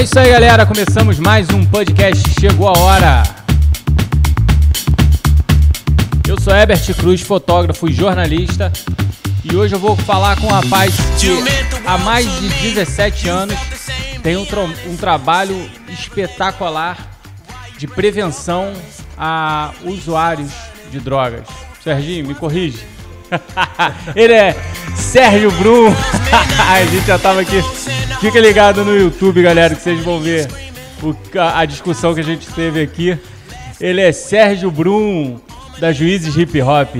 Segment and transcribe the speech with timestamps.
[0.00, 0.64] É isso aí, galera.
[0.64, 2.26] Começamos mais um podcast.
[2.40, 3.22] Chegou a hora.
[6.26, 8.72] Eu sou Herbert Cruz, fotógrafo e jornalista.
[9.44, 11.28] E hoje eu vou falar com um rapaz que
[11.86, 13.54] há mais de 17 anos
[14.22, 16.96] tem um, tra um trabalho espetacular
[17.76, 18.72] de prevenção
[19.18, 20.50] a usuários
[20.90, 21.46] de drogas.
[21.84, 22.86] Serginho, me corrige.
[24.14, 24.56] Ele é
[24.96, 25.88] Sérgio Brum.
[26.68, 27.62] a gente já tava aqui.
[28.20, 30.48] Fica ligado no YouTube, galera, que vocês vão ver
[31.02, 33.18] o, a, a, discussão que a gente teve aqui.
[33.80, 35.40] Ele é Sérgio Brum,
[35.78, 36.96] da Juízes Hip Hop.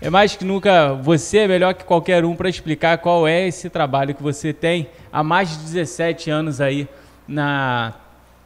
[0.00, 3.70] É mais que nunca, você é melhor que qualquer um para explicar qual é esse
[3.70, 6.86] trabalho que você tem há mais de 17 anos aí
[7.26, 7.94] na,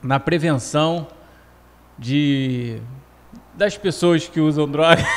[0.02, 1.08] na prevenção
[1.98, 2.80] de
[3.58, 5.02] das pessoas que usam droga.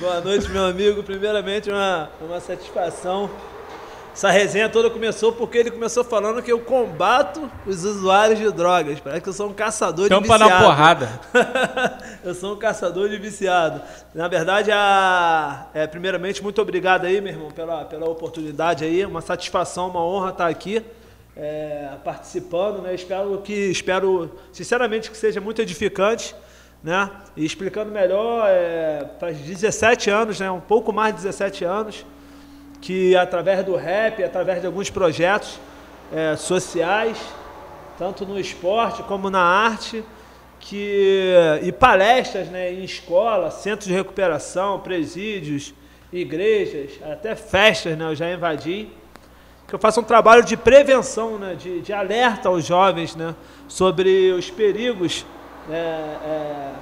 [0.00, 1.04] Boa noite, meu amigo.
[1.04, 3.30] Primeiramente, uma, uma satisfação.
[4.12, 8.98] Essa resenha toda começou porque ele começou falando que eu combato os usuários de drogas.
[8.98, 10.50] Parece que eu sou um caçador Tampa de viciado.
[10.50, 11.20] na porrada.
[12.24, 13.80] eu sou um caçador de viciado.
[14.12, 19.06] Na verdade, a, é, primeiramente, muito obrigado aí, meu irmão, pela, pela oportunidade aí.
[19.06, 20.82] Uma satisfação, uma honra estar aqui.
[21.36, 22.94] É, participando, né?
[22.94, 26.34] Espero que, espero sinceramente que seja muito edificante
[26.86, 27.10] né?
[27.36, 30.48] E explicando melhor, é, faz 17 anos, né?
[30.50, 32.06] um pouco mais de 17 anos,
[32.80, 35.58] que através do rap, através de alguns projetos
[36.12, 37.18] é, sociais,
[37.98, 40.04] tanto no esporte como na arte,
[40.60, 45.74] que, e palestras né, em escola, centros de recuperação, presídios,
[46.12, 48.88] igrejas, até festas, né, eu já invadi,
[49.66, 53.34] que eu faço um trabalho de prevenção, né, de, de alerta aos jovens né,
[53.66, 55.26] sobre os perigos
[55.68, 56.72] é, é,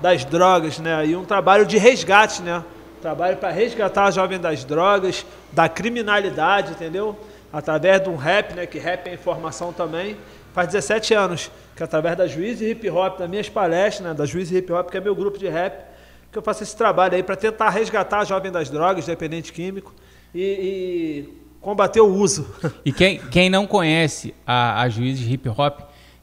[0.00, 1.06] das drogas, né?
[1.06, 2.62] E um trabalho de resgate, né?
[3.02, 7.18] Trabalho para resgatar a jovem das drogas, da criminalidade, entendeu?
[7.52, 8.66] Através de um rap, né?
[8.66, 10.16] Que rap é informação também.
[10.54, 14.14] Faz 17 anos que através da Juiz e Hip Hop, das minhas palestras, né?
[14.14, 15.84] Da Juiz e Hip Hop, que é meu grupo de rap,
[16.30, 19.92] que eu faço esse trabalho aí para tentar resgatar a jovem das drogas, dependente químico,
[20.34, 22.46] e, e combater o uso.
[22.82, 25.80] E quem, quem não conhece a, a Juiz de Hip Hop,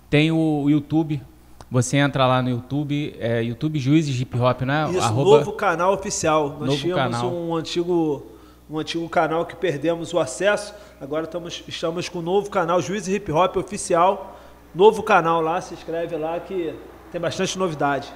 [0.10, 1.22] tem o YouTube
[1.70, 4.88] você entra lá no YouTube, é, YouTube Juízes Hip Hop, né?
[4.92, 5.40] Isso, Arroba...
[5.40, 6.50] novo canal oficial.
[6.60, 7.34] Nós novo tínhamos canal.
[7.34, 8.26] um antigo
[8.70, 10.74] um antigo canal que perdemos o acesso.
[11.02, 14.40] Agora estamos, estamos com um novo canal, Juízes Hip Hop Oficial.
[14.74, 16.74] Novo canal lá, se inscreve lá que
[17.12, 18.14] tem bastante novidade.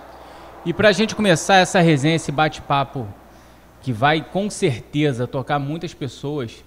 [0.66, 3.08] E para a gente começar essa resenha, esse bate-papo,
[3.82, 6.64] que vai com certeza tocar muitas pessoas,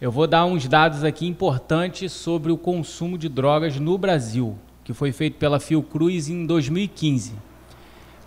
[0.00, 4.94] eu vou dar uns dados aqui importantes sobre o consumo de drogas no Brasil que
[4.94, 7.34] foi feito pela Fiocruz em 2015.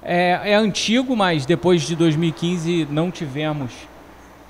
[0.04, 3.72] É, é antigo, mas depois de 2015 não tivemos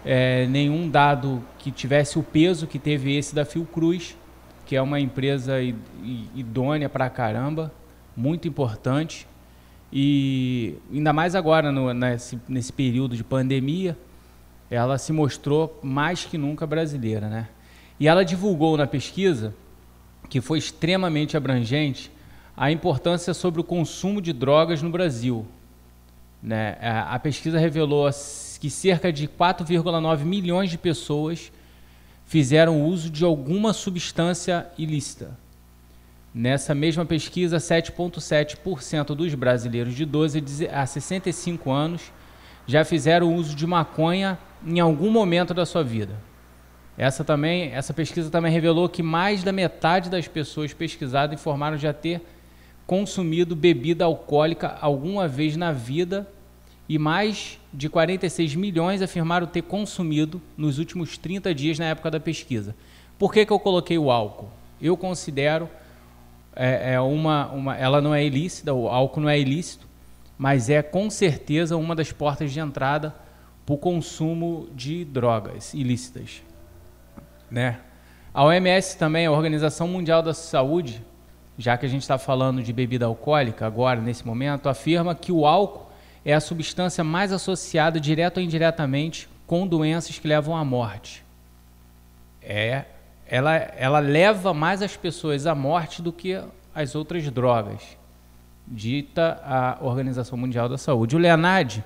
[0.03, 4.17] é, nenhum dado que tivesse o peso que teve esse da Fiocruz,
[4.65, 5.57] que é uma empresa
[6.33, 7.71] idônea para caramba,
[8.17, 9.27] muito importante.
[9.93, 13.95] E ainda mais agora, no, nesse, nesse período de pandemia,
[14.69, 17.27] ela se mostrou mais que nunca brasileira.
[17.27, 17.47] Né?
[17.99, 19.53] E ela divulgou na pesquisa
[20.29, 22.11] que foi extremamente abrangente,
[22.55, 25.45] a importância sobre o consumo de drogas no Brasil.
[26.41, 26.77] Né?
[26.81, 28.09] A pesquisa revelou
[28.59, 31.51] que cerca de 4,9 milhões de pessoas
[32.25, 35.37] fizeram uso de alguma substância ilícita.
[36.33, 42.11] Nessa mesma pesquisa, 7,7% dos brasileiros de 12 a 65 anos
[42.69, 46.13] já fizeram uso de maconha em algum momento da sua vida.
[46.95, 51.91] Essa, também, essa pesquisa também revelou que mais da metade das pessoas pesquisadas informaram já
[51.91, 52.21] ter
[52.85, 56.27] consumido bebida alcoólica alguma vez na vida
[56.87, 62.19] e mais de 46 milhões afirmaram ter consumido nos últimos 30 dias na época da
[62.19, 62.75] pesquisa.
[63.17, 64.51] Por que, que eu coloquei o álcool?
[64.79, 65.67] Eu considero
[66.55, 69.88] é, é uma, uma, ela não é ilícita, o álcool não é ilícito,
[70.39, 73.13] mas é com certeza uma das portas de entrada
[73.65, 76.41] para o consumo de drogas ilícitas.
[77.51, 77.81] Né?
[78.33, 81.05] A OMS também, a Organização Mundial da Saúde,
[81.57, 85.45] já que a gente está falando de bebida alcoólica agora, nesse momento, afirma que o
[85.45, 85.89] álcool
[86.23, 91.25] é a substância mais associada, direto ou indiretamente, com doenças que levam à morte.
[92.41, 92.85] É,
[93.27, 96.41] ela, ela leva mais as pessoas à morte do que
[96.73, 97.98] as outras drogas,
[98.69, 101.15] dita a Organização Mundial da Saúde.
[101.15, 101.83] O Leonardo,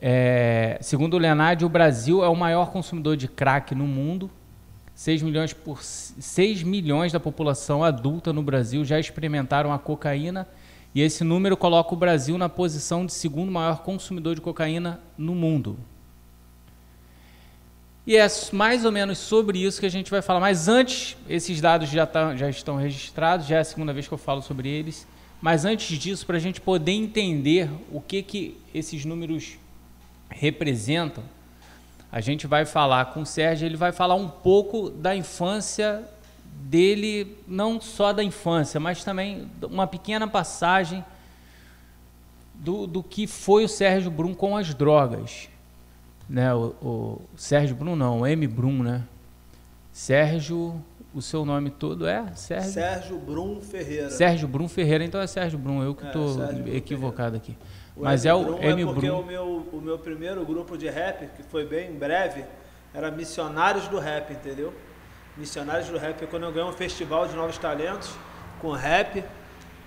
[0.00, 4.30] é, segundo o Leonardo, o Brasil é o maior consumidor de crack no mundo.
[4.94, 10.48] 6 milhões, por, 6 milhões da população adulta no Brasil já experimentaram a cocaína
[10.92, 15.34] e esse número coloca o Brasil na posição de segundo maior consumidor de cocaína no
[15.34, 15.78] mundo.
[18.04, 20.40] E é mais ou menos sobre isso que a gente vai falar.
[20.40, 24.14] Mas antes, esses dados já, tá, já estão registrados, já é a segunda vez que
[24.14, 25.06] eu falo sobre eles.
[25.40, 29.56] Mas antes disso, para a gente poder entender o que, que esses números
[30.28, 31.22] representam,
[32.10, 36.02] a gente vai falar com o Sérgio, ele vai falar um pouco da infância
[36.44, 41.04] dele, não só da infância, mas também uma pequena passagem
[42.54, 45.48] do, do que foi o Sérgio Brum com as drogas.
[46.28, 46.52] Né?
[46.52, 48.46] O, o Sérgio Brum não, o M.
[48.46, 49.04] Brum, né?
[49.92, 50.82] Sérgio,
[51.18, 52.72] o seu nome todo é Sérgio?
[52.72, 54.10] Sérgio Brum Ferreira.
[54.10, 57.56] Sérgio Brum Ferreira, então é Sérgio Brum, eu que estou é, equivocado aqui.
[57.96, 58.30] O Mas M.
[58.30, 58.82] é o Brum M.
[58.82, 59.20] É porque Brum.
[59.20, 62.44] O, meu, o meu primeiro grupo de rap, que foi bem breve,
[62.94, 64.72] era Missionários do Rap, entendeu?
[65.36, 68.10] Missionários do Rap, quando eu ganhei um festival de novos talentos
[68.60, 69.22] com rap,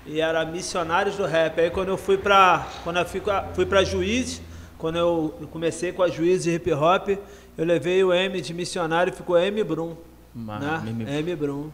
[0.05, 1.59] e era Missionários do Rap.
[1.59, 3.21] Aí quando eu fui para quando eu fui,
[3.53, 4.41] fui para Juiz,
[4.77, 7.09] quando eu comecei com a Juiz de hip hop,
[7.57, 9.95] eu levei o M de missionário e ficou M Brum.
[10.35, 11.69] M, M Brum.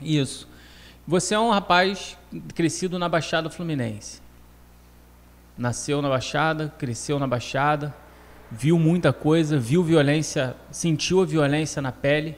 [0.00, 0.48] Isso.
[1.06, 2.16] Você é um rapaz
[2.54, 4.20] crescido na Baixada Fluminense.
[5.56, 7.94] Nasceu na Baixada, cresceu na Baixada,
[8.50, 12.36] viu muita coisa, viu violência, sentiu a violência na pele.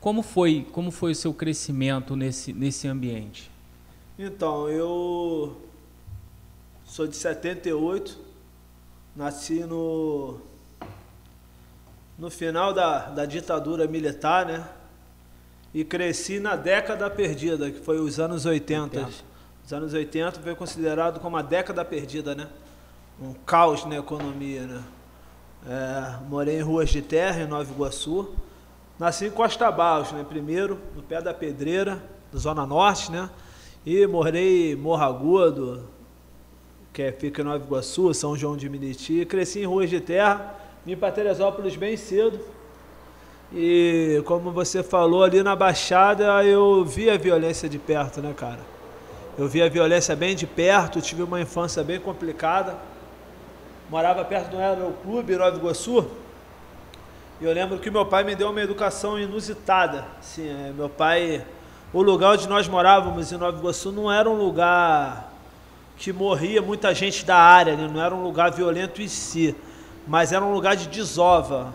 [0.00, 3.50] Como foi, como foi o seu crescimento nesse, nesse ambiente?
[4.18, 5.60] Então, eu
[6.84, 8.18] sou de 78,
[9.14, 10.40] nasci no,
[12.18, 14.66] no final da, da ditadura militar, né?
[15.74, 18.98] E cresci na década perdida, que foi os anos 80.
[18.98, 19.12] 80.
[19.64, 22.48] Os anos 80 foi considerado como a década perdida, né?
[23.20, 24.82] Um caos na economia, né?
[25.68, 28.34] É, morei em ruas de terra, em Nova Iguaçu.
[28.98, 30.24] Nasci em Costa Barros, né?
[30.26, 32.02] Primeiro, no pé da Pedreira,
[32.32, 33.28] da Zona Norte, né?
[33.84, 35.88] E morei em Morro Agudo,
[36.92, 39.26] que é, fica em Nova Iguaçu, São João de Meriti.
[39.26, 40.54] Cresci em ruas de terra,
[40.86, 42.38] vim para Teresópolis bem cedo.
[43.52, 48.60] E como você falou ali na Baixada, eu vi a violência de perto, né, cara?
[49.36, 52.76] Eu vi a violência bem de perto, tive uma infância bem complicada.
[53.90, 56.06] Morava perto do Aeroclube, Nova Iguaçu.
[57.40, 60.04] E eu lembro que meu pai me deu uma educação inusitada.
[60.20, 61.44] Assim, é, meu pai
[61.92, 65.32] o lugar onde nós morávamos em Nova Iguaçu não era um lugar
[65.96, 67.90] que morria muita gente da área, né?
[67.92, 69.56] não era um lugar violento em si,
[70.06, 71.72] mas era um lugar de desova.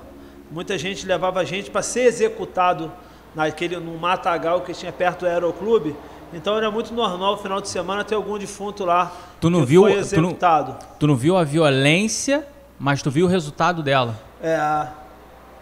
[0.49, 2.91] Muita gente levava a gente para ser executado
[3.35, 5.95] naquele no matagal que tinha perto do aeroclube.
[6.33, 9.89] Então era muito normal no final de semana ter algum defunto lá tu não viu,
[9.89, 10.73] executado.
[10.73, 12.47] Tu não, tu não viu a violência,
[12.79, 14.17] mas tu viu o resultado dela.
[14.41, 14.87] É,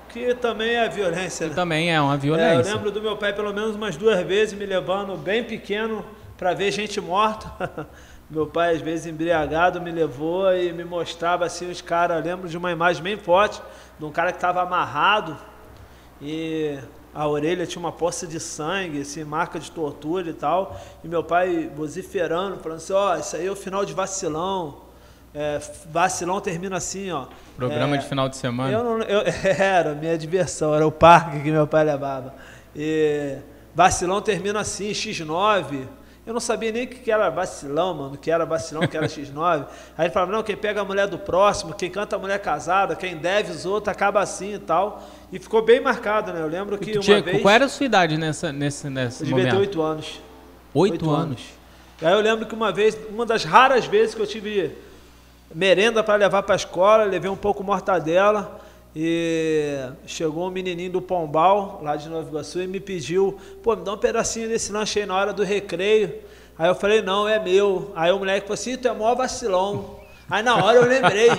[0.09, 1.45] que também é violência.
[1.45, 1.55] Que né?
[1.55, 2.69] também é uma violência.
[2.69, 6.05] É, eu lembro do meu pai pelo menos umas duas vezes me levando bem pequeno
[6.37, 7.87] para ver gente morta.
[8.29, 12.23] meu pai às vezes embriagado me levou e me mostrava assim os caras.
[12.23, 13.61] Lembro de uma imagem bem forte
[13.97, 15.35] de um cara que estava amarrado
[16.21, 16.77] e
[17.13, 20.79] a orelha tinha uma poça de sangue, assim, marca de tortura e tal.
[21.03, 24.89] E meu pai vociferando, falando assim: ó, oh, isso aí é o final de vacilão.
[25.33, 25.59] É,
[25.91, 27.25] vacilão termina assim, ó.
[27.55, 28.71] Programa é, de final de semana.
[28.71, 29.23] Eu não, eu,
[29.57, 32.33] era minha diversão, era o parque que meu pai levava.
[32.75, 33.37] E
[33.73, 35.87] vacilão termina assim, X9.
[36.29, 39.65] Eu não sabia nem o que era vacilão, mano, que era vacilão, que era X9.
[39.97, 42.95] Aí ele falava, não, quem pega a mulher do próximo, quem canta a mulher casada,
[42.95, 45.09] quem deve os outros, acaba assim e tal.
[45.33, 46.39] E ficou bem marcado, né?
[46.39, 47.41] Eu lembro que uma tinha, vez...
[47.41, 50.21] Qual era a sua idade nessa, nesse, nesse eu devia ter oito anos.
[50.71, 51.23] Oito anos?
[51.23, 51.41] anos.
[51.99, 54.77] Aí eu lembro que uma vez, uma das raras vezes que eu tive
[55.51, 58.61] merenda para levar para a escola, levei um pouco mortadela
[58.95, 63.83] e chegou um menininho do Pombal, lá de Nova Iguaçu, e me pediu, pô, me
[63.83, 66.15] dá um pedacinho desse lanche aí na hora do recreio.
[66.57, 67.91] Aí eu falei, não, é meu.
[67.95, 69.99] Aí o moleque falou assim, tu é maior vacilão.
[70.29, 71.29] Aí na hora eu lembrei,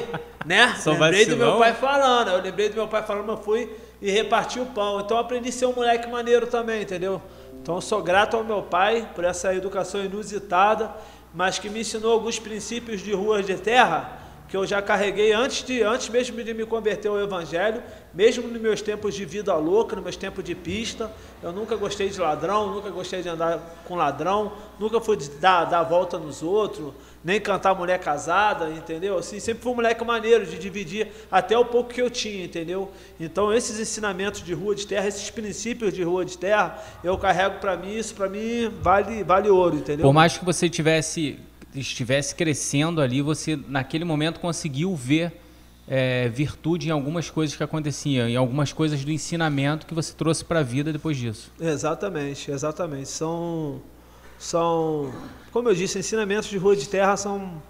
[0.45, 0.75] né?
[0.87, 1.29] Lembrei vacilão?
[1.29, 4.67] do meu pai falando, eu lembrei do meu pai falando, eu fui e reparti o
[4.67, 5.01] pão.
[5.01, 7.21] Então eu aprendi a ser um moleque maneiro também, entendeu?
[7.63, 10.91] Então sou grato ao meu pai por essa educação inusitada
[11.33, 14.20] mas que me ensinou alguns princípios de ruas de terra
[14.51, 17.81] que eu já carreguei antes, de, antes mesmo de me converter ao Evangelho,
[18.13, 21.09] mesmo nos meus tempos de vida louca, nos meus tempos de pista.
[21.41, 25.85] Eu nunca gostei de ladrão, nunca gostei de andar com ladrão, nunca fui dar, dar
[25.85, 26.93] volta nos outros,
[27.23, 29.19] nem cantar mulher casada, entendeu?
[29.19, 32.91] Assim, sempre fui um moleque maneiro de dividir até o pouco que eu tinha, entendeu?
[33.21, 37.61] Então, esses ensinamentos de rua de terra, esses princípios de rua de terra, eu carrego
[37.61, 40.05] para mim, isso para mim vale, vale ouro, entendeu?
[40.05, 41.39] Por mais que você tivesse
[41.75, 45.33] estivesse crescendo ali, você naquele momento conseguiu ver
[45.89, 50.45] é, virtude em algumas coisas que aconteciam, em algumas coisas do ensinamento que você trouxe
[50.45, 51.53] para a vida depois disso.
[51.61, 53.09] Exatamente, exatamente.
[53.09, 53.81] São,
[54.39, 55.13] são,
[55.53, 57.63] como eu disse, ensinamentos de rua de terra são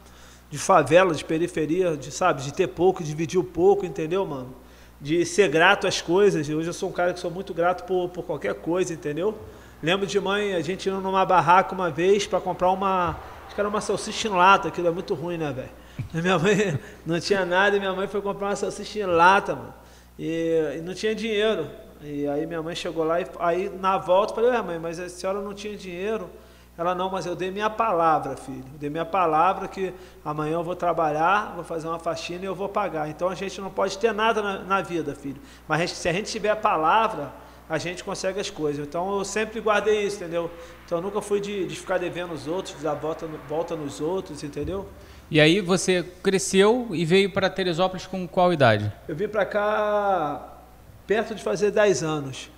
[0.50, 4.54] de favela, de periferia, de sabe, de ter pouco, dividir o pouco, entendeu, mano?
[5.00, 6.48] de ser grato às coisas.
[6.48, 9.36] Hoje eu sou um cara que sou muito grato por, por qualquer coisa, entendeu?
[9.82, 13.16] Lembro de mãe, a gente indo numa barraca uma vez para comprar uma.
[13.50, 15.70] Acho que era uma salsicha em lata, aquilo é muito ruim, né, velho?
[16.14, 19.74] Minha mãe não tinha nada e minha mãe foi comprar uma salsicha em lata, mano.
[20.16, 21.68] E, e não tinha dinheiro.
[22.00, 25.08] E aí minha mãe chegou lá e aí na volta falei, ué mãe, mas a
[25.08, 26.30] senhora não tinha dinheiro?
[26.78, 28.64] Ela, não, mas eu dei minha palavra, filho.
[28.72, 29.92] Eu dei minha palavra que
[30.24, 33.08] amanhã eu vou trabalhar, vou fazer uma faxina e eu vou pagar.
[33.08, 35.40] Então a gente não pode ter nada na, na vida, filho.
[35.66, 37.32] Mas a gente, se a gente tiver a palavra,
[37.70, 38.84] a gente consegue as coisas.
[38.84, 40.50] Então eu sempre guardei isso, entendeu?
[40.84, 44.00] Então eu nunca fui de, de ficar devendo os outros, de dar volta, volta nos
[44.00, 44.88] outros, entendeu?
[45.30, 48.92] E aí você cresceu e veio para Teresópolis com qual idade?
[49.06, 50.58] Eu vim para cá
[51.06, 52.50] perto de fazer 10 anos.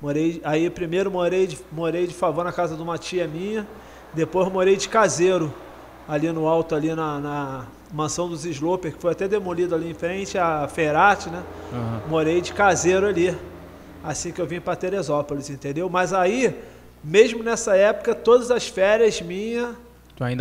[0.00, 3.66] Morei, aí primeiro morei de, morei de favor na casa de uma tia minha,
[4.14, 5.52] depois morei de caseiro,
[6.08, 9.94] ali no alto, ali na, na mansão dos Sloper, que foi até demolida ali em
[9.94, 11.42] frente à Ferati, né?
[11.72, 12.08] Uhum.
[12.08, 13.36] Morei de caseiro ali,
[14.02, 15.88] assim que eu vim para Teresópolis, entendeu?
[15.88, 16.54] Mas aí,
[17.02, 19.74] mesmo nessa época, todas as férias minhas,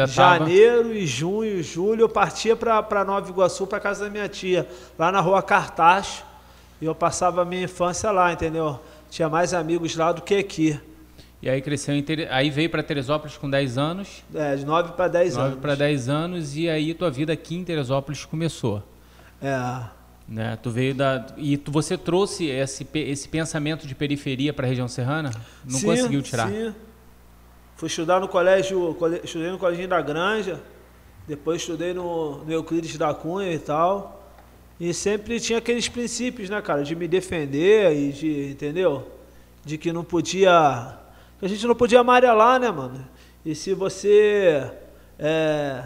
[0.08, 0.94] janeiro tava...
[0.94, 5.22] e junho, julho, eu partia para Nova Iguaçu, para casa da minha tia, lá na
[5.22, 6.24] rua Cartaz,
[6.82, 8.80] e eu passava a minha infância lá, entendeu?
[9.10, 10.80] tinha mais amigos lá do que aqui.
[11.42, 14.24] E aí cresceu em aí veio para Teresópolis com 10 anos.
[14.34, 15.50] É, de 9 para 10 anos.
[15.52, 18.84] 9 para 10 anos e aí tua vida aqui em Teresópolis começou.
[19.42, 19.99] É.
[20.30, 20.56] Né?
[20.62, 24.88] Tu veio da e tu, você trouxe esse esse pensamento de periferia para a região
[24.88, 25.32] serrana?
[25.66, 26.50] Não sim, conseguiu tirar?
[26.50, 26.74] Sim.
[27.76, 30.62] Fui estudar no colégio, estudei no colégio da Granja,
[31.28, 34.24] depois estudei no, no Euclides da Cunha e tal.
[34.80, 39.12] E sempre tinha aqueles princípios, né, cara, de me defender e de, entendeu?
[39.66, 40.96] De que não podia.
[41.40, 43.04] Que a gente não podia amarelar, né, mano?
[43.44, 44.72] E se você
[45.18, 45.86] é,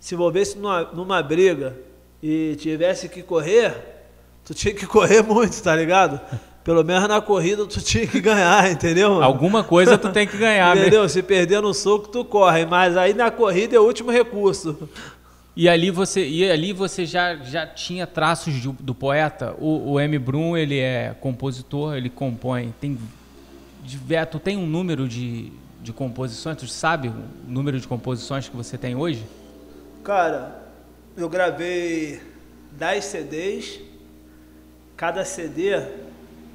[0.00, 1.76] se envolvesse numa, numa briga
[2.26, 3.74] e tivesse que correr,
[4.46, 6.18] tu tinha que correr muito, tá ligado?
[6.64, 9.10] Pelo menos na corrida tu tinha que ganhar, entendeu?
[9.10, 9.22] Mano?
[9.22, 11.02] Alguma coisa tu tem que ganhar, Entendeu?
[11.02, 11.10] Mesmo.
[11.10, 12.64] Se perder no soco, tu corre.
[12.64, 14.88] Mas aí na corrida é o último recurso.
[15.54, 19.54] E ali você, e ali você já, já tinha traços de, do poeta.
[19.58, 20.18] O, o M.
[20.18, 22.72] Brum ele é compositor, ele compõe.
[22.80, 22.98] Tem,
[24.30, 25.52] tu tem um número de,
[25.82, 26.56] de composições?
[26.56, 27.14] Tu sabe o
[27.46, 29.22] número de composições que você tem hoje?
[30.02, 30.63] Cara,
[31.16, 32.20] eu gravei
[32.72, 33.80] 10 CDs.
[34.96, 35.80] Cada CD,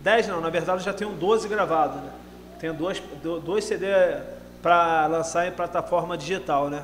[0.01, 2.01] 10 não, na verdade eu já tenho 12 gravados.
[2.01, 2.09] Né?
[2.59, 3.01] Tenho dois,
[3.43, 4.21] dois CDs
[4.61, 6.83] para lançar em plataforma digital, né?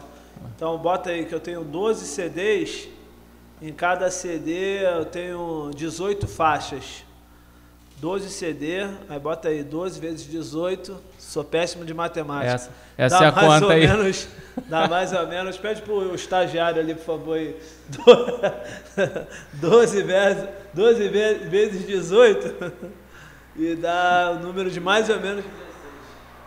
[0.56, 2.88] Então bota aí que eu tenho 12 CDs,
[3.62, 7.06] em cada CD eu tenho 18 faixas.
[7.98, 12.54] 12 CD, aí bota aí 12 vezes 18, sou péssimo de matemática.
[12.54, 13.88] Essa, essa dá é a mais conta ou aí.
[13.88, 14.28] Menos,
[14.68, 17.56] dá mais ou menos, pede pro estagiário ali, por favor, aí.
[19.54, 22.74] 12 vezes, 12 vezes 18
[23.56, 25.46] e dá o número de mais ou menos.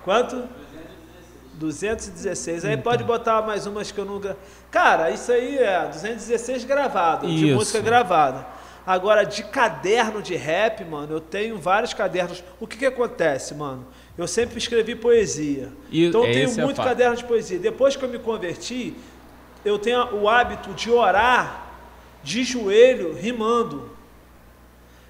[0.05, 0.49] Quanto?
[1.55, 2.65] 216.
[2.65, 4.37] Aí pode botar mais umas que eu nunca.
[4.71, 7.37] Cara, isso aí é 216 gravado, isso.
[7.37, 8.58] de música gravada.
[8.89, 12.43] Agora, de caderno de rap, mano, eu tenho vários cadernos.
[12.59, 13.87] O que que acontece, mano?
[14.17, 15.69] Eu sempre escrevi poesia.
[15.91, 17.59] E então eu tenho é muito é caderno de poesia.
[17.59, 18.97] Depois que eu me converti,
[19.63, 21.67] eu tenho o hábito de orar
[22.23, 23.91] de joelho, rimando.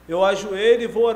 [0.09, 1.15] Eu ajoelho e vou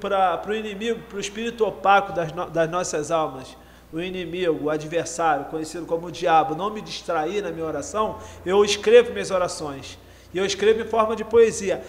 [0.00, 3.56] para o inimigo, para o espírito opaco das, no, das nossas almas
[3.92, 8.64] o inimigo, o adversário, conhecido como o diabo, não me distrair na minha oração, eu
[8.64, 9.98] escrevo minhas orações.
[10.32, 11.82] E eu escrevo em forma de poesia.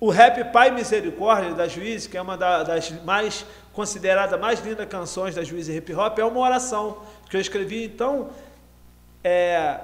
[0.00, 5.34] O rap Pai Misericórdia da Juiz, que é uma das mais considerada mais lindas canções
[5.34, 7.84] da Juiz Hip Hop, é uma oração que eu escrevi.
[7.84, 8.30] Então,
[9.22, 9.78] é,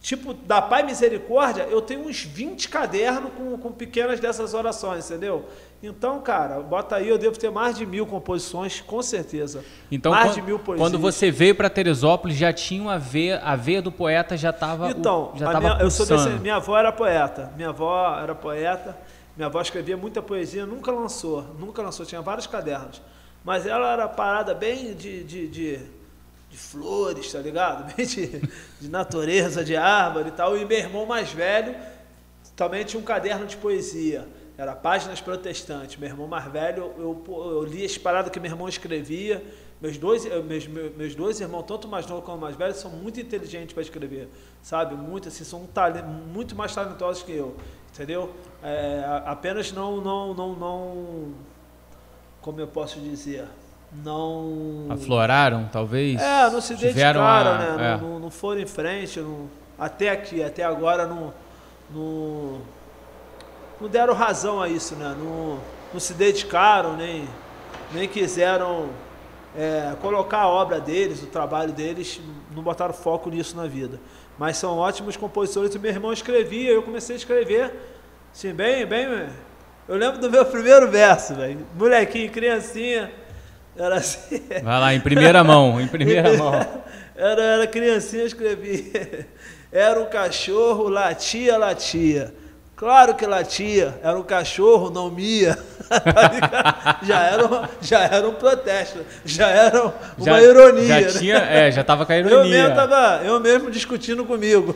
[0.00, 5.46] tipo, da Pai Misericórdia, eu tenho uns 20 cadernos com, com pequenas dessas orações, entendeu?
[5.82, 9.64] Então, cara, bota aí, eu devo ter mais de mil composições, com certeza.
[9.90, 10.88] Então, mais quando, de mil poesias.
[10.88, 14.90] Quando você veio para Teresópolis, já tinha uma veia, a veia do poeta já estava.
[14.90, 17.52] Então, já tava minha, eu sou desse, minha avó era poeta.
[17.56, 18.96] Minha avó era poeta.
[19.36, 23.02] Minha avó escrevia muita poesia, nunca lançou, nunca lançou, tinha vários cadernos.
[23.44, 25.78] Mas ela era parada bem de, de, de,
[26.50, 27.92] de flores, tá ligado?
[27.94, 28.40] Bem de,
[28.80, 30.56] de natureza, de árvore e tal.
[30.56, 31.76] E meu irmão mais velho
[32.56, 34.26] também tinha um caderno de poesia.
[34.58, 35.96] Era Páginas Protestantes.
[35.96, 39.44] Meu irmão mais velho, eu, eu li as paradas que meu irmão escrevia.
[39.80, 43.74] Meus dois, meus, meus dois irmãos, tanto mais novo como mais velho, são muito inteligentes
[43.74, 44.26] para escrever,
[44.62, 44.94] sabe?
[44.94, 47.54] Muito assim, são talento, muito mais talentosos que eu,
[47.92, 48.32] entendeu?
[48.62, 51.34] É, apenas não, não, não, não,
[52.40, 53.44] como eu posso dizer,
[53.92, 56.22] não afloraram, talvez.
[56.22, 57.92] É, não se dedicaram, a, né?
[57.92, 57.96] É.
[58.00, 59.46] Não, não, foram em frente, não,
[59.78, 61.34] até aqui, até agora não,
[61.90, 62.62] não
[63.80, 65.14] não deram razão a isso, né?
[65.18, 65.58] Não,
[65.92, 67.28] não se dedicaram, nem,
[67.92, 68.88] nem quiseram
[69.56, 72.20] é, colocar a obra deles, o trabalho deles,
[72.54, 73.98] não botaram foco nisso na vida.
[74.38, 75.74] Mas são ótimos compositores.
[75.74, 77.72] E meu irmão escrevia, eu comecei a escrever,
[78.32, 79.28] assim, bem, bem.
[79.88, 81.66] Eu lembro do meu primeiro verso, velho.
[81.74, 83.10] Molequinho, criancinha.
[83.76, 84.42] Era assim.
[84.62, 86.54] Vai lá, em primeira mão, em primeira mão.
[87.14, 89.26] Era, era criancinha, escrevia.
[89.70, 92.34] Era um cachorro, latia, latia.
[92.76, 95.58] Claro que latia, era um cachorro, não mia.
[95.86, 100.86] Tá já, era um, já era um protesto, já era uma já, ironia.
[100.88, 101.06] Já né?
[101.06, 102.36] tinha, é, já estava com a ironia.
[102.38, 104.74] Eu mesmo, tava, eu mesmo discutindo comigo.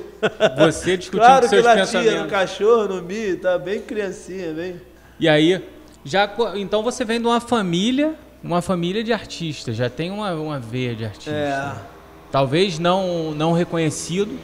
[0.57, 1.91] Você discutindo claro com seus latia, pensamentos.
[1.91, 4.81] Claro que latia, era um cachorro, não mia, tá bem criancinha, bem.
[5.19, 5.65] E aí,
[6.05, 10.61] já, então você vem de uma família, uma família de artistas, já tem uma, uma
[10.61, 11.33] veia de artista.
[11.33, 11.73] É.
[12.31, 14.39] Talvez não, não reconhecido,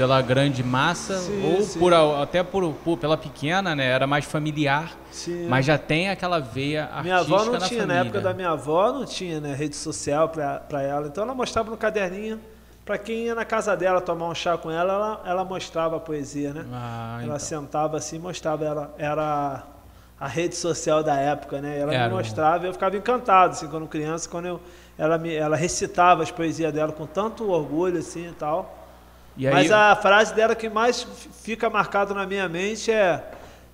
[0.00, 1.78] pela grande massa sim, ou sim.
[1.78, 3.84] Por, até por, por, pela pequena, né?
[3.84, 5.46] Era mais familiar, sim.
[5.46, 7.86] mas já tem aquela veia artística Minha avó não na tinha, família.
[7.86, 11.70] na época da minha avó não tinha né, rede social para ela, então ela mostrava
[11.70, 12.40] no caderninho.
[12.82, 16.00] Para quem ia na casa dela tomar um chá com ela, ela, ela mostrava a
[16.00, 16.64] poesia, né?
[16.72, 17.38] Ah, ela então.
[17.38, 19.62] sentava assim, mostrava, ela era
[20.18, 21.78] a rede social da época, né?
[21.78, 24.60] Ela era me mostrava, eu ficava encantado assim quando criança, quando eu,
[24.96, 28.79] ela me, ela recitava as poesias dela com tanto orgulho assim e tal.
[29.36, 31.06] Aí, Mas a frase dela que mais
[31.42, 33.22] fica marcada na minha mente é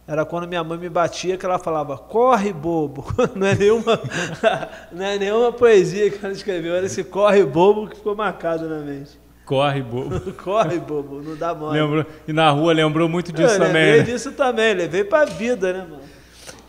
[0.08, 3.04] era quando minha mãe me batia que ela falava corre bobo.
[3.34, 4.00] Não é nenhuma
[4.92, 8.78] não é nenhuma poesia que ela escreveu era esse corre bobo que ficou marcado na
[8.78, 9.18] mente.
[9.44, 10.20] Corre bobo.
[10.42, 11.80] Corre bobo não dá mole.
[11.80, 14.02] Lembrou e na rua lembrou muito disso eu também lembrei né?
[14.04, 16.02] disso também levei para vida né mano?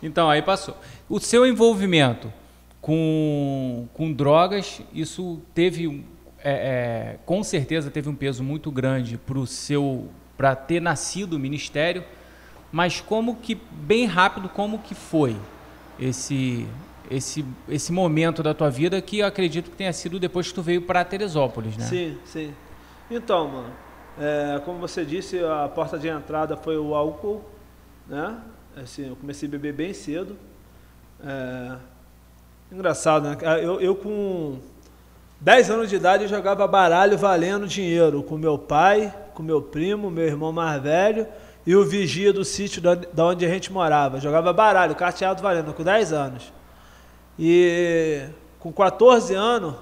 [0.02, 0.76] Então aí passou.
[1.08, 2.32] O seu envolvimento
[2.80, 6.04] com com drogas isso teve
[6.48, 11.34] é, é, com certeza teve um peso muito grande para o seu para ter nascido
[11.34, 12.04] o ministério,
[12.70, 15.36] mas como que bem rápido como que foi
[15.98, 16.66] esse
[17.10, 20.62] esse esse momento da tua vida que eu acredito que tenha sido depois que tu
[20.62, 21.84] veio para Teresópolis, né?
[21.84, 22.54] Sim, sim.
[23.10, 23.72] Então, mano,
[24.18, 27.44] é, como você disse, a porta de entrada foi o álcool,
[28.06, 28.38] né?
[28.76, 30.36] Assim, eu comecei a beber bem cedo.
[31.24, 31.76] É,
[32.70, 33.36] engraçado, né?
[33.62, 34.58] Eu, eu com
[35.40, 40.10] 10 anos de idade eu jogava baralho valendo dinheiro com meu pai, com meu primo,
[40.10, 41.26] meu irmão mais velho
[41.64, 44.18] e o vigia do sítio da onde a gente morava.
[44.20, 46.52] Jogava baralho, carteado valendo, com 10 anos.
[47.38, 48.24] E
[48.58, 49.74] com 14 anos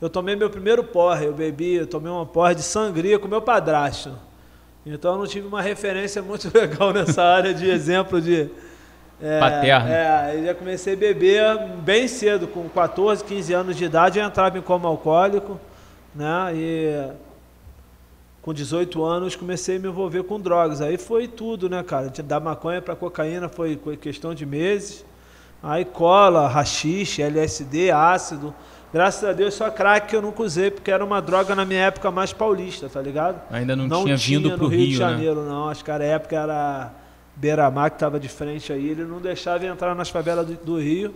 [0.00, 3.42] eu tomei meu primeiro porre, eu bebi, eu tomei uma porre de sangria com meu
[3.42, 4.16] padrasto.
[4.86, 8.48] Então eu não tive uma referência muito legal nessa área de exemplo de
[9.20, 9.88] é, Paterno.
[9.88, 14.24] É, eu já comecei a beber bem cedo, com 14, 15 anos de idade, eu
[14.24, 15.60] entrava em coma alcoólico,
[16.14, 16.52] né?
[16.54, 17.10] E
[18.42, 20.80] com 18 anos comecei a me envolver com drogas.
[20.80, 22.10] Aí foi tudo, né, cara?
[22.10, 25.04] Da maconha para cocaína foi questão de meses.
[25.62, 28.54] Aí cola, rachixe, LSD, ácido.
[28.92, 31.80] Graças a Deus só crack que eu nunca usei, porque era uma droga na minha
[31.80, 33.40] época mais paulista, tá ligado?
[33.50, 35.10] Ainda não, não tinha, tinha vindo pro Rio, Rio de né?
[35.10, 35.48] Janeiro, né?
[35.48, 35.68] não.
[35.70, 36.92] Acho que era época era
[37.36, 41.14] Beiramar, que estava de frente aí, ele não deixava entrar nas favelas do, do, Rio,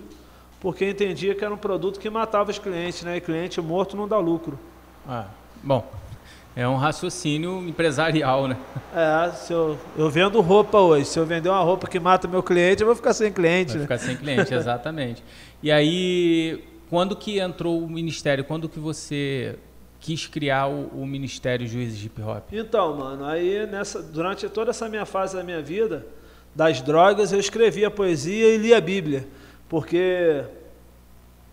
[0.60, 3.16] porque entendia que era um produto que matava os clientes, né?
[3.16, 4.58] E cliente morto não dá lucro.
[5.06, 5.26] Ah,
[5.62, 5.88] bom,
[6.56, 8.56] é um raciocínio empresarial, né?
[8.92, 12.42] É, se eu, eu vendo roupa hoje, se eu vender uma roupa que mata meu
[12.42, 13.70] cliente, eu vou ficar sem cliente.
[13.70, 13.82] Vai né?
[13.84, 15.22] ficar sem cliente, exatamente.
[15.62, 18.42] E aí, quando que entrou o ministério?
[18.44, 19.56] Quando que você
[20.00, 22.52] quis criar o, o Ministério Juízes Hip Hop?
[22.52, 26.06] Então, mano, aí nessa, durante toda essa minha fase da minha vida,
[26.54, 29.26] das drogas, eu escrevia poesia e lia a Bíblia,
[29.68, 30.44] porque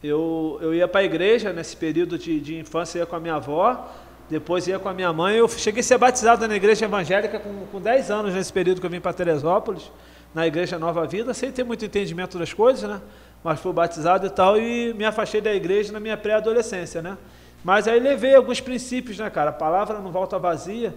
[0.03, 3.36] eu, eu ia para a igreja nesse período de, de infância, ia com a minha
[3.36, 3.91] avó,
[4.29, 5.38] depois ia com a minha mãe.
[5.38, 8.86] Eu cheguei a ser batizado na igreja evangélica com, com 10 anos, nesse período que
[8.86, 9.91] eu vim para Teresópolis,
[10.34, 13.01] na igreja Nova Vida, sem ter muito entendimento das coisas, né?
[13.43, 17.17] Mas fui batizado e tal, e me afastei da igreja na minha pré-adolescência, né?
[17.65, 19.49] Mas aí levei alguns princípios, né, cara?
[19.49, 20.95] A palavra não volta vazia.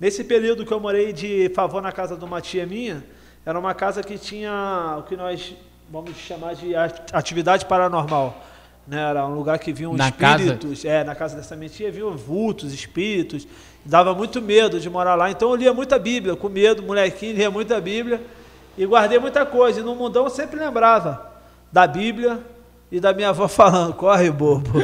[0.00, 3.04] Nesse período que eu morei de favor na casa de uma tia minha,
[3.46, 5.54] era uma casa que tinha o que nós
[5.88, 8.36] vamos chamar de atividade paranormal.
[8.84, 9.00] Né?
[9.00, 10.82] Era um lugar que vinham na espíritos.
[10.82, 10.88] Casa?
[10.92, 13.46] É, na casa dessa minha tia vinham vultos, espíritos.
[13.84, 15.30] Dava muito medo de morar lá.
[15.30, 18.20] Então eu lia muita Bíblia, com medo, molequinho, lia muita Bíblia.
[18.76, 19.78] E guardei muita coisa.
[19.78, 21.30] E no mundão eu sempre lembrava
[21.70, 22.40] da Bíblia,
[22.90, 24.78] e da minha avó falando, corre bobo.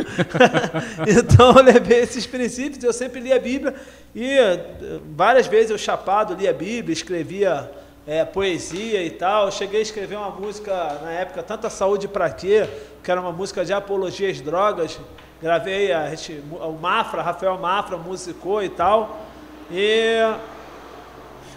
[1.09, 3.75] então eu levei esses princípios, eu sempre lia a Bíblia
[4.15, 7.71] e eh, várias vezes eu chapado lia a Bíblia, escrevia
[8.07, 9.47] é, poesia e tal.
[9.47, 12.69] Eu cheguei a escrever uma música na época, Tanta Saúde para Quê,
[13.03, 15.01] que era uma música de apologia às drogas.
[15.43, 16.11] Gravei, a,
[16.67, 19.21] o Mafra, Rafael Mafra musicou e tal.
[19.71, 20.19] E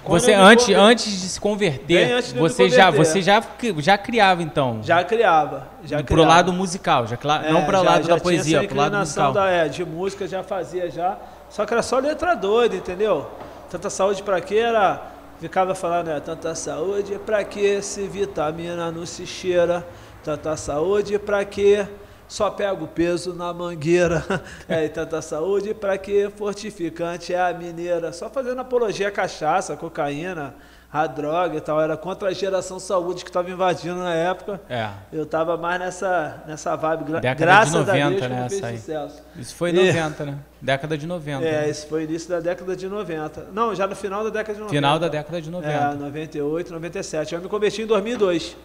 [0.07, 3.43] Quando Você antes, antes de se converter, antes de você já você já
[3.79, 5.67] já criava então Já criava.
[5.83, 6.27] Já pro criava.
[6.29, 9.33] lado musical, já É, não para o lado já da poesia, pro lado musical.
[9.33, 11.17] da, é, de música já fazia já.
[11.49, 13.27] Só que era só letra doida, entendeu?
[13.69, 14.57] Tanta saúde pra quê?
[14.57, 15.01] Era.
[15.39, 16.19] Ficava falando, né?
[16.19, 17.79] Tanta saúde pra quê?
[17.81, 19.85] Se vitamina não se cheira.
[20.23, 21.85] Tanta saúde pra quê?
[22.27, 24.23] Só pega o peso na mangueira.
[24.67, 26.29] É, e tanta saúde pra quê?
[26.35, 28.11] Fortificante é a mineira.
[28.11, 30.53] Só fazendo apologia à cachaça, cocaína,
[30.91, 31.79] a droga e tal.
[31.81, 34.59] Era contra a geração saúde que estava invadindo na época.
[34.69, 34.89] É.
[35.11, 38.49] Eu tava mais nessa, nessa vibe, gra Década de graças 90, a Deus que né,
[38.49, 38.77] fez aí.
[38.77, 39.23] sucesso.
[39.37, 40.37] Isso foi E- 90, né?
[40.61, 41.45] Década de 90.
[41.45, 41.69] É, né?
[41.69, 43.47] esse foi início da década de 90.
[43.53, 44.75] Não, já no final da década de 90.
[44.75, 45.73] Final da década de 90.
[45.73, 47.35] É, 98, 97.
[47.35, 48.57] Eu me converti em 2002.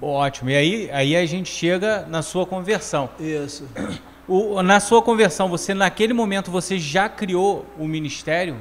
[0.00, 0.50] Ótimo.
[0.50, 3.08] E aí, aí a gente chega na sua conversão.
[3.18, 3.68] Isso.
[4.26, 8.56] O- na sua conversão, você naquele momento você já criou o ministério?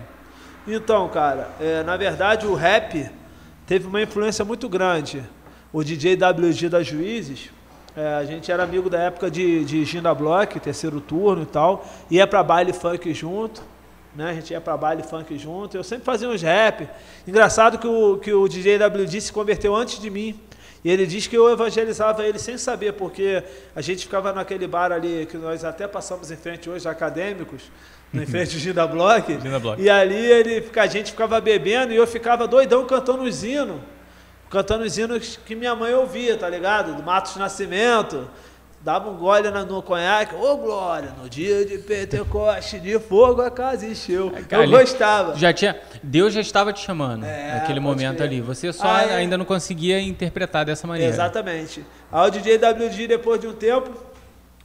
[0.68, 3.10] Então, cara, é, na verdade o rap
[3.66, 5.24] teve uma influência muito grande.
[5.72, 7.50] O DJ WG da Juízes,
[7.96, 11.86] é, a gente era amigo da época de, de Ginda Block, terceiro turno e tal,
[12.10, 13.62] ia pra baile funk junto,
[14.16, 14.30] né?
[14.30, 16.88] A gente ia pra baile funk junto, eu sempre fazia uns rap.
[17.28, 20.40] Engraçado que o, que o DJ WG se converteu antes de mim.
[20.84, 23.44] E ele diz que eu evangelizava ele sem saber, porque
[23.76, 27.64] a gente ficava naquele bar ali, que nós até passamos em frente hoje, acadêmicos,
[28.14, 29.34] em frente ao Ginda Block.
[29.34, 29.82] Ginda Block.
[29.82, 33.82] E ali ele, a gente ficava bebendo e eu ficava doidão cantando os hinos.
[34.50, 36.96] Cantando os hinos que minha mãe ouvia, tá ligado?
[36.96, 38.30] Do Matos Nascimento.
[38.88, 40.34] Dava um gole na- no conhaque.
[40.34, 44.32] Ô, Glória, no dia de Pentecoste, de fogo a casa encheu.
[44.50, 45.36] Eu Ali- gostava.
[45.36, 48.28] Já tinha, Deus já estava te chamando É, naquele momento crer.
[48.30, 48.40] ali.
[48.40, 49.14] Você só é.
[49.14, 51.12] ainda não conseguia interpretar dessa maneira.
[51.12, 51.86] Exatamente.
[52.10, 53.92] Aí o DJ WG, depois de um tempo,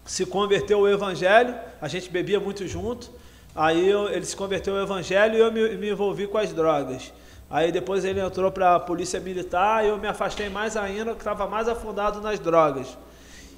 [0.04, 1.56] se converteu ao Evangelho.
[1.80, 3.10] A gente bebia muito junto.
[3.56, 7.12] Aí eu- ele se converteu ao Evangelho e eu me, me envolvi com as drogas.
[7.50, 11.18] Aí depois ele entrou para a Polícia Militar e eu me afastei mais ainda, que
[11.18, 12.96] estava mais afundado nas drogas.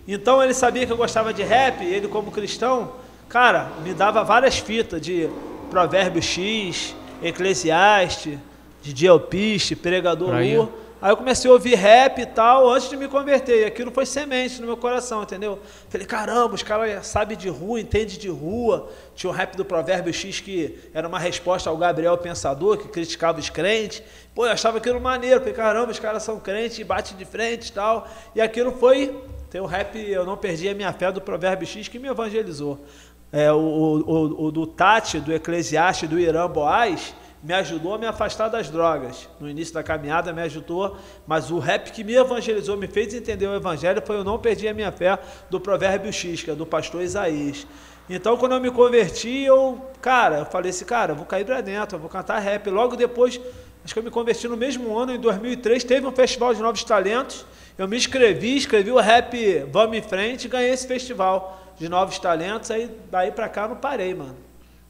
[0.06, 2.92] Então ele sabia que eu gostava de rap, ele como cristão,
[3.28, 5.28] cara, me dava várias fitas de
[5.70, 8.38] Provérbio X, Eclesiastes,
[8.82, 10.56] de Dielpiste, Pregador Por aí.
[10.56, 10.84] Lu.
[11.04, 13.60] Aí eu comecei a ouvir rap e tal antes de me converter.
[13.60, 15.58] E aquilo foi semente no meu coração, entendeu?
[15.90, 18.88] Falei, caramba, os caras sabem de rua, entendem de rua.
[19.14, 23.38] Tinha o rap do Provérbio X que era uma resposta ao Gabriel Pensador, que criticava
[23.38, 24.02] os crentes.
[24.34, 25.40] Pô, eu achava aquilo maneiro.
[25.40, 28.08] Falei, caramba, os caras são crentes, bate de frente e tal.
[28.34, 29.14] E aquilo foi.
[29.54, 32.84] Tem o rap Eu Não Perdi a Minha Fé do Provérbio X que me evangelizou.
[33.30, 37.98] É, o, o, o, o do Tati, do Eclesiastes, do Irã Boaz, me ajudou a
[37.98, 39.28] me afastar das drogas.
[39.38, 43.46] No início da caminhada me ajudou, mas o rap que me evangelizou, me fez entender
[43.46, 45.16] o evangelho foi Eu Não Perdi a Minha Fé,
[45.48, 47.64] do Provérbio X, que é do pastor Isaías.
[48.10, 51.60] Então, quando eu me converti, eu, cara, eu falei assim, cara, eu vou cair pra
[51.60, 52.68] dentro, eu vou cantar rap.
[52.70, 53.40] Logo depois,
[53.84, 56.82] acho que eu me converti no mesmo ano, em 2003, teve um festival de novos
[56.82, 61.88] talentos, eu me inscrevi, escrevi o rap Vamos em Frente e ganhei esse festival de
[61.88, 64.36] novos talentos, aí daí pra cá eu não parei, mano.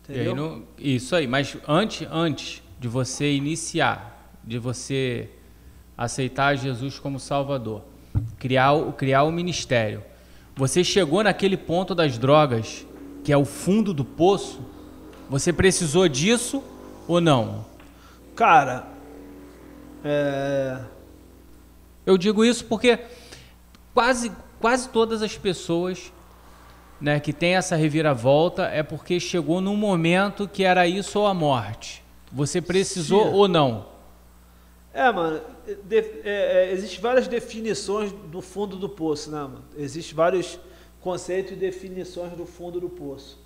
[0.08, 0.36] Aí Entendeu?
[0.36, 5.30] não- isso aí, mas antes, antes de você iniciar, de você
[5.96, 7.82] aceitar Jesus como Salvador,
[8.38, 10.02] criar o, criar o ministério,
[10.54, 12.86] você chegou naquele ponto das drogas,
[13.24, 14.60] que é o fundo do poço?
[15.30, 16.62] Você precisou disso
[17.08, 17.64] ou não?
[18.36, 18.84] Cara,
[20.04, 20.78] é...
[22.06, 22.98] Eu digo isso porque
[23.94, 26.12] quase, quase todas as pessoas
[27.00, 31.34] né, que têm essa reviravolta é porque chegou num momento que era isso ou a
[31.34, 32.02] morte.
[32.32, 33.32] Você precisou Sim.
[33.32, 33.86] ou não?
[34.92, 35.40] É, mano,
[35.84, 39.64] de, é, é, existem várias definições do fundo do poço, né, mano?
[39.76, 40.58] Existem vários
[41.00, 43.38] conceitos e definições do fundo do poço.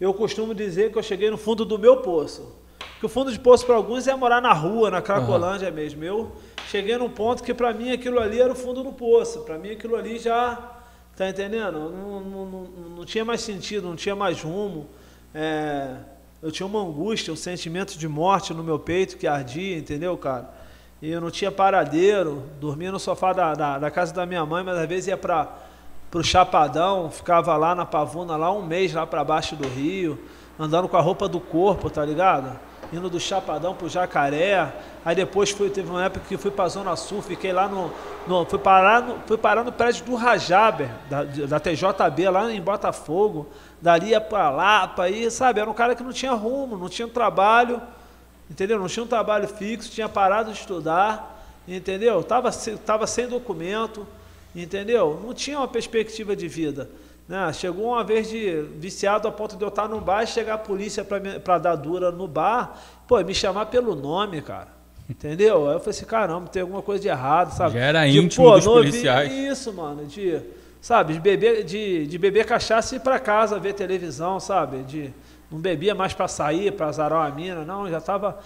[0.00, 2.56] Eu costumo dizer que eu cheguei no fundo do meu poço.
[3.00, 6.04] Que o fundo de poço para alguns é morar na rua, na Cracolândia mesmo.
[6.04, 6.32] Eu
[6.68, 9.40] cheguei num ponto que para mim aquilo ali era o fundo do poço.
[9.40, 10.56] Para mim aquilo ali já,
[11.16, 11.90] tá entendendo?
[11.90, 12.62] Não, não, não,
[12.96, 14.86] não tinha mais sentido, não tinha mais rumo.
[15.34, 15.96] É,
[16.42, 20.50] eu tinha uma angústia, um sentimento de morte no meu peito que ardia, entendeu, cara?
[21.00, 24.62] E eu não tinha paradeiro, dormia no sofá da, da, da casa da minha mãe,
[24.62, 25.48] mas às vezes ia para
[26.14, 30.18] o Chapadão, ficava lá na Pavuna, lá um mês, lá para baixo do rio,
[30.58, 32.58] andando com a roupa do corpo, tá ligado?
[32.92, 34.70] Indo do Chapadão pro Jacaré.
[35.04, 37.90] Aí depois fui, teve uma época que fui pra Zona Sul, fiquei lá no.
[38.26, 42.60] no fui, parar no fui parar no prédio do Rajaber, da, da TJB, lá em
[42.60, 43.48] Botafogo.
[43.80, 45.60] Dali ia pra lá, pra sabe?
[45.60, 47.80] Era um cara que não tinha rumo, não tinha trabalho.
[48.52, 48.78] Entendeu?
[48.78, 52.22] Não tinha um trabalho fixo, tinha parado de estudar, entendeu?
[52.22, 52.50] Tava,
[52.84, 54.06] tava sem documento,
[54.54, 55.18] entendeu?
[55.24, 56.90] Não tinha uma perspectiva de vida.
[57.28, 57.52] Né?
[57.52, 60.58] Chegou uma vez de viciado a ponto de eu estar no bar e chegar a
[60.58, 64.68] polícia para dar dura no bar, pô, me chamar pelo nome, cara.
[65.08, 65.68] Entendeu?
[65.68, 67.74] Aí eu falei assim, caramba, tem alguma coisa de errado, sabe?
[67.74, 69.32] Já era de, íntimo pô, dos policiais.
[69.32, 70.40] Isso, mano, de,
[70.80, 74.82] sabe, de beber, de, de beber cachaça e ir para casa ver televisão, sabe?
[74.84, 75.12] De,
[75.50, 78.38] não bebia mais para sair, para zarar uma mina, não, já estava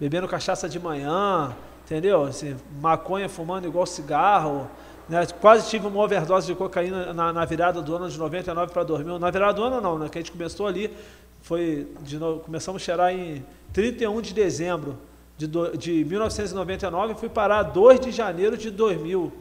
[0.00, 2.24] bebendo cachaça de manhã, entendeu?
[2.24, 4.68] Assim, maconha fumando igual cigarro,
[5.08, 5.26] né?
[5.40, 9.18] Quase tive uma overdose de cocaína na, na virada do ano de 99 para 2000.
[9.18, 10.08] Na virada do ano não, né?
[10.08, 10.94] Que a gente começou ali,
[11.40, 14.98] foi de novo, começamos a cheirar em 31 de dezembro
[15.36, 19.32] de, do, de 1999 e fui parar 2 de janeiro de 2000.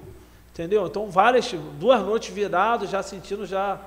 [0.53, 0.87] Entendeu?
[0.87, 3.79] Então várias, duas noites viradas, já sentindo já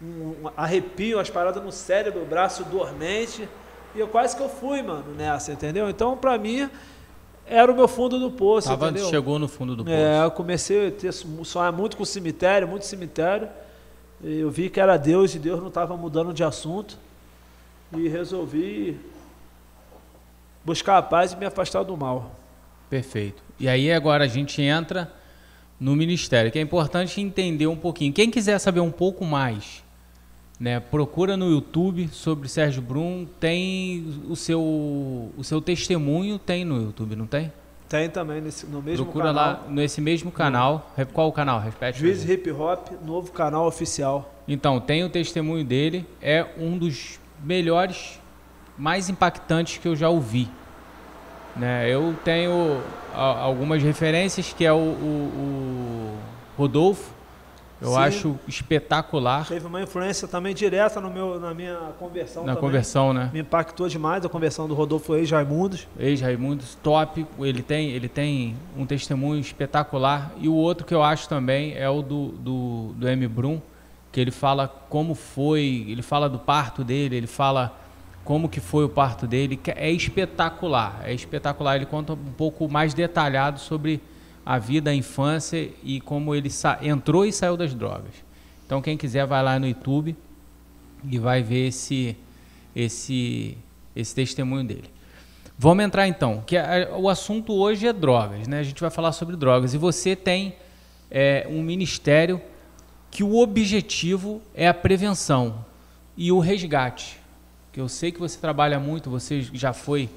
[0.00, 3.48] um arrepio, as paradas no cérebro, o braço dormente.
[3.94, 5.88] E eu quase que eu fui, mano, nessa, entendeu?
[5.88, 6.68] Então, para mim,
[7.48, 8.68] era o meu fundo do poço.
[8.68, 9.08] Tava, entendeu?
[9.08, 9.96] chegou no fundo do poço.
[9.96, 13.48] É, eu comecei a ter, sonhar muito com o cemitério, muito cemitério.
[14.22, 16.98] Eu vi que era Deus e Deus não estava mudando de assunto.
[17.96, 18.98] E resolvi
[20.64, 22.34] buscar a paz e me afastar do mal.
[22.90, 23.42] Perfeito.
[23.58, 25.12] E aí agora a gente entra
[25.78, 28.12] no ministério, que é importante entender um pouquinho.
[28.12, 29.84] Quem quiser saber um pouco mais,
[30.58, 36.82] né, procura no YouTube sobre Sérgio Brum, tem o seu o seu testemunho tem no
[36.82, 37.52] YouTube, não tem?
[37.88, 39.44] Tem também nesse, no mesmo Procura canal.
[39.44, 40.92] lá nesse mesmo canal.
[41.12, 41.60] Qual o canal?
[41.60, 42.00] Repete.
[42.00, 44.34] Juiz Hip Hop, novo canal oficial.
[44.48, 48.20] Então, tem o testemunho dele, é um dos melhores,
[48.76, 50.48] mais impactantes que eu já ouvi.
[51.54, 51.88] Né?
[51.88, 52.80] Eu tenho
[53.14, 56.18] algumas referências, que é o, o, o
[56.58, 57.14] Rodolfo,
[57.80, 57.98] eu Sim.
[57.98, 59.46] acho espetacular.
[59.46, 62.42] Teve uma influência também direta no meu, na minha conversão.
[62.44, 62.68] Na também.
[62.68, 63.30] conversão, né?
[63.32, 65.86] Me impactou demais a conversão do Rodolfo ex-Raimundos.
[65.98, 67.26] Ex-Raimundos, top.
[67.38, 70.32] Ele tem, ele tem um testemunho espetacular.
[70.38, 73.28] E o outro que eu acho também é o do, do, do M.
[73.28, 73.60] Brum,
[74.10, 77.78] que ele fala como foi, ele fala do parto dele, ele fala
[78.24, 79.60] como que foi o parto dele.
[79.66, 81.76] É espetacular, é espetacular.
[81.76, 84.00] Ele conta um pouco mais detalhado sobre
[84.46, 86.48] a vida, a infância e como ele
[86.80, 88.12] entrou e saiu das drogas.
[88.64, 90.16] Então quem quiser vai lá no YouTube
[91.10, 92.16] e vai ver esse
[92.74, 93.58] esse
[93.94, 94.90] esse testemunho dele.
[95.58, 98.60] Vamos entrar então, que a, o assunto hoje é drogas, né?
[98.60, 100.54] A gente vai falar sobre drogas e você tem
[101.10, 102.40] é, um ministério
[103.10, 105.64] que o objetivo é a prevenção
[106.16, 107.18] e o resgate.
[107.72, 110.08] Que eu sei que você trabalha muito, você já foi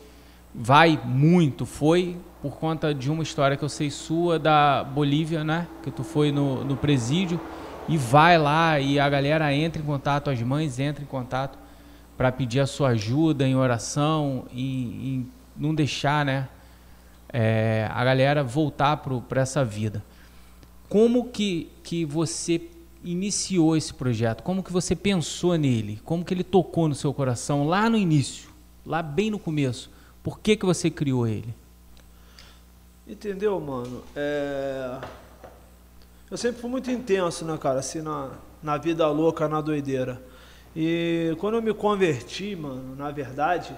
[0.53, 5.67] vai muito, foi por conta de uma história que eu sei sua da Bolívia, né?
[5.83, 7.39] Que tu foi no, no presídio
[7.87, 11.57] e vai lá e a galera entra em contato, as mães entram em contato
[12.17, 16.47] para pedir a sua ajuda em oração, em não deixar, né?
[17.31, 20.03] É, a galera voltar para essa vida.
[20.87, 22.61] Como que, que você
[23.03, 24.41] iniciou esse projeto?
[24.41, 25.99] Como que você pensou nele?
[26.03, 28.49] Como que ele tocou no seu coração lá no início,
[28.85, 29.91] lá bem no começo?
[30.23, 31.53] Por que, que você criou ele?
[33.09, 34.03] Entendeu, mano?
[34.15, 34.99] É...
[36.29, 37.79] Eu sempre fui muito intenso, né, cara?
[37.79, 38.29] Assim, na,
[38.61, 40.21] na vida louca, na doideira.
[40.75, 43.75] E quando eu me converti, mano, na verdade,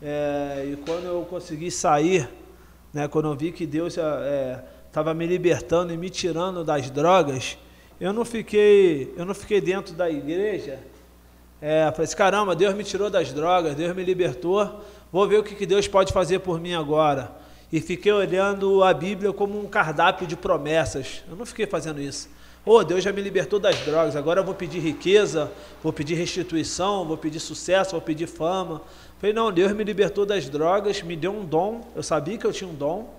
[0.00, 0.70] é...
[0.72, 2.26] e quando eu consegui sair,
[2.94, 3.98] né, quando eu vi que Deus
[4.86, 7.58] estava é, me libertando e me tirando das drogas,
[8.00, 10.78] eu não fiquei, eu não fiquei dentro da igreja.
[11.60, 14.82] É, falei assim, caramba, Deus me tirou das drogas, Deus me libertou,
[15.12, 17.41] vou ver o que, que Deus pode fazer por mim agora
[17.72, 21.24] e fiquei olhando a Bíblia como um cardápio de promessas.
[21.28, 22.28] Eu não fiquei fazendo isso.
[22.64, 25.50] Oh, Deus já me libertou das drogas, agora eu vou pedir riqueza,
[25.82, 28.82] vou pedir restituição, vou pedir sucesso, vou pedir fama.
[29.18, 32.52] Falei, não, Deus me libertou das drogas, me deu um dom, eu sabia que eu
[32.52, 33.12] tinha um dom,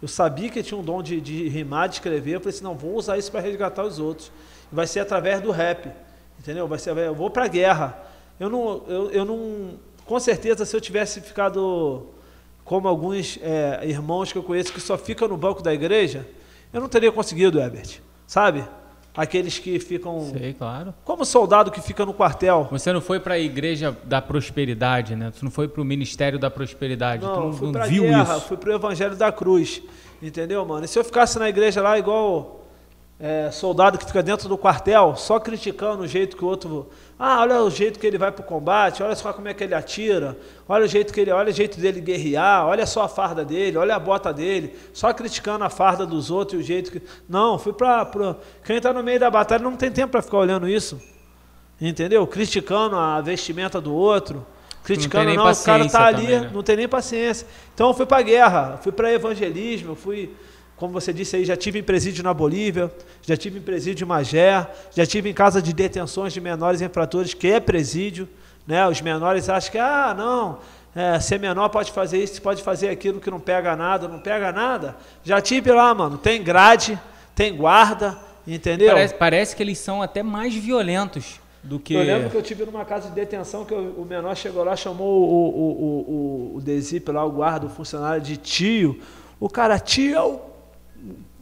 [0.00, 2.64] eu sabia que eu tinha um dom de, de rimar, de escrever, eu falei assim,
[2.64, 4.30] não, vou usar isso para resgatar os outros.
[4.72, 5.90] Vai ser através do rap,
[6.38, 6.66] entendeu?
[6.66, 7.98] Vai ser, eu vou para a guerra.
[8.40, 9.72] Eu não, eu, eu não,
[10.06, 12.06] com certeza, se eu tivesse ficado
[12.66, 16.26] como alguns é, irmãos que eu conheço que só ficam no banco da igreja,
[16.72, 18.00] eu não teria conseguido, Herbert.
[18.26, 18.64] Sabe?
[19.16, 20.30] Aqueles que ficam.
[20.36, 20.92] Sei, claro.
[21.04, 22.68] Como soldado que fica no quartel.
[22.70, 25.30] Você não foi para a igreja da prosperidade, né?
[25.32, 27.22] Você não foi para o ministério da prosperidade.
[27.24, 28.46] Não, não, fui para a viu guerra, isso.
[28.46, 29.80] fui para o evangelho da cruz.
[30.20, 30.84] Entendeu, mano?
[30.84, 32.66] E se eu ficasse na igreja lá igual
[33.18, 37.40] é, soldado que fica dentro do quartel, só criticando o jeito que o outro ah,
[37.40, 39.74] olha o jeito que ele vai para o combate, olha só como é que ele
[39.74, 40.36] atira,
[40.68, 43.78] olha o jeito que ele, olha o jeito dele guerrear, olha só a farda dele,
[43.78, 47.02] olha a bota dele, só criticando a farda dos outros e o jeito que.
[47.26, 48.36] Não, fui para.
[48.62, 51.00] Quem está no meio da batalha não tem tempo para ficar olhando isso.
[51.80, 52.26] Entendeu?
[52.26, 54.46] Criticando a vestimenta do outro.
[54.82, 56.50] Criticando, não, não o cara está ali, também, né?
[56.52, 57.46] não tem nem paciência.
[57.74, 60.32] Então eu fui para a guerra, fui para evangelismo, fui
[60.76, 64.08] Como você disse aí, já tive em presídio na Bolívia, já tive em presídio em
[64.08, 68.28] Magé, já tive em casa de detenções de menores infratores, que é presídio.
[68.66, 68.86] Né?
[68.86, 70.58] Os menores acham que, ah, não,
[70.94, 74.52] é, ser menor pode fazer isso, pode fazer aquilo que não pega nada, não pega
[74.52, 74.96] nada.
[75.22, 76.98] Já tive lá, mano, tem grade,
[77.34, 78.88] tem guarda, entendeu?
[78.88, 81.94] Parece, parece que eles são até mais violentos do que.
[81.94, 84.76] Eu lembro que eu tive numa casa de detenção que o, o menor chegou lá,
[84.76, 89.00] chamou o, o, o, o, o Desip lá, o guarda, o funcionário de tio.
[89.38, 90.40] O cara, tio,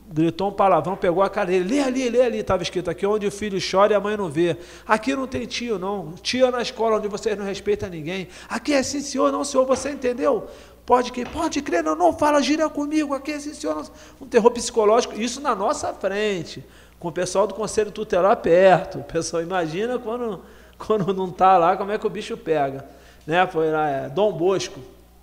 [0.06, 3.26] gritou um palavrão, pegou a cara dele, lê ali, lê ali, estava escrito aqui, onde
[3.26, 4.56] o filho chora e a mãe não vê.
[4.86, 6.12] Aqui não tem tio, não.
[6.22, 8.28] Tio é na escola onde vocês não respeitam ninguém.
[8.48, 10.46] Aqui é sim, senhor, não, senhor, você entendeu?
[10.84, 13.76] Pode que pode crer, não, não fala, gira comigo, aqui é sim, senhor.
[13.76, 13.84] Não.
[14.20, 16.62] Um terror psicológico, isso na nossa frente,
[16.98, 18.98] com o pessoal do conselho tutelar perto.
[18.98, 20.42] O pessoal imagina quando,
[20.76, 22.84] quando não está lá, como é que o bicho pega.
[23.26, 23.46] Né?
[23.46, 24.80] Foi lá, é, Dom Bosco.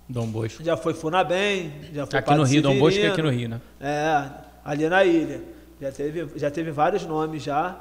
[0.08, 0.64] Dom Bosco.
[0.64, 3.60] Já foi Funabem, já foi Aqui no Rio, Dom Bosco é aqui no Rio, né?
[3.80, 4.28] É,
[4.64, 5.40] ali na ilha.
[5.80, 7.76] Já teve, já teve vários nomes já,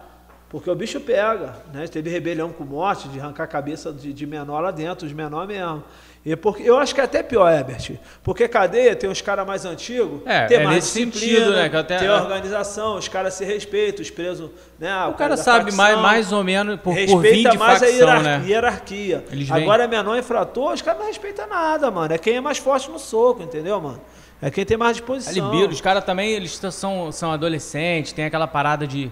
[0.50, 1.88] porque o bicho pega, né?
[1.88, 5.48] Teve rebelião com morte, de arrancar a cabeça de, de menor lá dentro, os menor
[5.48, 5.84] mesmo.
[6.24, 9.66] E porque, eu acho que é até pior, Herbert, porque cadeia tem os caras mais
[9.66, 14.04] antigos, É, tem é mais sentido, né, que até- tem organização, os caras se respeitam,
[14.04, 14.94] os presos, né?
[15.08, 18.22] O cara sabe mais, mais ou menos por, por vir de mais a facção, hierar-
[18.24, 18.44] né?
[18.46, 19.24] hierarquia.
[19.50, 22.14] Agora é menor infrator, os caras não respeitam nada, mano.
[22.14, 24.00] É quem é mais forte no soco, entendeu, mano?
[24.42, 25.52] É quem tem mais A disposição.
[25.52, 29.12] libido, os caras também, eles são, são adolescentes, tem aquela parada de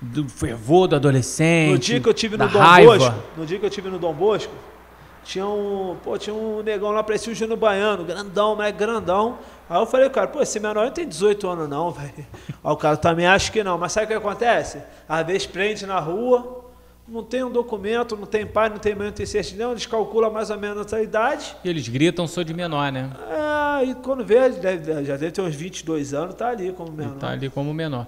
[0.00, 1.72] do fervor do adolescente.
[1.72, 2.96] No dia que eu tive no Dom raiva.
[2.96, 4.52] Bosco, no dia que eu tive no Dom Bosco,
[5.22, 9.38] tinha um, pô, tinha um negão lá, parecia o Júnior Baiano, grandão, mas grandão.
[9.68, 12.12] Aí eu falei, cara, pô, esse menor não tem 18 anos não, velho.
[12.16, 14.78] Aí o cara também acha que não, mas sabe o que acontece?
[15.06, 16.64] Às vezes prende na rua,
[17.10, 20.30] não tem um documento, não tem pai, não tem mãe, não tem certidão, eles calculam
[20.32, 21.56] mais ou menos a idade.
[21.64, 23.10] E eles gritam, sou de menor, né?
[23.80, 24.36] É, e quando vê,
[25.04, 27.16] já deve ter uns 22 anos, tá ali como menor.
[27.18, 28.06] Tá ali como menor.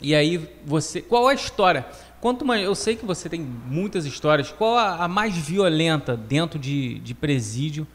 [0.00, 1.84] E aí você, qual a história?
[2.20, 4.50] Quanto mais, eu sei que você tem muitas histórias.
[4.52, 7.86] Qual a, a mais violenta dentro de, de presídio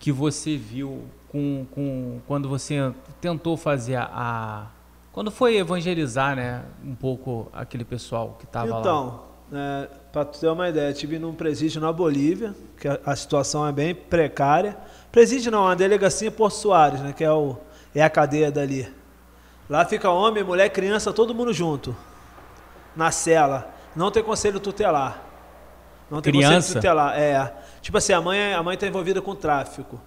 [0.00, 4.66] que você viu com, com quando você tentou fazer a, a-
[5.12, 8.80] quando foi evangelizar, né, um pouco aquele pessoal que estava lá?
[8.80, 13.16] Então, é, para tu ter uma ideia, tive num presídio na Bolívia, que a, a
[13.16, 14.76] situação é bem precária.
[15.10, 17.56] Presídio não, uma delegacia por Soares, né, que é, o,
[17.94, 18.92] é a cadeia dali.
[19.68, 21.94] Lá fica homem, mulher, criança, todo mundo junto.
[22.96, 23.74] Na cela.
[23.94, 25.22] Não tem conselho tutelar.
[26.10, 26.54] Não tem Criança?
[26.54, 27.18] conselho tutelar.
[27.18, 27.52] É.
[27.82, 30.00] Tipo assim, a mãe, a mãe tá envolvida com tráfico.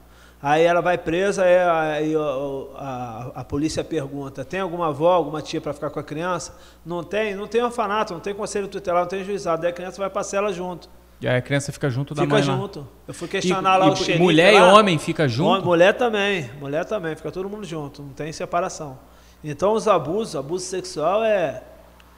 [0.43, 5.61] Aí ela vai presa, aí, ó, a, a polícia pergunta: tem alguma avó, alguma tia
[5.61, 6.57] para ficar com a criança?
[6.85, 7.35] Não tem?
[7.35, 9.61] Não tem orfanato, não tem conselho tutelar, não tem juizado.
[9.61, 10.89] Daí a criança vai pra cela junto.
[11.21, 12.55] E aí a criança fica junto da Fica mãe lá.
[12.57, 12.87] junto.
[13.07, 14.17] Eu fui questionar lá E- o e xerife.
[14.19, 14.73] mulher e lá.
[14.73, 15.63] homem fica junto?
[15.63, 16.49] Mulher também.
[16.59, 17.15] Mulher também.
[17.15, 18.01] Fica todo mundo junto.
[18.01, 18.97] Não tem separação.
[19.43, 21.61] Então os abusos, abuso sexual é,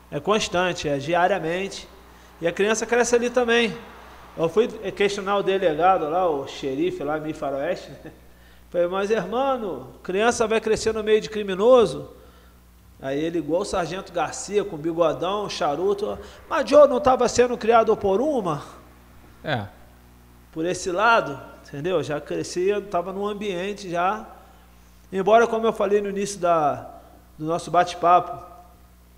[0.09, 1.86] é constante, é diariamente.
[2.39, 3.73] E a criança cresce ali também.
[4.35, 7.91] Eu fui questionar o delegado lá, o xerife lá, meio faroeste.
[7.91, 8.11] né?
[8.69, 12.09] Falei, mas irmão, criança vai crescer no meio de criminoso?
[12.99, 16.17] Aí ele, igual o Sargento Garcia, com bigodão, charuto.
[16.49, 18.63] Mas Joe não estava sendo criado por uma?
[19.43, 19.67] É.
[20.53, 22.01] por esse lado, entendeu?
[22.01, 24.25] Já crescia, estava num ambiente já.
[25.11, 26.89] Embora, como eu falei no início da,
[27.37, 28.52] do nosso bate-papo,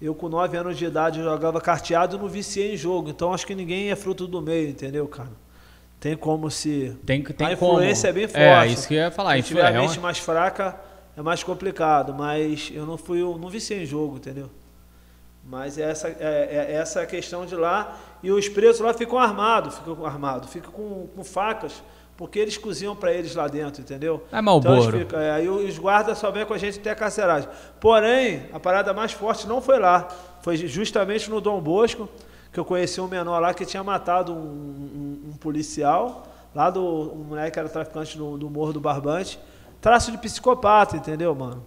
[0.05, 3.09] eu com 9 anos de idade jogava carteado e não viciei em jogo.
[3.09, 5.31] Então acho que ninguém é fruto do meio, entendeu, cara?
[5.99, 6.95] Tem como se.
[7.05, 7.73] Tem, que- tem a como.
[7.73, 8.39] influência é bem forte.
[8.43, 9.35] É, isso que eu ia falar.
[9.37, 10.75] Se tiver a é uma- mente mais fraca,
[11.17, 12.13] é mais complicado.
[12.13, 14.49] Mas eu não fui, eu não viciei em jogo, entendeu?
[15.43, 17.97] Mas essa é, é essa a questão de lá.
[18.23, 21.83] E os presos lá ficam armados, ficam armados, ficam com, com facas,
[22.17, 24.23] porque eles cozinham para eles lá dentro, entendeu?
[24.31, 24.75] É Marlboro.
[25.01, 27.49] Então, é, aí os guardas só vêm com a gente até a carceragem.
[27.79, 30.07] Porém, a parada mais forte não foi lá.
[30.41, 32.07] Foi justamente no Dom Bosco,
[32.53, 36.81] que eu conheci um menor lá que tinha matado um, um- um policial, lá do
[36.83, 39.37] um moleque que era traficante do, do Morro do Barbante.
[39.81, 41.65] Traço de psicopata, entendeu, mano?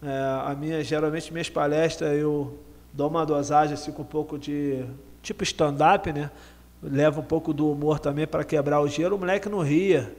[0.00, 0.08] É,
[0.46, 2.56] a minha, geralmente, minhas palestras, eu
[2.92, 4.84] dou uma dosagem assim, com um pouco de.
[5.22, 6.30] tipo stand-up, né?
[6.82, 9.16] Leva um pouco do humor também para quebrar o gelo.
[9.16, 10.14] O moleque não ria.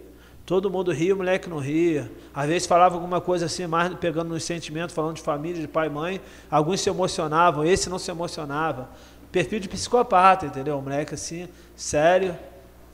[0.45, 2.11] Todo mundo ria, o moleque não ria.
[2.33, 5.87] Às vezes falava alguma coisa assim, mais pegando nos sentimentos, falando de família, de pai
[5.87, 6.19] e mãe.
[6.49, 8.89] Alguns se emocionavam, esse não se emocionava.
[9.31, 10.77] Perfil de psicopata, entendeu?
[10.79, 12.35] O moleque assim, sério.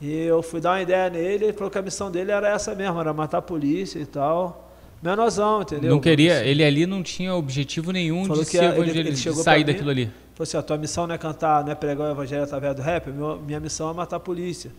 [0.00, 2.74] E eu fui dar uma ideia nele, ele falou que a missão dele era essa
[2.74, 4.70] mesmo, era matar a polícia e tal.
[5.02, 5.90] Menorzão, entendeu?
[5.90, 9.64] Não queria, ele ali não tinha objetivo nenhum Falou de, que ele- ele de sair
[9.64, 10.10] daquilo ali.
[10.36, 12.82] Falou assim, a tua missão não é cantar, não é pregar o evangelho através do
[12.82, 14.70] rap, minha missão é matar a polícia.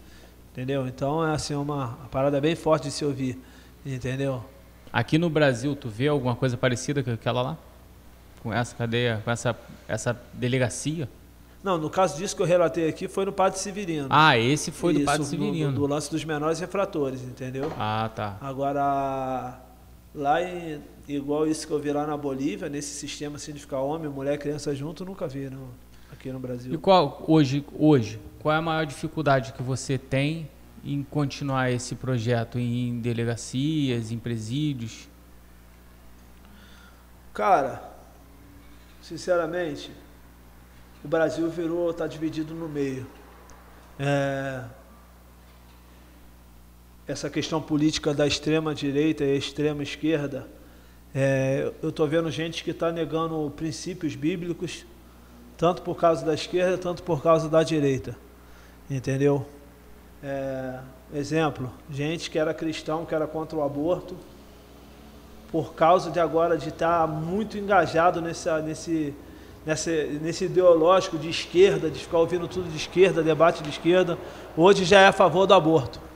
[0.52, 0.86] Entendeu?
[0.88, 3.42] Então é assim uma, uma parada bem forte de se ouvir.
[3.84, 4.46] Entendeu?
[4.94, 7.58] Aqui no Brasil, tu vê alguma coisa parecida com aquela lá?
[8.44, 11.10] Com essa cadeia, com essa, essa delegacia?
[11.64, 14.08] Não, no caso disso que eu relatei aqui foi no Padre Severino.
[14.12, 15.72] Ah, esse foi do Isso, Padre Severino.
[15.72, 17.74] Do, do lance dos menores refratores, entendeu?
[17.80, 18.38] Ah, tá.
[18.40, 19.60] Agora,
[20.18, 23.80] lá em, igual isso que eu vi lá na Bolívia, nesse sistema assim de ficar
[23.80, 25.70] homem, mulher, criança junto, nunca vi não,
[26.12, 26.74] aqui no Brasil.
[26.74, 30.50] E qual, hoje, hoje, qual é a maior dificuldade que você tem
[30.84, 35.08] em continuar esse projeto em delegacias, em presídios?
[37.34, 37.94] Cara,
[39.02, 39.92] sinceramente,
[41.06, 43.06] o Brasil virou, está dividido no meio.
[44.00, 44.64] É,
[47.08, 50.46] essa questão política da extrema direita e extrema esquerda,
[51.16, 54.86] é, eu estou vendo gente que está negando princípios bíblicos,
[55.58, 58.16] tanto por causa da esquerda, tanto por causa da direita.
[58.90, 59.46] Entendeu?
[60.22, 60.80] É,
[61.14, 64.16] exemplo, gente que era cristão, que era contra o aborto,
[65.50, 69.14] por causa de agora de estar tá muito engajado nessa, nesse,
[69.66, 74.18] nesse, nesse ideológico de esquerda, de ficar ouvindo tudo de esquerda, debate de esquerda,
[74.58, 76.07] hoje já é a favor do aborto.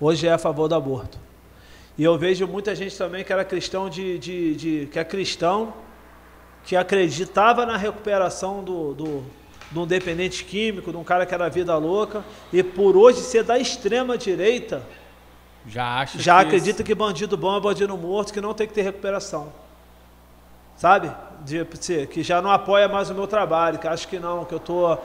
[0.00, 1.18] Hoje é a favor do aborto.
[1.96, 5.72] E eu vejo muita gente também que era cristão de, de, de que é cristão,
[6.64, 9.24] que acreditava na recuperação do, do,
[9.70, 13.44] de um dependente químico, de um cara que era vida louca, e por hoje ser
[13.44, 14.82] da extrema direita,
[15.66, 18.74] já acha já que acredita que bandido bom é bandido morto, que não tem que
[18.74, 19.52] ter recuperação.
[20.76, 21.10] Sabe?
[21.44, 21.64] De,
[22.06, 24.98] que já não apoia mais o meu trabalho, que acha que não, que eu tô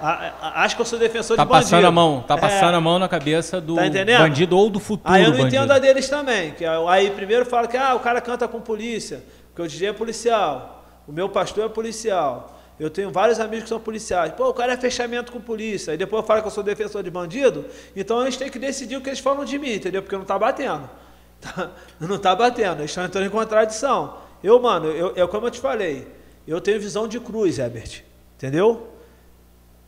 [0.00, 1.70] acho que eu sou defensor tá de bandido.
[1.70, 2.76] passando a mão, tá passando é.
[2.76, 3.82] a mão na cabeça do tá
[4.18, 5.56] bandido ou do futuro Aí eu não bandido.
[5.56, 9.22] entendo a deles também, que aí primeiro fala que ah, o cara canta com polícia,
[9.48, 12.50] porque o DJ é policial, o meu pastor é policial.
[12.78, 14.32] Eu tenho vários amigos que são policiais.
[14.32, 15.92] Pô, o cara é fechamento com polícia.
[15.92, 17.66] Aí depois fala que eu sou defensor de bandido.
[17.94, 20.02] Então eles têm que decidir o que eles falam de mim, entendeu?
[20.02, 20.88] Porque não tá batendo.
[21.44, 21.70] Tá,
[22.00, 22.80] não tá batendo.
[22.80, 24.16] Eles estão entrando em contradição.
[24.42, 26.06] Eu, mano, eu, eu, como eu te falei,
[26.48, 28.02] eu tenho visão de cruz, Herbert.
[28.36, 28.93] Entendeu?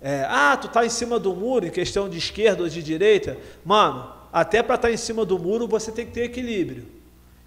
[0.08, 3.36] É, ah, tu tá em cima do muro em questão de esquerda ou de direita.
[3.64, 6.86] Mano, até para estar tá em cima do muro você tem que ter equilíbrio.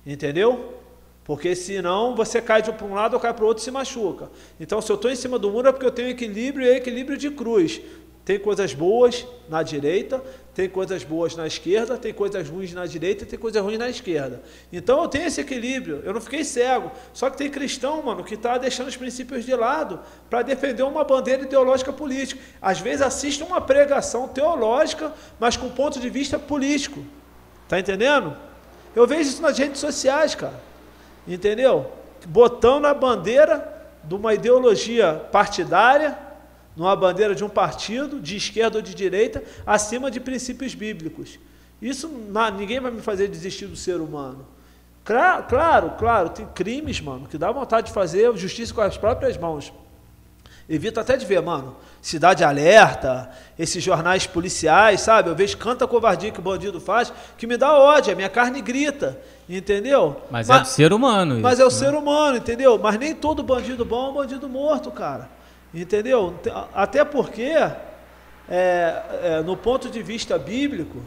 [0.05, 0.74] Entendeu?
[1.24, 4.30] Porque senão você cai de um lado ou cai para o outro e se machuca.
[4.60, 6.76] Então, se eu estou em cima do muro é porque eu tenho equilíbrio e é
[6.76, 7.80] equilíbrio de cruz.
[8.30, 10.23] Tem coisas boas na direita,
[10.53, 14.43] tem coisas boas na esquerda, tem coisas ruins na direita, tem coisas ruins na esquerda.
[14.71, 16.91] Então eu tenho esse equilíbrio, eu não fiquei cego.
[17.11, 19.99] Só que tem cristão, mano, que está deixando os princípios de lado
[20.30, 22.39] para defender uma bandeira ideológica política.
[22.61, 27.03] Às vezes assiste uma pregação teológica, mas com ponto de vista político.
[27.67, 28.38] Tá entendendo?
[28.95, 30.61] Eu vejo isso nas redes sociais, cara.
[31.27, 31.91] Entendeu?
[32.27, 36.28] Botando a bandeira de uma ideologia partidária,
[36.76, 41.39] numa bandeira de um partido, de esquerda ou de direita, acima de princípios bíblicos.
[41.82, 42.09] Isso
[42.57, 44.45] ninguém vai me fazer desistir do ser humano.
[45.03, 49.38] Claro, claro, claro, tem crimes, mano, que dá vontade de fazer justiça com as próprias
[49.38, 49.74] mãos.
[50.70, 51.76] Evito até de ver, mano.
[51.99, 55.30] Cidade Alerta, esses jornais policiais, sabe?
[55.30, 58.61] Eu vejo canta covardia que o bandido faz, que me dá ódio, a minha carne
[58.61, 60.22] grita, entendeu?
[60.30, 61.39] Mas, mas é do ser humano.
[61.41, 61.76] Mas isso, é o né?
[61.76, 62.78] ser humano, entendeu?
[62.78, 65.28] Mas nem todo bandido bom é um bandido morto, cara.
[65.74, 66.39] Entendeu?
[66.74, 67.74] Até porque, é,
[68.49, 70.99] é, no ponto de vista bíblico,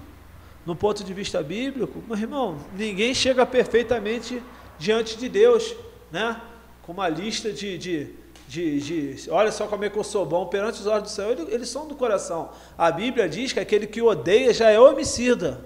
[0.64, 4.42] no ponto de vista bíblico, meu irmão, ninguém chega perfeitamente
[4.78, 5.74] diante de Deus,
[6.10, 6.40] né?
[6.82, 8.80] Com uma lista de, de de,
[9.14, 11.48] de, olha só como é que eu sou bom perante os olhos do Senhor, eles,
[11.48, 12.50] eles são do coração.
[12.76, 15.64] A Bíblia diz que aquele que odeia já é homicida.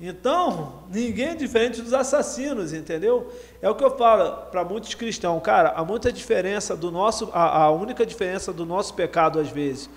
[0.00, 3.30] Então, ninguém é diferente dos assassinos, entendeu?
[3.60, 7.64] É o que eu falo para muitos cristãos, cara, há muita diferença do nosso, a,
[7.64, 9.90] a única diferença do nosso pecado às vezes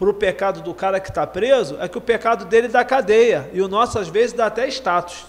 [0.00, 3.50] para o pecado do cara que está preso é que o pecado dele dá cadeia
[3.52, 5.26] e o nosso às vezes dá até status.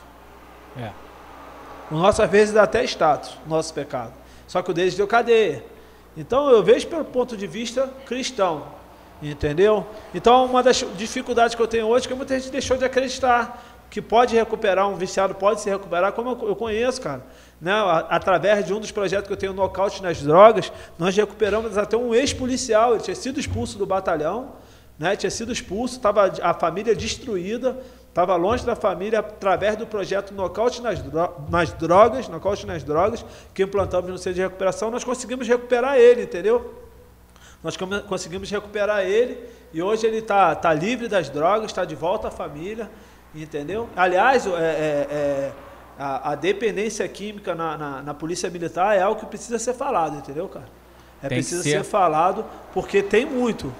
[0.78, 0.92] É.
[1.92, 4.14] O nosso às vezes dá até status, nosso pecado.
[4.48, 5.62] Só que o deles deu cadeia.
[6.16, 8.64] Então eu vejo pelo ponto de vista cristão,
[9.22, 9.86] entendeu?
[10.16, 13.71] Então uma das dificuldades que eu tenho hoje é que muita gente deixou de acreditar
[13.92, 17.24] que pode recuperar, um viciado pode se recuperar, como eu, conheço, cara.
[17.60, 17.74] Né?
[18.10, 22.16] Através de um dos projetos que eu tenho, Nocaute nas Drogas, nós recuperamos até um
[22.16, 24.54] ex-policial, ele tinha sido expulso do batalhão,
[24.98, 25.16] né?
[25.18, 27.78] tinha sido expulso, estava a família destruída,
[28.12, 33.24] Estava longe da família através do projeto Nocaute nas, dro nas Drogas, Nocaute nas Drogas,
[33.54, 36.74] que implantamos no centro de recuperação, nós conseguimos recuperar ele, entendeu?
[37.64, 37.78] Nós
[38.10, 39.38] conseguimos recuperar ele
[39.72, 42.92] e hoje ele está tá livre das drogas, está de volta à família,
[43.34, 43.90] entendeu?
[43.96, 45.52] Aliás, é, é, é,
[45.98, 50.18] a, a, dependência química na, na, na, polícia militar é algo que precisa ser falado,
[50.18, 50.68] entendeu, cara?
[51.24, 51.70] É tem preciso ser...
[51.70, 51.84] ser...
[51.84, 53.74] falado porque tem muito.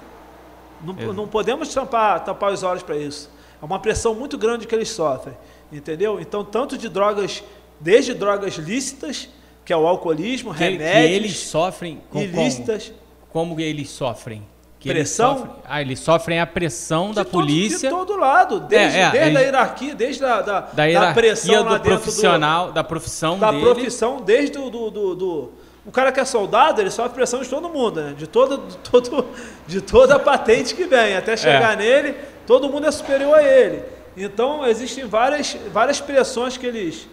[0.80, 3.30] Não, não podemos tampar, tampar os olhos para isso.
[3.60, 5.36] É uma pressão muito grande que eles sofrem.
[5.70, 6.20] entendeu?
[6.20, 7.44] Então, tanto de drogas,
[7.78, 9.28] desde drogas lícitas,
[9.64, 12.92] que é o alcoolismo, que, remédios, que eles sofrem com, ilícitas.
[13.30, 14.42] Como, como eles sofrem?
[14.82, 15.30] Que pressão?
[15.30, 17.88] Eles sofrem, ah, eles sofrem a pressão de da todo, polícia.
[17.88, 21.14] De todo lado, desde, É, é, desde ele- a hierarquia, desde a da, da hierarquia
[21.14, 23.62] pressão do profissional, da profissão da dele.
[23.64, 25.52] profissão, desde o do, do, do-
[25.86, 28.14] o cara que é soldado, ele sofre pressão de todo mundo, né?
[28.16, 29.24] De toda, de todo,
[29.66, 32.14] de toda a patente que vem, até chegar nele,
[32.46, 33.82] todo mundo é superior a ele.
[34.16, 37.08] Então existem várias, várias pressões que eles,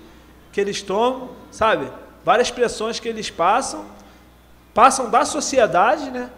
[0.52, 1.88] que eles tomam, sabe?
[2.26, 3.86] Várias pressões que eles passam,
[4.74, 6.30] passam da sociedade, né?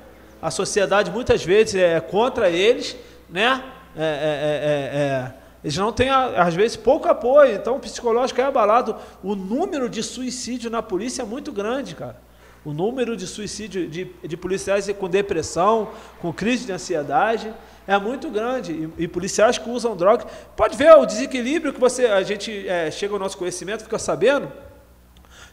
[0.42, 2.96] A sociedade muitas vezes é contra eles,
[3.30, 3.64] né?
[3.96, 5.34] É, é, é, é, é.
[5.64, 8.96] Eles não têm, às vezes, pouco apoio, então o psicológico é abalado.
[9.24, 12.20] O número de suicídio na polícia é muito grande, cara.
[12.66, 15.90] O número de suicídio de, de policiais com depressão,
[16.20, 17.54] com crise de ansiedade,
[17.88, 18.72] é muito grande.
[18.72, 20.26] E, e policiais que usam drogas.
[20.56, 24.52] Pode ver o desequilíbrio que você, a gente é, chega ao nosso conhecimento, fica sabendo,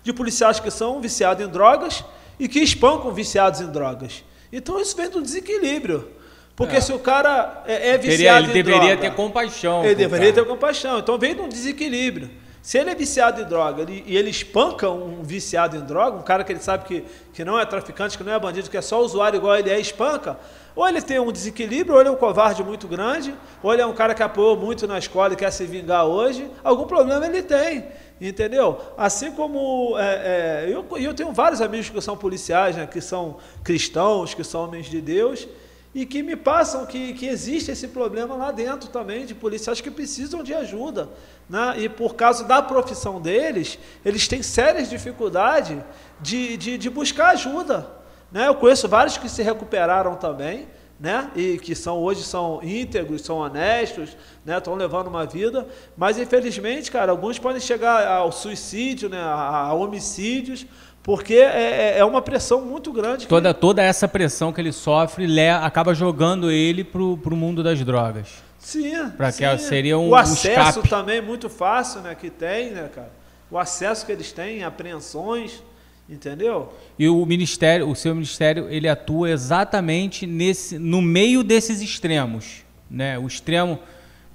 [0.02, 2.04] de policiais que são viciados em drogas
[2.38, 4.24] e que espancam viciados em drogas.
[4.52, 6.08] Então isso vem do desequilíbrio.
[6.56, 6.80] Porque É.
[6.80, 9.84] se o cara é, é viciado ele em deveria droga, ter compaixão.
[9.84, 10.46] ele deveria ter cara.
[10.46, 10.98] compaixão.
[10.98, 12.28] Então vem de um desequilíbrio.
[12.60, 16.22] Se ele é viciado em droga ele- e ele espanca um viciado em droga, um
[16.22, 18.82] cara que ele sabe que, que não é traficante, que não é bandido, que é
[18.82, 20.36] só usuário igual ele é, espanca,
[20.78, 23.86] ou ele tem um desequilíbrio, ou ele é um covarde muito grande, ou ele é
[23.86, 27.42] um cara que apoiou muito na escola e quer se vingar hoje, algum problema ele
[27.42, 27.86] tem.
[28.20, 28.78] Entendeu?
[28.96, 33.38] Assim como é, é, eu, eu tenho vários amigos que são policiais, né, que são
[33.64, 35.48] cristãos, que são homens de Deus,
[35.92, 39.90] e que me passam que, que existe esse problema lá dentro também, de policiais que
[39.90, 41.08] precisam de ajuda.
[41.50, 41.74] Né?
[41.78, 45.76] E por causa da profissão deles, eles têm sérias dificuldades
[46.20, 47.97] de, de, de buscar ajuda.
[48.30, 48.46] Né?
[48.48, 50.66] Eu conheço vários que se recuperaram também,
[51.00, 51.30] né?
[51.34, 54.58] E que são hoje são íntegros, são honestos, né?
[54.58, 55.66] Estão levando uma vida,
[55.96, 59.18] mas infelizmente, cara, alguns podem chegar ao suicídio, né?
[59.20, 59.32] A,
[59.68, 60.66] a homicídios,
[61.02, 63.24] porque é, é- é uma pressão muito grande.
[63.24, 67.62] que- Toda, toda essa pressão que ele sofre le- acaba jogando ele pro, pro mundo
[67.62, 68.28] das drogas.
[68.58, 69.08] Sim.
[69.16, 70.88] Pra que seria um- o um acesso escape.
[70.90, 72.14] também muito fácil, né?
[72.14, 73.10] Que tem, né, cara?
[73.50, 75.62] O acesso que eles têm, apreensões,
[76.08, 76.72] entendeu?
[76.98, 83.18] E o ministério, o seu ministério, ele atua exatamente nesse, no meio desses extremos, né?
[83.18, 83.78] O extremo,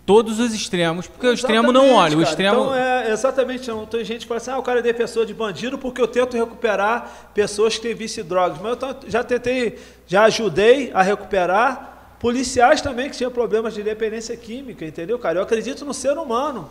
[0.06, 3.86] todos os extremos, porque o extremo não olha, o extremo Então, é, exatamente, não.
[3.86, 6.38] Tem gente que fala assim, ah, o cara é defensor de bandido porque eu tento
[6.38, 8.60] recuperar pessoas que têm vício drogas.
[8.62, 14.38] Mas eu já tentei, já ajudei a recuperar policiais também que tinham problemas de dependência
[14.38, 15.40] química, entendeu, cara?
[15.40, 16.70] Eu acredito no ser humano.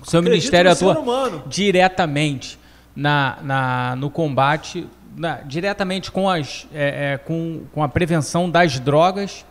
[0.00, 2.58] o seu acredito ministério atua diretamente
[2.98, 4.84] na, na, no combate,
[5.16, 9.46] na- diretamente com, as, é, é, com, com a prevenção das drogas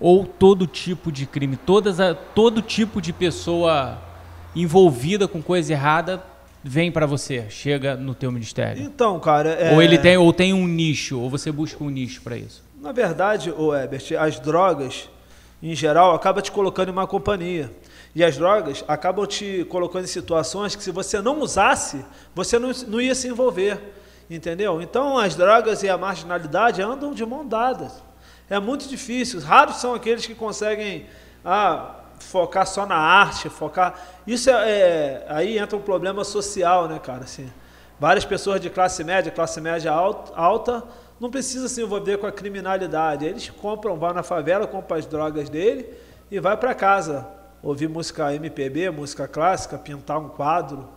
[0.00, 3.96] ou todo tipo de crime, todas a, todo tipo de pessoa
[4.56, 6.20] envolvida com coisa errada
[6.64, 8.82] vem para você, chega no teu ministério.
[8.82, 9.50] Então, cara.
[9.50, 12.62] é- Ou ele tem ou tem um nicho, ou você busca um nicho para isso.
[12.82, 15.08] Na verdade, o Ebert, as drogas,
[15.62, 17.70] em geral, acabam te colocando em uma companhia.
[18.14, 22.04] E as drogas acabam te colocando em situações que, se você não usasse,
[22.34, 23.80] você não, não ia se envolver.
[24.28, 24.80] Entendeu?
[24.80, 28.02] Então, as drogas e a marginalidade andam de mão dadas.
[28.48, 29.40] É muito difícil.
[29.40, 31.06] Raros são aqueles que conseguem
[31.44, 33.94] ah, focar só na arte, focar.
[34.26, 37.24] Isso é, é- Aí entra um problema social, né, cara?
[37.24, 37.50] Assim,
[37.98, 40.82] várias pessoas de classe média, classe média alta,
[41.20, 43.24] não precisam se envolver com a criminalidade.
[43.24, 45.88] Eles compram, vão na favela, compram as drogas dele
[46.30, 50.88] e vai para casa ouvir música MPB, música clássica, pintar um quadro,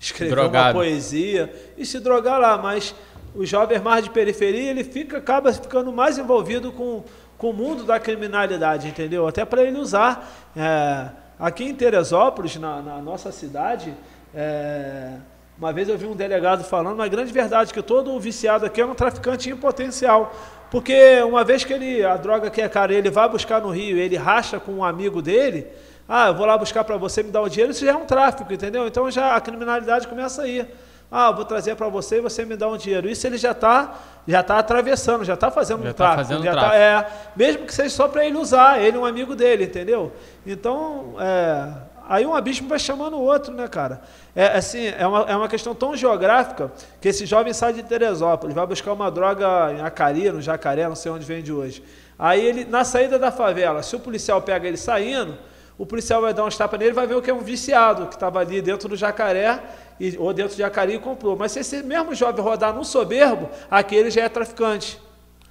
[0.00, 0.78] escrever uma Drogado.
[0.78, 2.56] poesia e se drogar lá.
[2.58, 2.94] Mas
[3.34, 7.04] o jovem mais de periferia, ele fica, acaba ficando mais envolvido com,
[7.36, 9.26] com o mundo da criminalidade, entendeu?
[9.26, 10.50] Até para ele usar.
[10.56, 11.08] É,
[11.38, 13.94] aqui em Teresópolis, na, na nossa cidade,
[14.34, 15.12] é,
[15.58, 18.86] uma vez eu vi um delegado falando uma grande verdade, que todo viciado aqui é
[18.86, 20.34] um traficante em potencial.
[20.70, 23.96] Porque uma vez que ele, a droga que é cara, ele vai buscar no Rio,
[23.96, 25.66] ele racha com um amigo dele,
[26.08, 28.04] ah, eu vou lá buscar para você me dar o dinheiro, isso já é um
[28.04, 28.86] tráfico, entendeu?
[28.86, 30.66] Então já a criminalidade começa aí.
[31.10, 33.08] Ah, eu vou trazer para você e você me dá um dinheiro.
[33.08, 33.94] Isso ele já está
[34.26, 36.22] já tá atravessando, já está fazendo Já um tá tráfico.
[36.24, 36.72] fazendo já tráfico.
[36.72, 40.12] Tá, é, mesmo que seja só para ele usar, ele é um amigo dele, entendeu?
[40.44, 41.72] Então, é,
[42.08, 44.00] aí um abismo vai chamando o outro, né, cara?
[44.34, 48.52] É assim, é uma, é uma questão tão geográfica que esse jovem sai de Teresópolis,
[48.54, 51.84] vai buscar uma droga em Acari, no Jacaré, não sei onde vende hoje.
[52.18, 55.38] Aí ele, na saída da favela, se o policial pega ele saindo,
[55.78, 58.06] o policial vai dar uns tapas nele e vai ver o que é um viciado
[58.06, 59.60] que estava ali dentro do jacaré
[60.00, 61.36] e- ou dentro de Acari e comprou.
[61.36, 64.98] Mas se esse mesmo jovem rodar num soberbo, aquele já é traficante.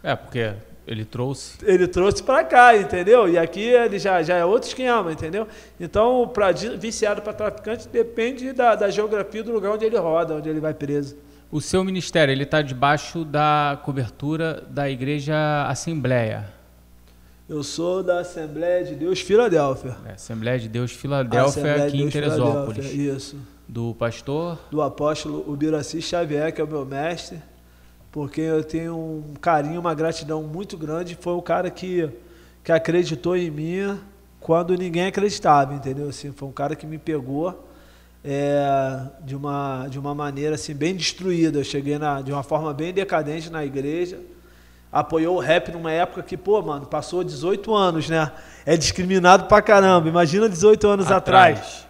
[0.04, 0.54] É, porque
[0.88, 1.58] Ele trouxe.
[1.64, 3.28] Ele trouxe para cá, entendeu?
[3.28, 5.48] E aqui ele já, já é outro esquema, entendeu?
[5.80, 10.48] Então, para viciado para traficante depende da, da geografia do lugar onde ele roda, onde
[10.48, 11.18] ele vai preso.
[11.52, 16.55] O seu ministério, ele está debaixo da cobertura da Igreja Assembleia.
[17.48, 19.96] Eu sou da Assembleia de Deus Filadélfia.
[20.08, 22.86] É, Assembleia de Deus Filadélfia, Assembleia aqui de em Deus Teresópolis.
[22.88, 23.38] Filadélfia, Isso.
[23.68, 24.58] Do pastor.
[24.72, 27.40] Do apóstolo Ubiraci Xavier, que é o meu mestre,
[28.12, 31.16] porque eu tenho um carinho, uma gratidão muito grande.
[31.22, 32.10] Foi o cara que,
[32.64, 34.00] que acreditou em mim
[34.40, 36.10] quando ninguém acreditava, entendeu?
[36.10, 37.70] Assim, foi um cara que me pegou
[38.24, 41.60] é, de, uma, de uma maneira assim, bem destruída.
[41.60, 44.20] Eu cheguei na, de uma forma bem decadente na igreja
[44.96, 48.32] apoiou o rap numa época que, pô, mano, passou 18 anos, né?
[48.66, 50.08] É discriminado pra caramba.
[50.08, 51.58] Imagina 18 anos atrás.
[51.58, 51.86] atrás.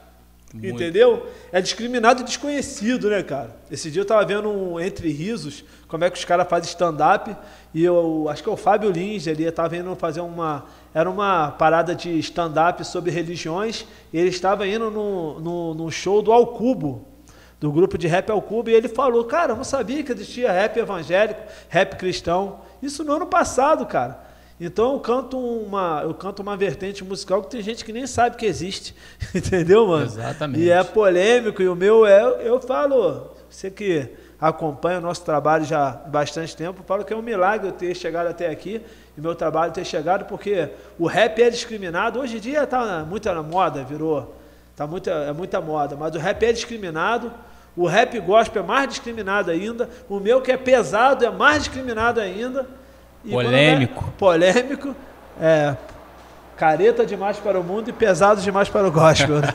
[0.55, 1.27] Entendeu?
[1.51, 3.55] É discriminado e desconhecido, né, cara?
[3.69, 7.35] Esse dia eu tava vendo um Entre Risos, como é que os caras fazem stand-up,
[7.75, 10.65] e eu acho que é o Fábio Lins, ele estava indo fazer uma.
[10.91, 16.23] Era uma parada de stand-up sobre religiões, e ele estava indo no, no, no show
[16.23, 17.05] do Alcubo,
[17.59, 20.77] do grupo de rap Alcubo, e ele falou: Cara, eu não sabia que existia rap
[20.77, 22.59] evangélico, rap cristão.
[22.81, 24.25] Isso no ano passado, cara.
[24.59, 28.37] Então eu canto uma, eu canto uma vertente musical que tem gente que nem sabe
[28.37, 28.95] que existe,
[29.35, 30.05] entendeu, mano?
[30.05, 30.63] Exatamente.
[30.63, 35.65] E é polêmico e o meu é, eu falo, você que acompanha o nosso trabalho
[35.65, 38.81] já há bastante tempo, falo que é um milagre eu ter chegado até aqui
[39.17, 42.19] e meu trabalho ter chegado porque o rap é discriminado.
[42.19, 44.35] Hoje em dia está muito na moda, virou,
[44.73, 47.29] tá muita, é muita moda, mas o rap é discriminado.
[47.75, 49.89] O rap gospel é mais discriminado ainda.
[50.07, 52.67] O meu, que é pesado, é mais discriminado ainda.
[53.23, 54.05] E polêmico.
[54.07, 54.95] É polêmico.
[55.41, 55.75] É,
[56.55, 59.41] careta demais para o mundo e pesado demais para o gospel.
[59.41, 59.53] Né?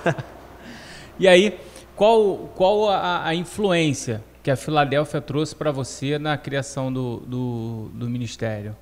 [1.19, 1.59] e aí,
[1.97, 7.91] qual, qual a, a, influência que a Filadélfia trouxe para você na criação do, do,
[7.95, 8.77] do ministério?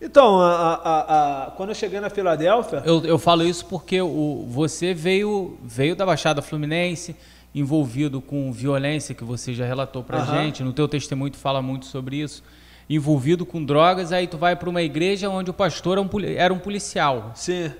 [0.00, 2.82] Então, a, a, a, quando eu cheguei na Filadélfia.
[2.84, 7.14] Eu, eu falo isso porque o, você veio, veio da Baixada Fluminense,
[7.54, 10.26] envolvido com violência, que você já relatou para uhum.
[10.26, 12.42] gente, no teu testemunho tu fala muito sobre isso,
[12.88, 16.54] envolvido com drogas, aí tu vai para uma igreja onde o pastor era um, era
[16.54, 17.32] um policial.
[17.34, 17.70] Sim.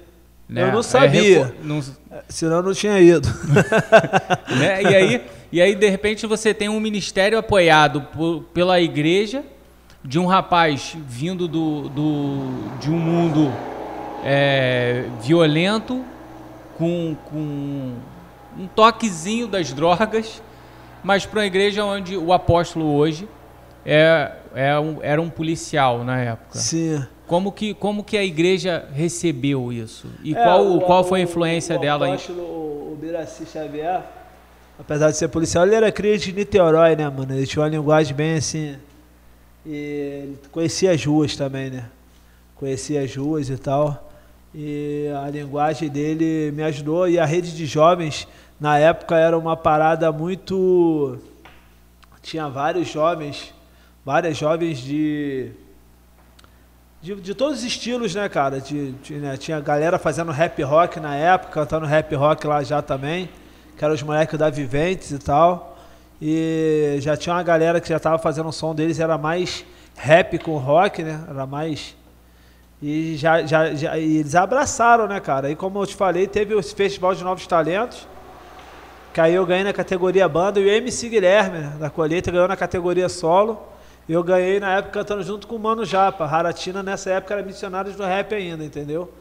[0.49, 0.64] Né?
[0.64, 1.39] Eu não sabia.
[1.39, 1.81] É, não...
[2.29, 3.29] Senão eu não tinha ido.
[4.59, 4.83] né?
[4.83, 9.45] e, aí, e aí, de repente, você tem um ministério apoiado por, pela igreja
[10.05, 13.53] de um rapaz vindo do, do, de um mundo
[14.25, 16.05] é, violento,
[16.77, 17.95] com, com
[18.61, 20.42] um toquezinho das drogas,
[21.02, 23.26] mas para uma igreja onde o apóstolo hoje
[23.86, 26.58] é, é um, era um policial na época.
[26.58, 27.02] Sim.
[27.26, 30.08] Como que, como que a igreja recebeu isso?
[30.22, 32.06] E é, qual, o, qual foi a influência o, dela?
[32.06, 34.02] O apóstolo, o Biraci Xavier,
[34.78, 37.32] apesar de ser policial, ele era cria de Niterói, né, mano?
[37.32, 38.76] Ele tinha uma linguagem bem assim...
[39.64, 41.84] E ele conhecia as ruas também, né?
[42.56, 44.11] Conhecia as ruas e tal
[44.54, 48.26] e a linguagem dele me ajudou e a rede de jovens
[48.61, 51.18] na época era uma parada muito
[52.20, 53.54] tinha vários jovens
[54.04, 55.50] várias jovens de
[57.00, 59.36] de, de todos os estilos né cara de, de né?
[59.38, 63.30] tinha galera fazendo rap rock na época cantando rap rock lá já também
[63.78, 65.78] que eram os moleques da Viventes e tal
[66.20, 69.64] e já tinha uma galera que já estava fazendo o som deles era mais
[69.96, 71.96] rap com rock né era mais
[72.82, 75.50] e já, já, já e eles abraçaram, né, cara?
[75.50, 78.08] E como eu te falei, teve o Festival de Novos Talentos.
[79.16, 82.56] Aí eu ganhei na categoria banda e o MC Guilherme, né, da colheita, ganhou na
[82.56, 83.61] categoria solo.
[84.08, 86.24] E eu ganhei na época cantando junto com o Mano Japa.
[86.24, 89.12] Haratina nessa época era missionários do rap ainda, entendeu?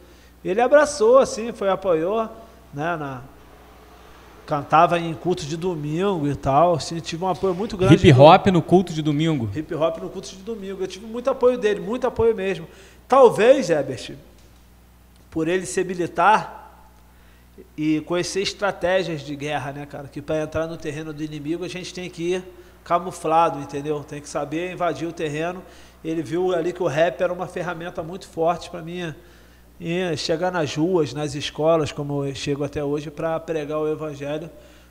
[0.44, 2.22] Ele abraçou, assim, foi apoiou,
[2.72, 2.96] né?
[2.96, 3.20] Na,
[4.50, 6.74] cantava em culto de domingo e tal.
[6.74, 7.94] Assim, tive um apoio muito grande.
[7.94, 9.48] Hip hop no culto de domingo.
[9.54, 10.82] Hip hop no culto de domingo.
[10.82, 12.66] Eu tive muito apoio dele, muito apoio mesmo.
[13.06, 14.16] Talvez, Herbert,
[15.30, 16.59] por ele ser militar
[17.76, 20.08] e conhecer estratégias de guerra, né, cara?
[20.08, 22.44] Que para entrar no terreno do inimigo a gente tem que ir
[22.84, 24.02] camuflado, entendeu?
[24.02, 25.62] Tem que saber invadir o terreno.
[26.04, 29.14] Ele viu ali que o rap era uma ferramenta muito forte para mim
[30.16, 34.50] chegar nas ruas, nas escolas, como eu chego até hoje, para pregar o evangelho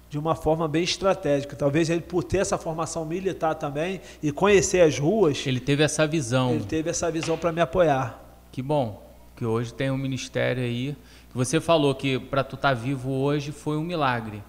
[0.09, 1.55] de uma forma bem estratégica.
[1.55, 5.45] Talvez ele, por ter essa formação militar também e conhecer as ruas.
[5.45, 6.53] Ele teve essa visão.
[6.53, 8.19] Ele teve essa visão para me apoiar.
[8.51, 9.07] Que bom.
[9.35, 10.95] Que hoje tem um ministério aí.
[11.33, 14.43] Você falou que para tu estar tá vivo hoje foi um milagre.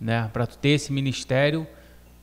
[0.00, 0.28] Né?
[0.32, 1.66] Para tu ter esse ministério,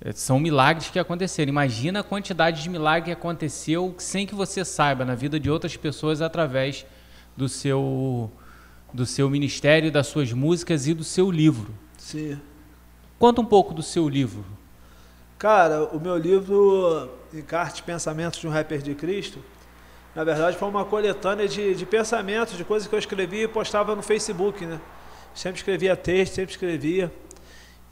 [0.01, 1.49] eh, são milagres que aconteceram.
[1.49, 5.75] Imagina a quantidade de milagre que aconteceu sem que você saiba na vida de outras
[5.75, 6.85] pessoas através
[7.35, 8.31] do seu
[8.93, 11.73] do seu ministério, das suas músicas e do seu livro.
[11.97, 12.39] Sim.
[13.19, 14.45] Conta um pouco do seu livro.
[15.37, 19.39] Cara, o meu livro, Encarte Pensamentos de um Rapper de Cristo,
[20.15, 23.93] Na verdade, foi uma coletânea de, de pensamentos, de coisas que eu escrevia e postava
[23.93, 24.79] no Facebook, né?
[25.33, 27.11] Sempre escrevia texto, sempre escrevia.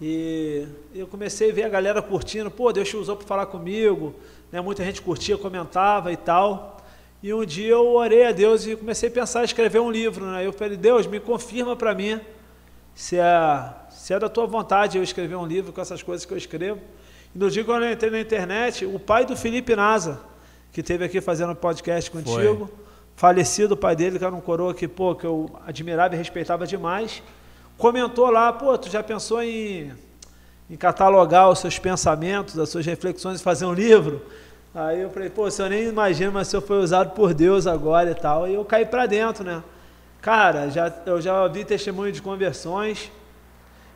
[0.02, 0.66] E
[0.96, 4.16] eu comecei a ver a galera curtindo, pô, Deus usou para falar comigo,
[4.54, 4.62] né?
[4.62, 6.78] Muita gente curtia, comentava e tal.
[7.22, 10.26] E um dia eu orei a Deus e comecei a pensar em escrever um livro,
[10.26, 10.46] né?
[10.46, 12.22] Eu falei, Deus, me confirma para mim
[12.96, 16.34] se é, se é da tua vontade eu escrever um livro com essas coisas que
[16.34, 16.80] eu escrevo.
[17.36, 20.32] E no dia que eu entrei na internet, o pai do Felipe Nasa,
[20.74, 22.66] que teve aqui fazendo podcast contigo.
[22.66, 22.84] Foi.
[23.16, 26.66] Falecido o pai dele, que era um coroa que, pô, que eu admirava e respeitava
[26.66, 27.22] demais.
[27.78, 29.94] Comentou lá, pô, tu já pensou em,
[30.68, 34.20] em catalogar os seus pensamentos, as suas reflexões e fazer um livro?
[34.74, 37.68] Aí eu falei, pô, se eu nem imagino, mas se eu foi usado por Deus
[37.68, 38.48] agora e tal.
[38.48, 39.64] E eu caí para dentro, né?
[40.20, 43.12] Cara, já, eu já vi testemunho de conversões.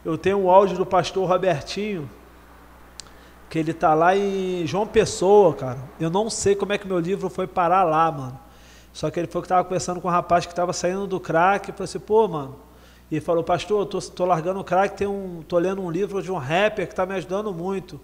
[0.05, 2.07] Eu tenho um áudio do pastor Robertinho,
[3.49, 5.79] que ele tá lá em João Pessoa, cara.
[5.99, 8.39] Eu não sei como é que meu livro foi parar lá, mano.
[8.91, 11.69] Só que ele foi que tava conversando com um rapaz que tava saindo do crack,
[11.69, 12.55] e falou assim, pô, mano.
[13.09, 16.21] E falou, pastor, eu tô, tô largando o crack, tem um, tô lendo um livro
[16.21, 17.99] de um rapper que tá me ajudando muito.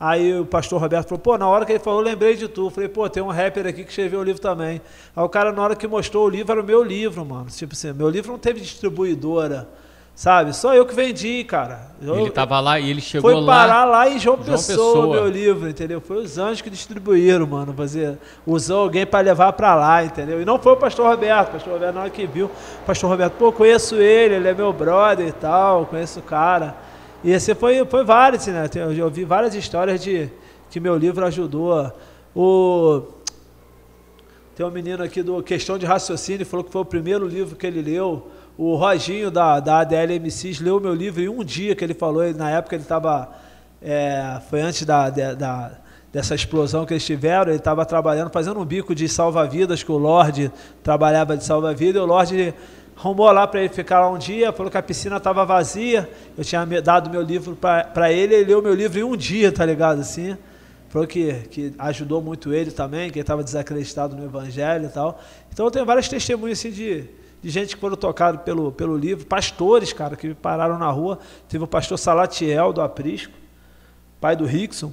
[0.00, 2.66] Aí o pastor Roberto falou, pô, na hora que ele falou, eu lembrei de tu.
[2.66, 4.80] Eu falei, pô, tem um rapper aqui que escreveu o livro também.
[5.14, 7.46] Aí o cara, na hora que mostrou o livro, era o meu livro, mano.
[7.46, 9.68] Tipo assim, meu livro não teve distribuidora.
[10.18, 10.52] Sabe?
[10.52, 11.92] Só eu que vendi, cara.
[12.02, 13.36] Eu, ele tava lá e ele chegou lá.
[13.36, 16.00] Foi parar lá em João, João Pessoa, Pessoa, meu livro, entendeu?
[16.00, 17.72] Foi os anjos que distribuíram, mano.
[17.72, 20.42] Fazer, usou alguém para levar para lá, entendeu?
[20.42, 21.50] E não foi o pastor Roberto.
[21.50, 24.52] O pastor Roberto, na hora que viu, o pastor Roberto, pô, conheço ele, ele é
[24.52, 26.74] meu brother e tal, conheço o cara.
[27.22, 28.68] E esse foi, foi vários, né?
[28.74, 30.28] Eu ouvi várias histórias de
[30.68, 31.92] que meu livro ajudou.
[32.34, 33.02] O,
[34.56, 37.64] tem um menino aqui do Questão de Raciocínio, falou que foi o primeiro livro que
[37.64, 38.26] ele leu.
[38.58, 40.20] O Roginho da, da ADL
[40.60, 43.30] leu meu livro em um dia que ele falou, ele, na época ele estava.
[43.80, 45.70] É, foi antes da, da,
[46.12, 49.96] dessa explosão que eles tiveram, ele estava trabalhando, fazendo um bico de salva-vidas, que o
[49.96, 50.50] Lorde
[50.82, 52.52] trabalhava de salva-vida, e o Lorde
[52.96, 56.44] arrumou lá para ele ficar lá um dia, falou que a piscina estava vazia, eu
[56.44, 60.00] tinha dado meu livro para ele, ele leu meu livro em um dia, tá ligado,
[60.00, 60.36] assim,
[60.88, 65.20] falou que, que ajudou muito ele também, que ele estava desacreditado no evangelho e tal,
[65.52, 69.26] então eu tenho várias testemunhas, assim, de de gente que foram tocados pelo, pelo livro,
[69.26, 71.18] pastores, cara, que pararam na rua.
[71.48, 73.32] Teve o pastor Salatiel, do Aprisco,
[74.20, 74.92] pai do Rickson,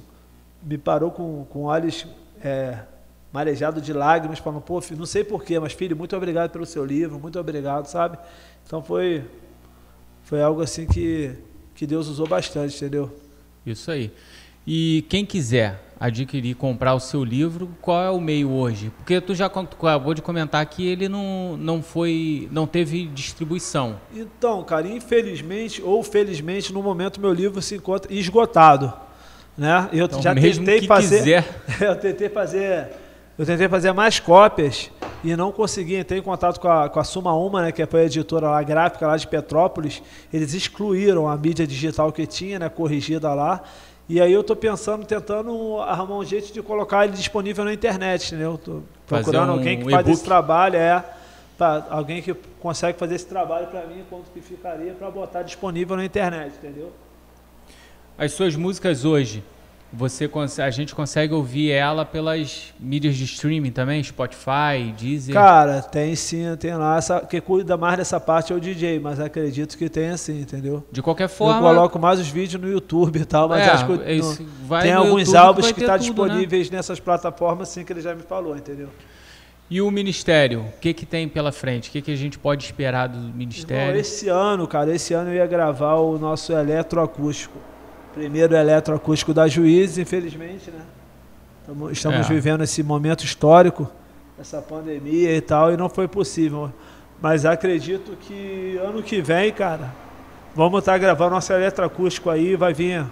[0.62, 2.06] me parou com, com olhos
[2.42, 2.78] é,
[3.32, 6.84] marejados de lágrimas, falando, pô, filho, não sei porquê, mas filho, muito obrigado pelo seu
[6.84, 8.18] livro, muito obrigado, sabe?
[8.64, 9.24] Então foi,
[10.22, 11.36] foi algo assim que,
[11.74, 13.14] que Deus usou bastante, entendeu?
[13.64, 14.12] Isso aí.
[14.66, 18.92] E quem quiser adquirir, comprar o seu livro, qual é o meio hoje?
[18.98, 23.96] Porque tu já acabou de comentar que ele não, não foi, não teve distribuição.
[24.14, 28.92] Então, cara, infelizmente ou felizmente, no momento meu livro se encontra esgotado,
[29.56, 29.88] né?
[29.92, 31.62] Eu então, já tentei fazer, quiser.
[31.80, 32.88] eu tentei fazer,
[33.38, 34.90] eu tentei fazer mais cópias
[35.24, 35.98] e não consegui.
[35.98, 38.62] Entrei em contato com a, com a Suma Uma, né, que foi a editora lá,
[38.62, 40.02] gráfica lá de Petrópolis.
[40.30, 43.62] Eles excluíram a mídia digital que tinha, né, corrigida lá
[44.08, 48.26] e aí eu estou pensando, tentando arrumar um jeito de colocar ele disponível na internet,
[48.26, 48.54] entendeu?
[48.54, 51.04] Estou procurando um alguém que faz esse trabalho, é,
[51.58, 55.96] pra, alguém que consegue fazer esse trabalho para mim, quanto que ficaria para botar disponível
[55.96, 56.92] na internet, entendeu?
[58.16, 59.42] As suas músicas hoje,
[59.92, 60.28] você
[60.60, 65.34] a gente consegue ouvir ela pelas mídias de streaming também, Spotify, Deezer?
[65.34, 66.98] Cara, tem sim, tem lá.
[66.98, 70.84] Essa, que cuida mais dessa parte é o DJ, mas acredito que tem assim, entendeu?
[70.90, 71.68] De qualquer forma.
[71.68, 74.92] Eu coloco mais os vídeos no YouTube e tal, mas é, acho que no, tem
[74.92, 75.98] alguns YouTube álbuns que estão tá né?
[75.98, 76.76] disponíveis né?
[76.78, 78.88] nessas plataformas, sim, que ele já me falou, entendeu?
[79.68, 81.88] E o Ministério, o que, que tem pela frente?
[81.88, 83.88] O que, que a gente pode esperar do Ministério?
[83.88, 87.58] Irmão, esse ano, cara, esse ano eu ia gravar o nosso eletroacústico
[88.16, 90.80] primeiro eletroacústico da Juiz, infelizmente, né?
[91.92, 92.32] Estamos é.
[92.32, 93.90] vivendo esse momento histórico,
[94.40, 96.72] essa pandemia e tal, e não foi possível.
[97.20, 99.92] Mas acredito que ano que vem, cara,
[100.54, 103.04] vamos estar gravando nosso eletroacústico aí, vai vir,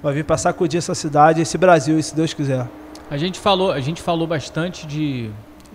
[0.00, 2.68] vai vir para sacudir essa cidade, esse Brasil, se Deus quiser.
[3.10, 5.30] A gente falou, a gente falou bastante de,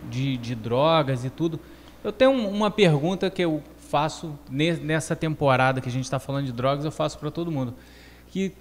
[0.10, 1.60] de, de drogas e tudo.
[2.02, 6.54] Eu tenho uma pergunta que eu faço nessa temporada que a gente está falando de
[6.54, 7.74] drogas, eu faço para todo mundo.
[8.30, 8.54] Que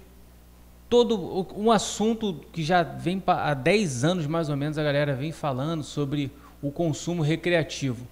[0.89, 5.31] todo um assunto que já vem há 10 anos mais ou menos a galera vem
[5.31, 6.31] falando sobre
[6.61, 8.07] o consumo recreativo.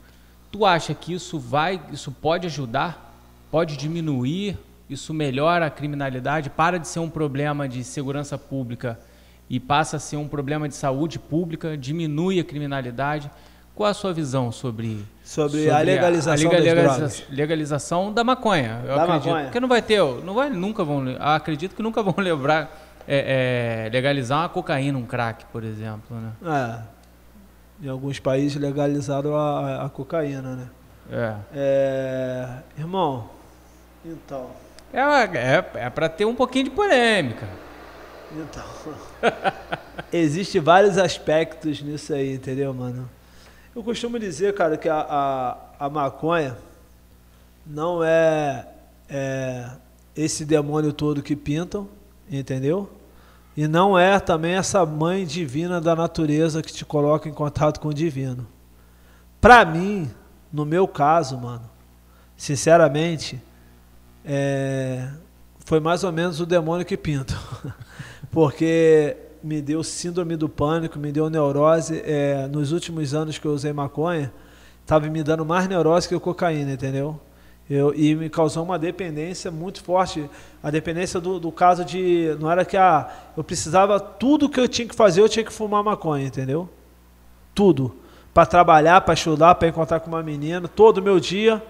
[0.52, 3.16] Tu acha que isso vai, isso pode ajudar?
[3.50, 4.58] Pode diminuir?
[4.90, 6.50] Isso melhora a criminalidade?
[6.50, 8.98] Para de ser um problema de segurança pública
[9.50, 11.76] e passa a ser um problema de saúde pública?
[11.76, 13.30] Diminui a criminalidade?
[13.78, 18.82] Qual a sua visão sobre, sobre, sobre a legalização, a, a legaliza, legalização da maconha?
[18.84, 19.28] Eu da acredito.
[19.28, 19.44] Maconha.
[19.44, 22.76] Porque não vai ter, não vai, nunca vão, acredito que nunca vão lembrar
[23.08, 26.82] é, é, legalizar uma cocaína, um crack, por exemplo, né?
[27.80, 27.86] É.
[27.86, 30.70] em alguns países legalizaram a, a cocaína, né?
[31.12, 31.36] É.
[31.54, 32.48] É,
[32.80, 33.30] irmão,
[34.04, 34.50] então,
[34.92, 37.48] É, é, é para ter um pouquinho de polêmica.
[38.36, 38.66] então,
[40.12, 43.08] existe vários aspectos nisso aí, entendeu, mano?
[43.78, 46.58] Eu costumo dizer, cara, que a, a, a maconha
[47.64, 48.68] não é,
[49.08, 49.70] é
[50.16, 51.88] esse demônio todo que pintam,
[52.28, 52.90] entendeu?
[53.56, 57.90] E não é também essa mãe divina da natureza que te coloca em contato com
[57.90, 58.48] o divino.
[59.40, 60.10] Pra mim,
[60.52, 61.70] no meu caso, mano,
[62.36, 63.40] sinceramente,
[64.26, 65.08] é,
[65.66, 67.38] foi mais ou menos o demônio que pinta.
[68.32, 72.02] Porque me deu síndrome do pânico, me deu neurose.
[72.06, 74.32] é, nos últimos anos que eu usei maconha,
[74.82, 77.20] estava me dando mais neurose que a cocaína, entendeu?
[77.70, 80.30] Eu, e me causou uma dependência muito forte.
[80.64, 82.36] A dependência do, do caso de.
[82.40, 84.00] Não era que ah, eu precisava.
[84.00, 86.70] Tudo que eu tinha que fazer, eu tinha que fumar maconha, entendeu?
[87.54, 87.94] Tudo.
[88.34, 90.68] Para trabalhar, para estudar, para encontrar com uma menina.
[90.68, 91.62] Todo o meu dia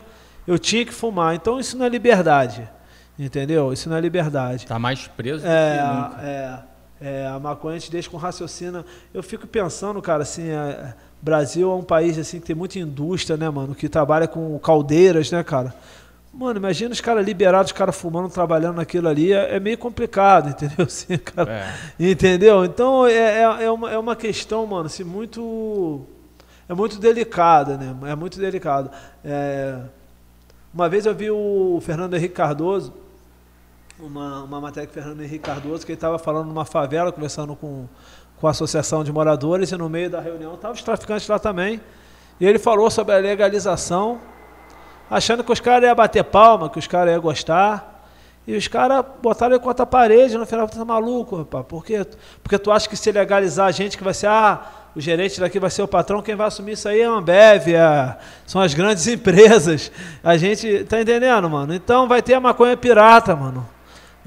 [0.46, 1.34] eu tinha que fumar.
[1.34, 2.70] Então isso não é liberdade.
[3.18, 3.74] Entendeu?
[3.74, 4.68] Isso não é liberdade.
[4.68, 6.22] Tá mais preso do É, que nunca.
[6.22, 6.60] é,
[7.00, 8.84] é, a maconha te deixa com raciocínio.
[9.14, 13.38] Eu fico pensando, cara, assim, é, Brasil é um país assim que tem muita indústria,
[13.38, 15.74] né, mano, que trabalha com caldeiras, né, cara.
[16.34, 20.50] Mano, imagina os caras liberados, os caras fumando, trabalhando naquilo ali, é, é meio complicado,
[20.54, 20.86] entendeu?
[20.86, 21.52] Assim, cara,
[22.00, 22.12] É.
[22.12, 22.64] Entendeu?
[22.64, 26.02] Então é, é, é, uma, é uma questão, mano, assim, muito.
[26.70, 27.96] É muito delicada, né?
[28.12, 28.92] É muito delicado.
[29.24, 29.78] É,
[30.74, 32.94] uma vez eu vi o Fernando Henrique Cardoso,
[34.00, 37.88] uma, uma matéria o Fernando Henrique Cardoso, que ele estava falando numa favela, conversando com,
[38.40, 41.82] com a associação de moradores, e no meio da reunião estavam os traficantes lá também.
[42.40, 44.20] E ele falou sobre a legalização,
[45.10, 47.96] achando que os caras iam bater palma, que os caras iam gostar.
[48.46, 51.66] E os caras botaram ele contra a parede, no final, tá maluco, rapaz.
[51.68, 52.06] Por quê?
[52.42, 54.62] Porque tu acha que se legalizar a gente que vai ser, ah,
[54.96, 57.68] o gerente daqui vai ser o patrão, quem vai assumir isso aí é a Ambev,
[57.68, 59.92] é- são as grandes empresas.
[60.24, 61.74] A gente, tá entendendo, mano?
[61.74, 63.68] Então vai ter a maconha pirata, mano.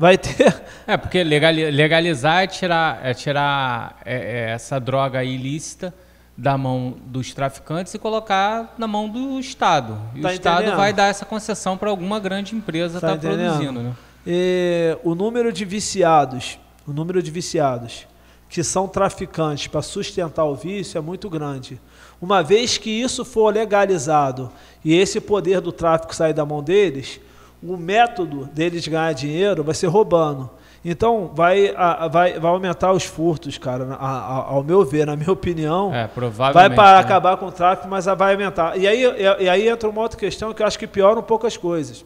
[0.01, 0.61] Vai ter.
[0.87, 5.95] É, porque legali- legalizar é tirar, é tirar é, é, essa droga ilícita
[6.37, 9.97] da mão dos traficantes e colocar na mão do Estado.
[10.17, 10.77] E Tá o Estado entendendo?
[10.77, 13.51] vai dar essa concessão para alguma grande empresa Tá estar entendendo?
[13.53, 13.93] produzindo, né?
[14.27, 18.05] E o número de viciados, o número de viciados
[18.49, 21.81] que são traficantes para sustentar o vício é muito grande.
[22.21, 24.51] Uma vez que isso for legalizado
[24.85, 27.21] e esse poder do tráfico sair da mão deles,
[27.63, 30.49] o método deles ganhar dinheiro vai ser roubando.
[30.83, 33.97] Então vai, a- vai, vai aumentar os furtos, cara.
[34.01, 36.09] a- a- ao meu ver, na minha opinião, É,
[36.53, 36.99] vai para né?
[37.01, 38.79] acabar com o tráfico, mas vai aumentar.
[38.79, 41.23] E aí, e, e aí entra uma outra questão que eu acho que piora um
[41.23, 42.03] pouco as coisas.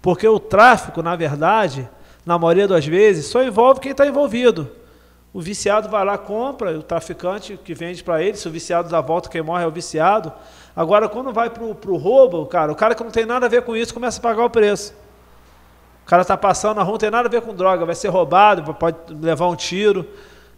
[0.00, 1.86] Porque o tráfico, na verdade,
[2.24, 4.70] na maioria das vezes, só envolve quem está envolvido.
[5.32, 9.00] O viciado vai lá, compra, o traficante que vende para ele, se o viciado dá
[9.00, 10.32] volta, quem morre é o viciado.
[10.74, 13.62] Agora, quando vai para o roubo, cara, o cara que não tem nada a ver
[13.62, 14.94] com isso começa a pagar o preço.
[16.04, 18.08] O cara tá passando na rua, não tem nada a ver com droga, vai ser
[18.08, 20.06] roubado, pode levar um tiro.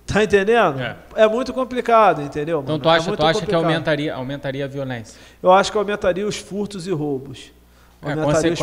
[0.06, 0.80] Tá entendendo?
[0.80, 0.96] É.
[1.14, 2.60] É, muito complicado, entendeu?
[2.60, 2.82] Então mano?
[2.82, 5.18] tu É acha, muito tu acha que aumentaria, aumentaria a violência?
[5.42, 7.52] Eu acho que aumentaria os furtos e roubos.
[8.02, 8.14] É,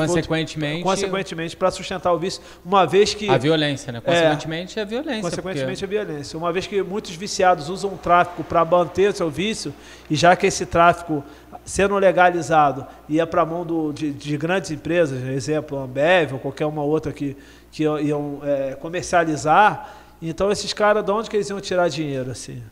[0.08, 3.30] consequentemente, consequentemente, para sustentar o vício, uma vez que.
[3.30, 4.02] a violência, né?
[4.02, 5.22] Consequentemente, é, a violência.
[5.22, 6.38] Consequentemente, a violência.
[6.40, 9.72] Uma vez que muitos viciados usam o tráfico para manter o seu vício,
[10.10, 11.24] e já que esse tráfico,
[11.64, 16.66] sendo legalizado, ia para a mão do- de, de grandes empresas, exemplo, Ambev ou qualquer
[16.66, 17.38] uma outra que,
[17.72, 22.64] que iam, é, comercializar, então esses caras, de onde que eles iam tirar dinheiro, assim?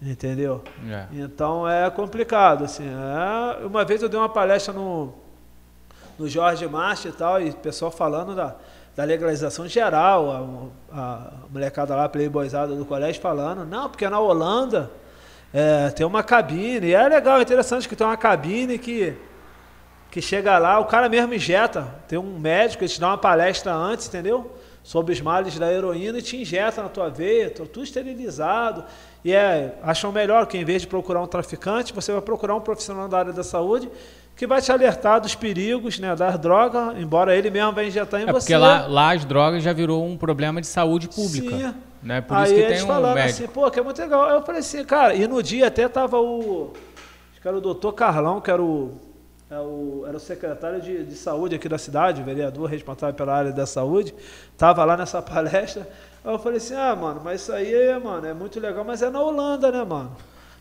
[0.00, 0.60] Entendeu?
[0.62, 1.06] porque- é.
[1.12, 2.84] Então é complicado, assim.
[2.86, 5.12] É, uma vez eu dei uma palestra no,
[6.18, 8.54] no Jorge Marcha e tal, e o pessoal falando da,
[8.96, 14.90] da legalização geral, a, a molecada lá, playboyzada do colégio, falando, não, porque na Holanda
[15.52, 19.14] é, tem uma cabine, e é legal, é interessante que tem uma cabine que,
[20.10, 23.72] que chega lá, o cara mesmo injeta, tem um médico, ele te dá uma palestra
[23.72, 24.52] antes, entendeu?
[24.82, 28.84] Sobre os males da heroína e te injeta na tua veia, tu- tudo esterilizado.
[29.24, 32.60] E é, acham melhor que em vez de procurar um traficante, você vai procurar um
[32.60, 33.90] profissional da área da saúde
[34.36, 38.24] que vai te alertar dos perigos, né, das drogas, embora ele mesmo vai injetar em
[38.24, 38.38] É você.
[38.52, 41.56] porque lá, lá as drogas já virou um problema de saúde pública.
[41.56, 41.74] Sim.
[42.02, 42.20] Né?
[42.20, 43.44] Por Aí isso que eles tem um falaram médico.
[43.44, 44.24] assim, pô, que é muito legal.
[44.28, 46.72] Aí eu falei assim, cara, e no dia até tava o.
[47.32, 48.92] Acho que era o doutor Carlão, que era o.
[49.50, 53.32] é o- era o secretário de, de saúde aqui da cidade, o vereador responsável pela
[53.34, 54.14] área da saúde,
[54.58, 55.88] tava lá nessa palestra.
[56.22, 59.08] Aí eu falei assim, ah, mano, mas isso aí, mano, é muito legal, mas é
[59.08, 60.12] na Holanda, né, mano?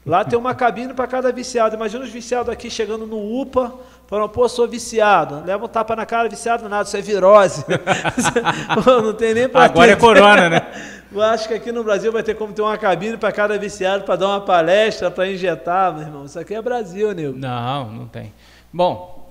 [0.05, 1.75] Lá tem uma cabine para cada viciado.
[1.75, 3.73] Imagina os viciados aqui chegando no UPA,
[4.05, 5.43] falando, pô, sou viciado.
[5.45, 7.65] Leva um tapa na cara, viciado nada, isso é virose.
[8.85, 10.61] não tem nem para Agora é corona, né?
[11.13, 14.03] Eu acho que aqui no Brasil vai ter como ter uma cabine para cada viciado,
[14.03, 16.25] para dar uma palestra, para injetar, meu irmão.
[16.25, 17.37] Isso aqui é Brasil, nego.
[17.37, 18.33] Não, não tem.
[18.73, 19.29] Bom,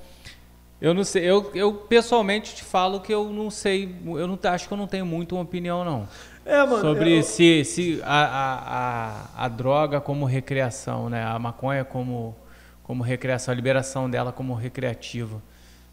[0.81, 4.69] eu não sei, eu, eu pessoalmente te falo que eu não sei, eu não acho
[4.69, 6.09] que eu não tenho muito uma opinião, não.
[6.45, 7.23] É, mano, sobre eu...
[7.23, 11.25] se, se a, a, a, a, droga como recreação, né?
[11.25, 12.37] A maconha como,
[12.83, 15.41] como recreação, a liberação dela como recreativa.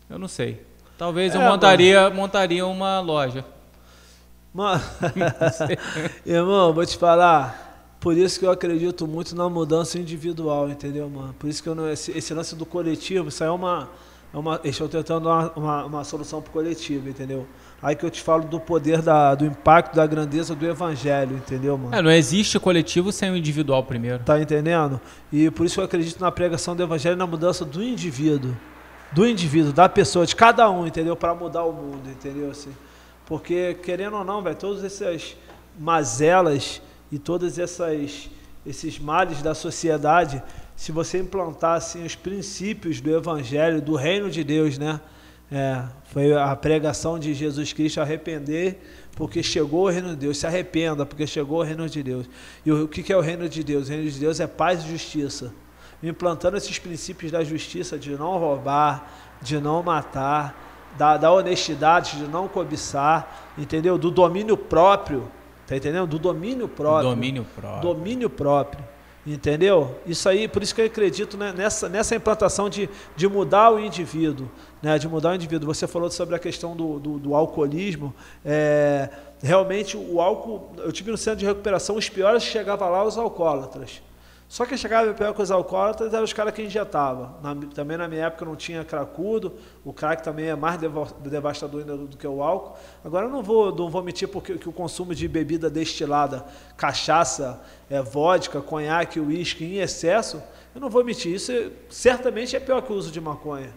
[0.10, 0.66] Eu não sei.
[0.98, 2.16] Talvez é, eu montaria, mano.
[2.16, 3.46] montaria uma loja.
[4.54, 4.82] Mano,
[6.26, 7.68] irmão, vou te falar.
[8.00, 11.34] Por isso que eu acredito muito na mudança individual, entendeu, mano?
[11.38, 13.90] Por isso que eu não, esse, esse lance do coletivo, isso aí é uma.
[14.32, 17.48] É uma estou tentando uma, uma, uma solução para o coletivo, entendeu?
[17.82, 21.78] Aí que eu te falo do poder, da, do impacto, da grandeza do evangelho, entendeu,
[21.78, 21.96] mano?
[21.96, 24.24] É, não existe coletivo sem o individual primeiro.
[24.24, 25.00] Tá entendendo?
[25.32, 28.56] E por isso que eu acredito na pregação do evangelho na mudança do indivíduo.
[29.14, 31.16] Do indivíduo, da pessoa, de cada um, entendeu?
[31.16, 32.52] Para mudar o mundo, entendeu?
[32.52, 32.72] Assim,
[33.26, 35.36] porque, querendo ou não, velho, todas essas
[35.80, 38.30] mazelas e todas essas
[38.66, 40.44] esses males da sociedade,
[40.76, 45.00] se você implantar assim, os princípios do evangelho, do reino de Deus, né?
[45.52, 48.80] É, foi a pregação de Jesus Cristo arrepender
[49.16, 50.38] porque chegou o reino de Deus.
[50.38, 52.30] Se arrependa porque chegou o reino de Deus.
[52.66, 53.88] E o que é o reino de Deus?
[53.88, 55.54] O reino de Deus é paz e justiça.
[56.02, 60.56] Implantando esses princípios da justiça, de não roubar, de não matar,
[60.98, 63.98] da, da honestidade, de não cobiçar, entendeu?
[63.98, 65.30] Do domínio próprio.
[65.68, 66.08] Tá entendendo?
[66.08, 67.10] Do domínio próprio.
[67.10, 67.82] Domínio próprio.
[67.82, 68.84] Domínio próprio.
[69.30, 69.96] Entendeu?
[70.08, 73.80] Isso aí, por isso que eu acredito né, nessa, nessa implantação de, de mudar o
[73.80, 74.50] indivíduo,
[74.82, 75.72] né, de mudar o indivíduo.
[75.72, 78.12] Você falou sobre a questão do, do, do alcoolismo.
[78.44, 79.08] É,
[79.40, 83.20] realmente, o álcool, eu tive no centro de recuperação, os piores que chegavam lá, os
[83.20, 84.02] alcoólatras.
[84.50, 87.36] Só que chegava pior com os alcoólatras eram os caras que injetavam.
[87.44, 89.54] Na, também na minha época não tinha cracudo,
[89.86, 90.80] o crack também é mais
[91.22, 92.76] devastador ainda do que o álcool.
[93.06, 96.44] Agora eu não vou, não vou mentir porque que o consumo de bebida destilada,
[96.76, 100.42] cachaça, é, vodka, conhaque, uísque em excesso,
[100.74, 103.72] eu não vou mentir, isso é, certamente é pior que o uso de maconha.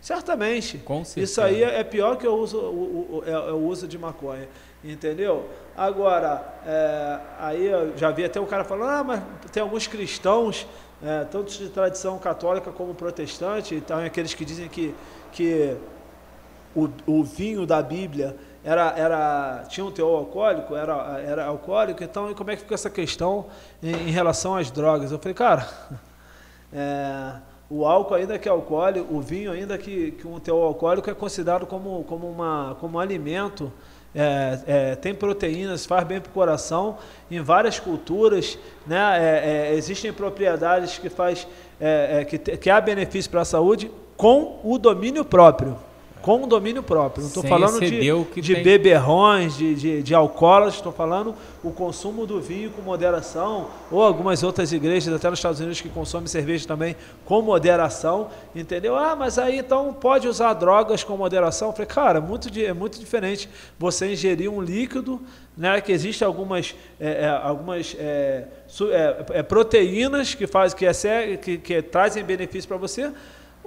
[0.00, 0.76] Certamente.
[1.20, 4.48] Isso aí é pior que o uso, o, o, é, é o uso de maconha.
[4.92, 5.48] Entendeu?
[5.76, 10.66] Agora, é, aí eu já vi até o cara falando, ah, mas tem alguns cristãos,
[11.02, 14.94] é, tanto de tradição católica como protestante, então aqueles que dizem que,
[15.32, 15.76] que
[16.74, 22.32] o, o vinho da Bíblia era, era, tinha um teor alcoólico, era, era alcoólico, então
[22.34, 23.46] como é que fica essa questão
[23.82, 25.10] em, em relação às drogas?
[25.10, 25.68] Eu falei, cara,
[26.72, 27.34] é,
[27.68, 31.14] o álcool ainda que é alcoólico, o vinho ainda que, que um teor alcoólico é
[31.14, 33.72] considerado como, como, uma, como um alimento
[34.16, 36.96] é, é, tem proteínas, faz bem para o coração.
[37.30, 41.46] Em várias culturas, né, é, é existem propriedades que faz
[41.78, 45.76] é, é, que, que há benefício para a saúde com o domínio próprio
[46.26, 47.22] com o domínio próprio.
[47.22, 48.64] Não estou falando de, de tem...
[48.64, 54.42] beberrões, de, de, de alcoólatras, estou falando o consumo do vinho com moderação, ou algumas
[54.42, 58.96] outras igrejas, até nos Estados Unidos, que consomem cerveja também com moderação, entendeu?
[58.96, 61.68] Ah, mas aí então pode usar drogas com moderação?
[61.68, 63.48] Eu falei, cara, muito, é muito diferente
[63.78, 65.22] você ingerir um líquido,
[65.56, 68.48] né, que existem algumas, é, é, algumas é,
[68.80, 73.12] é, é proteínas que, faz, que, é, que, que trazem benefício para você,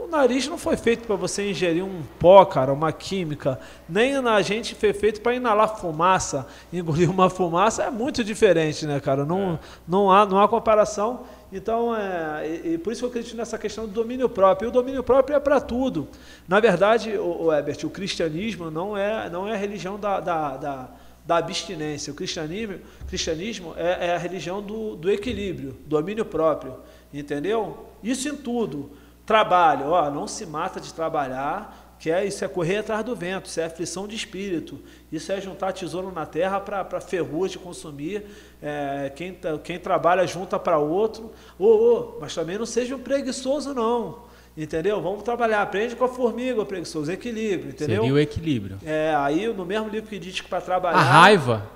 [0.04, 3.60] o nariz não foi feito para você ingerir um pó, cara, uma química.
[3.88, 6.48] Nem a gente foi feito para inalar fumaça.
[6.72, 9.26] Engolir uma fumaça é muito diferente, né, cara?
[9.26, 9.60] Não, é.
[9.88, 11.26] não, há, não há comparação.
[11.52, 14.68] Então, é, e, e, por isso que eu acredito nessa questão do domínio próprio.
[14.68, 16.08] E o domínio próprio é para tudo.
[16.48, 20.58] Na verdade, o, o Herbert, o cristianismo não é, não é a religião da, da,
[20.58, 20.90] da,
[21.26, 22.14] da abstinência.
[22.14, 26.78] O cristianismo, cristianismo é, é a religião do, do equilíbrio, domínio próprio.
[27.14, 27.88] Entendeu?
[28.02, 28.92] Isso em tudo.
[29.30, 33.46] Trabalho, ó, não se mata de trabalhar, que é, isso é correr atrás do vento,
[33.46, 34.80] isso é aflição de espírito,
[35.12, 38.26] isso é juntar tesouro na terra para ferrugem consumir,
[38.60, 43.72] é, quem, quem trabalha junta para outro, oh, oh, mas também não seja um preguiçoso
[43.72, 44.24] não,
[44.58, 45.00] entendeu?
[45.00, 48.02] Vamos trabalhar, aprende com a formiga, preguiçoso, equilíbrio, entendeu?
[48.02, 48.80] Seria o equilíbrio.
[48.84, 50.98] É, aí no mesmo livro que diz que para trabalhar...
[50.98, 51.70] A raiva...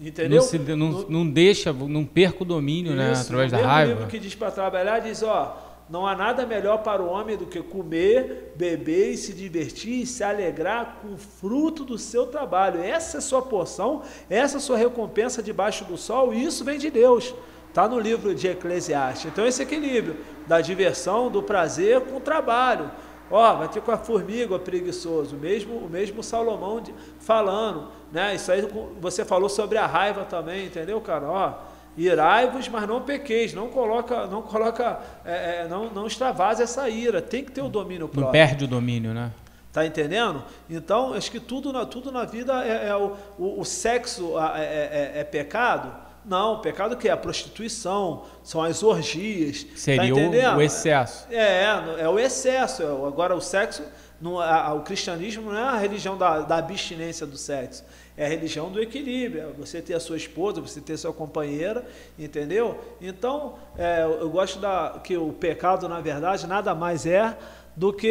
[0.00, 0.40] Entendeu?
[0.40, 3.92] Não, se, não, não deixa, não perca o domínio, né, isso, né, através da raiva.
[3.92, 7.36] O livro que diz para trabalhar diz, ó, não há nada melhor para o homem
[7.36, 12.26] do que comer, beber e se divertir e se alegrar com o fruto do seu
[12.26, 12.82] trabalho.
[12.82, 16.64] Essa é a sua porção, essa é a sua recompensa debaixo do sol, e isso
[16.64, 17.34] vem de Deus.
[17.68, 19.30] Está no livro de Eclesiastes.
[19.30, 20.16] Então, esse equilíbrio
[20.46, 22.90] da diversão, do prazer com o trabalho.
[23.30, 25.36] Ó, vai ter com a formiga, preguiçoso.
[25.36, 26.82] O mesmo, o mesmo Salomão
[27.20, 27.88] falando.
[28.10, 28.34] Né?
[28.34, 28.66] Isso aí
[29.00, 31.28] você falou sobre a raiva também, entendeu, cara?
[31.28, 31.54] Ó,
[31.98, 33.52] Irai-vos, mas não pequeis.
[33.52, 37.20] Não coloca, não coloca, é, é, não, não extravase essa ira.
[37.20, 38.24] Tem que ter o domínio próprio.
[38.26, 39.32] Não perde o domínio, né?
[39.72, 40.44] Tá entendendo?
[40.70, 44.60] Então, acho que tudo na, tudo na vida é, é o, o, o, sexo é,
[44.60, 45.92] é, é, é pecado.
[46.24, 49.64] Não, o pecado que é a prostituição, são as orgias.
[49.64, 51.26] Tá Seria tá o, o, excesso.
[51.30, 51.64] É,
[51.98, 52.82] é o excesso.
[53.06, 53.82] Agora, o sexo,
[54.20, 57.84] no, a, o cristianismo não é a religião da, da abstinência do sexo
[58.18, 59.42] é a religião do equilíbrio.
[59.42, 61.86] É você ter a sua esposa, você ter a sua companheira,
[62.18, 62.76] entendeu?
[63.00, 67.36] Então, é, eu gosto da, que o pecado, na verdade, nada mais é
[67.76, 68.10] do que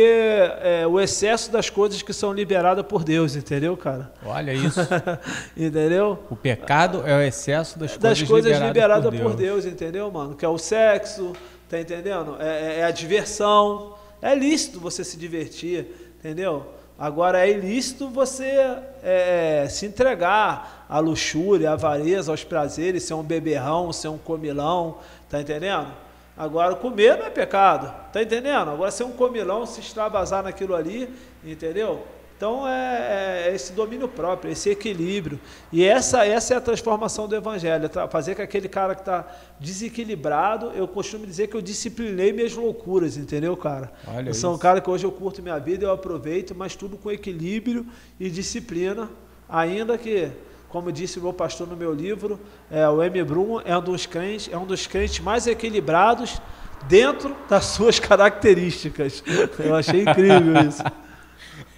[0.62, 4.14] é, o excesso das coisas que são liberadas por Deus, entendeu, cara?
[4.26, 4.80] Olha isso.
[5.58, 6.18] entendeu?
[6.30, 9.66] O pecado é o excesso das, das coisas, coisas liberadas, liberadas por, por Deus.
[9.66, 10.36] entendeu, mano?
[10.36, 11.34] Que é o sexo,
[11.68, 12.38] tá entendendo?
[12.40, 13.94] É, é, é a diversão.
[14.22, 15.86] É lícito você se divertir,
[16.18, 16.78] entendeu?
[16.98, 18.76] Agora é ilícito você
[19.10, 24.98] é, se entregar à luxúria, à avareza, aos prazeres, ser um beberrão, ser um comilão,
[25.30, 25.88] tá entendendo?
[26.36, 28.70] Agora comer não é pecado, tá entendendo?
[28.70, 31.10] Agora ser um comilão, se extravasar naquilo ali,
[31.42, 32.06] entendeu?
[32.38, 35.40] Então é, é, esse domínio próprio, esse equilíbrio.
[35.72, 39.26] E essa, essa é a transformação do evangelho, é fazer com aquele cara que está
[39.60, 43.92] desequilibrado, eu costumo dizer que eu disciplinei minhas loucuras, entendeu, cara?
[44.08, 46.96] Olha eu sou um cara que hoje eu curto minha vida, eu aproveito, mas tudo
[46.96, 47.84] com equilíbrio
[48.20, 49.10] e disciplina,
[49.50, 50.30] ainda que,
[50.70, 53.24] como disse o meu pastor no meu livro, é, o M.
[53.24, 56.40] Brum é um dos crentes, é um dos crentes mais equilibrados
[56.88, 59.24] dentro das suas características.
[59.58, 60.84] Eu achei incrível isso.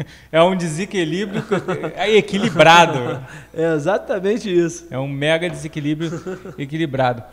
[0.31, 1.43] é um desequilíbrio
[1.95, 2.99] é equilibrado.
[3.53, 4.87] É exatamente isso.
[4.89, 6.11] É um mega desequilíbrio
[6.57, 7.23] equilibrado.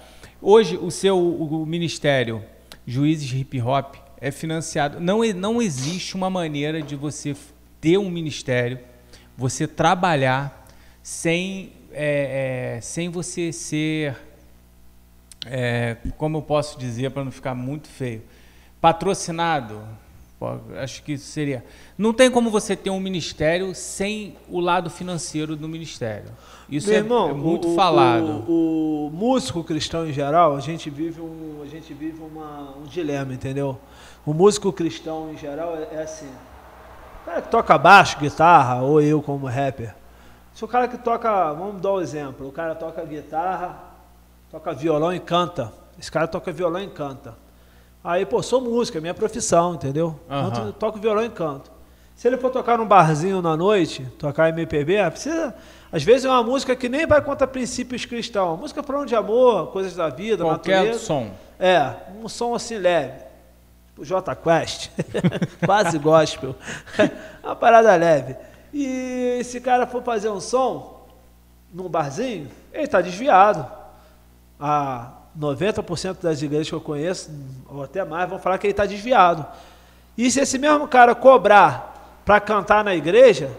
[0.40, 2.42] Hoje, o seu o ministério,
[2.86, 4.98] Juízes Hip Hop, é financiado.
[4.98, 7.36] Não, não existe uma maneira de você
[7.80, 8.78] ter um ministério,
[9.36, 10.66] você trabalhar
[11.02, 14.16] sem, é, é, sem você ser.
[15.44, 18.22] É, como eu posso dizer para não ficar muito feio?
[18.80, 19.86] Patrocinado
[20.76, 21.64] acho que isso seria.
[21.96, 26.30] Não tem como você ter um ministério sem o lado financeiro do ministério.
[26.68, 28.44] Isso Meu é, irmão, é muito o, falado.
[28.46, 32.82] O, o, músico cristão em geral, a gente vive um, a gente vive uma, um
[32.82, 33.78] dilema, entendeu?
[34.26, 36.30] O músico cristão em geral é, é assim.
[37.22, 39.94] O cara que toca baixo, guitarra, ou eu como rapper.
[40.52, 43.78] Se o cara que toca, vamos dar um exemplo, o cara toca guitarra,
[44.50, 45.72] toca violão e canta.
[45.98, 47.45] Esse cara toca violão e canta.
[48.06, 50.14] Aí, pô, sou música, é minha profissão, entendeu?
[50.30, 50.70] Uhum.
[50.70, 51.72] Toco violão e canto.
[52.14, 55.52] Se ele for tocar num barzinho na noite, tocar MPB, ah, precisa.
[55.90, 58.60] Às vezes é uma música que nem vai contra princípios cristãos.
[58.60, 61.00] Música falando de amor, coisas da vida, Qualquer natureza.
[61.00, 61.32] som.
[61.58, 63.24] É, um som assim leve.
[63.98, 64.90] O J Quest.
[65.66, 66.54] Quase gospel.
[67.42, 68.36] uma parada leve.
[68.72, 71.08] E esse cara for fazer um som
[71.74, 73.66] num barzinho, ele está desviado.
[74.60, 77.30] Ah, 90% das igrejas que eu conheço,
[77.68, 79.44] ou até mais, vão falar que ele está desviado.
[80.16, 83.50] E se esse mesmo cara cobrar para cantar na igreja,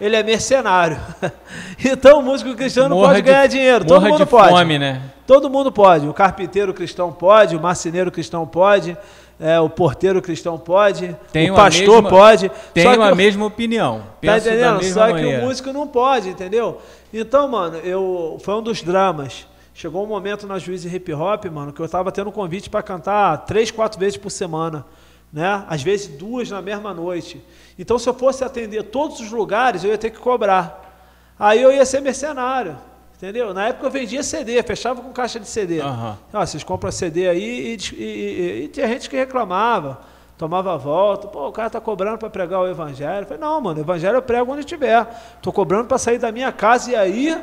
[0.00, 0.98] ele é mercenário.
[1.84, 3.84] então o músico cristão não pode de, ganhar dinheiro.
[3.84, 4.50] Todo mundo pode.
[4.50, 5.02] Fome, né?
[5.26, 6.06] Todo mundo pode.
[6.08, 8.96] O carpinteiro cristão pode, o marceneiro cristão pode,
[9.40, 12.50] é, o porteiro cristão pode, Tenho o pastor mesma, pode.
[12.72, 14.02] Tenho a eu, mesma opinião.
[14.24, 14.84] Tá entendendo?
[14.84, 15.38] Só maneira.
[15.38, 16.80] que o músico não pode, entendeu?
[17.12, 19.47] Então, mano, eu foi um dos dramas.
[19.78, 23.44] Chegou um momento na Juíze Hip Hop, mano, que eu estava tendo convite para cantar
[23.46, 24.84] três, quatro vezes por semana,
[25.32, 25.64] né?
[25.68, 27.40] Às vezes duas na mesma noite.
[27.78, 31.06] Então, se eu fosse atender todos os lugares, eu ia ter que cobrar.
[31.38, 32.76] Aí eu ia ser mercenário,
[33.16, 33.54] entendeu?
[33.54, 35.80] Na época eu vendia CD, fechava com caixa de CD.
[35.80, 36.16] Uhum.
[36.32, 40.00] Ah, vocês compram CD aí e, e, e, e tinha gente que reclamava
[40.38, 43.22] tomava a volta, pô, o cara tá cobrando para pregar o evangelho.
[43.22, 45.04] Eu falei, não, mano, o evangelho eu prego onde estiver.
[45.42, 47.36] Tô cobrando para sair da minha casa e aí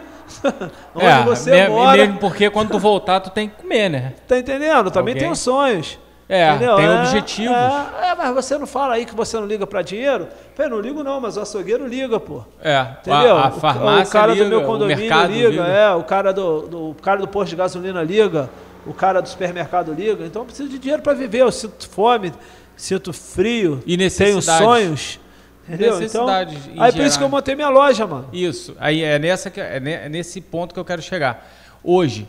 [0.96, 1.98] onde é, você mesmo, mora.
[1.98, 4.14] Mesmo porque quando tu voltar tu tem que comer, né?
[4.26, 4.90] Tá entendendo?
[4.90, 5.24] Também Alguém?
[5.24, 6.00] tenho sonhos.
[6.28, 6.78] É, entendeu?
[6.78, 7.56] tem é, objetivos.
[7.56, 10.28] É, é, mas você não fala aí que você não liga para dinheiro?
[10.56, 12.44] Falei, não ligo não, mas o açougueiro liga, pô.
[12.64, 13.38] É, entendeu?
[13.38, 16.34] A, a farmácia o, o cara liga, do meu condomínio liga, liga, é, o cara
[16.34, 18.50] do, do o cara do posto de gasolina liga,
[18.88, 20.26] o cara do supermercado liga.
[20.26, 22.34] Então eu preciso de dinheiro para viver, eu sinto fome,
[22.76, 25.20] sinto frio, e tenho sonhos.
[25.68, 26.02] Entendeu?
[26.02, 26.94] Então, aí geral.
[26.94, 28.30] por isso que eu montei minha loja, mano.
[28.32, 28.76] Isso.
[28.80, 31.52] Aí é, nessa que, é nesse ponto que eu quero chegar.
[31.84, 32.28] Hoje,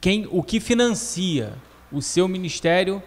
[0.00, 1.52] quem, o que financia
[1.90, 3.02] o seu ministério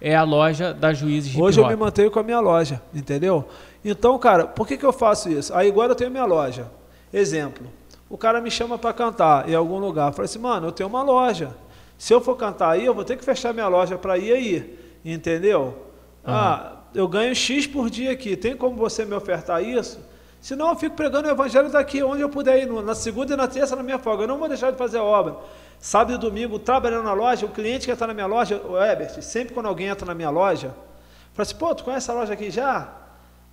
[0.00, 3.48] é a loja da Juízes Hoje eu me mantenho com a minha loja, entendeu?
[3.84, 5.54] Então, cara, por que, que eu faço isso?
[5.54, 6.70] Aí agora eu tenho minha loja.
[7.12, 7.66] Exemplo,
[8.10, 10.12] o cara me chama para cantar em algum lugar.
[10.12, 11.54] Falei assim, mano, eu tenho uma loja.
[11.96, 14.78] Se eu for cantar aí, eu vou ter que fechar minha loja para ir aí.
[15.04, 15.83] Entendeu?
[16.26, 18.36] Ah, eu ganho X por dia aqui.
[18.36, 19.98] Tem como você me ofertar isso?
[20.40, 23.48] Senão eu fico pregando o evangelho daqui, onde eu puder ir, na segunda e na
[23.48, 24.24] terça na minha folga.
[24.24, 25.36] Eu não vou deixar de fazer a obra.
[25.78, 29.22] Sábado e domingo, trabalhando na loja, o cliente que está na minha loja, o Ebert,
[29.22, 30.74] sempre quando alguém entra na minha loja,
[31.32, 32.92] fala assim, pô, tu conhece a loja aqui já?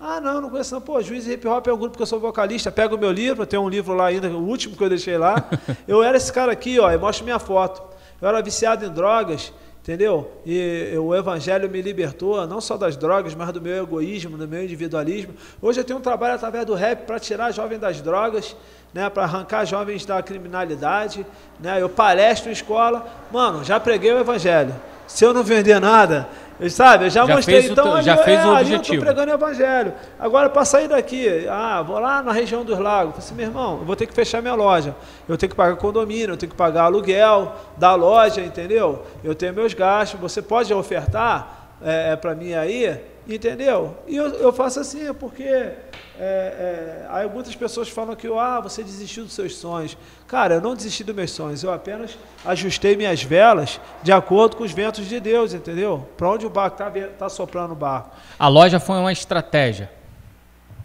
[0.03, 0.81] Ah, não, não conheço não.
[0.81, 2.71] Pô, Juiz Hip Hop é um grupo que eu sou vocalista.
[2.71, 5.47] Pega o meu livro, tem um livro lá ainda, o último que eu deixei lá.
[5.87, 7.83] eu era esse cara aqui, ó, e mostro minha foto.
[8.19, 10.31] Eu era viciado em drogas, entendeu?
[10.45, 14.63] E o evangelho me libertou, não só das drogas, mas do meu egoísmo, do meu
[14.63, 15.33] individualismo.
[15.61, 18.55] Hoje eu tenho um trabalho através do rap para tirar jovem das drogas,
[18.93, 21.25] né, para arrancar jovens da criminalidade,
[21.59, 21.81] né?
[21.81, 24.75] Eu palestro em escola, mano, já preguei o evangelho.
[25.07, 26.27] Se eu não vender nada,
[26.69, 28.75] sabe, eu já, já mostrei, então ali, já fez é, o objetivo.
[28.75, 29.93] eu estou pregando o evangelho.
[30.19, 33.79] Agora, para sair daqui, ah, vou lá na região dos lagos, falei assim, meu irmão,
[33.79, 34.95] eu vou ter que fechar minha loja,
[35.27, 39.03] eu tenho que pagar condomínio, eu tenho que pagar aluguel da loja, entendeu?
[39.23, 43.97] Eu tenho meus gastos, você pode ofertar é, é para mim aí, entendeu?
[44.07, 45.75] E eu, eu faço assim, é porque é,
[46.19, 49.97] é, aí muitas pessoas falam que ah, você desistiu dos seus sonhos.
[50.27, 54.63] Cara, eu não desisti dos meus sonhos, eu apenas ajustei minhas velas de acordo com
[54.63, 56.07] os ventos de Deus, entendeu?
[56.17, 58.11] Para onde o barco está tá soprando o barco.
[58.37, 59.89] A loja foi uma estratégia.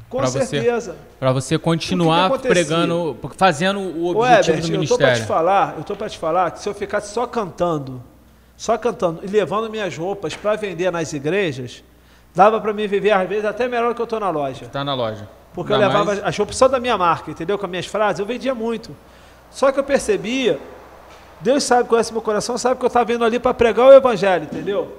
[0.08, 0.96] Com pra certeza.
[1.18, 4.78] Para você continuar que que pregando, fazendo o objetivo Ô, Herbert, do ministério.
[4.78, 7.26] Eu estou para te falar, eu estou para te falar que se eu ficasse só
[7.26, 8.02] cantando,
[8.56, 11.82] só cantando e levando minhas roupas para vender nas igrejas,
[12.36, 14.66] Dava para mim viver, às vezes, até melhor que eu estou na loja.
[14.66, 15.26] Está na loja.
[15.54, 16.36] Porque Dá eu levava mais...
[16.36, 17.56] roupas só da minha marca, entendeu?
[17.56, 18.94] Com as minhas frases, eu vendia muito.
[19.50, 20.60] Só que eu percebia,
[21.40, 24.44] Deus sabe, conhece meu coração, sabe que eu estava vindo ali para pregar o evangelho,
[24.44, 24.98] entendeu?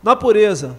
[0.00, 0.78] Na pureza.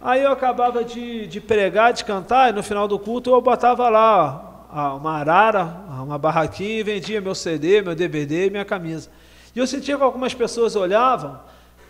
[0.00, 3.88] Aí eu acabava de, de pregar, de cantar, e no final do culto eu botava
[3.88, 5.64] lá uma arara,
[5.98, 9.10] uma barraquinha e vendia meu CD, meu DVD e minha camisa.
[9.52, 11.40] E eu sentia que algumas pessoas olhavam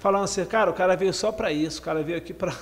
[0.06, 2.54] falando assim, cara, o cara veio só para isso, o cara veio aqui para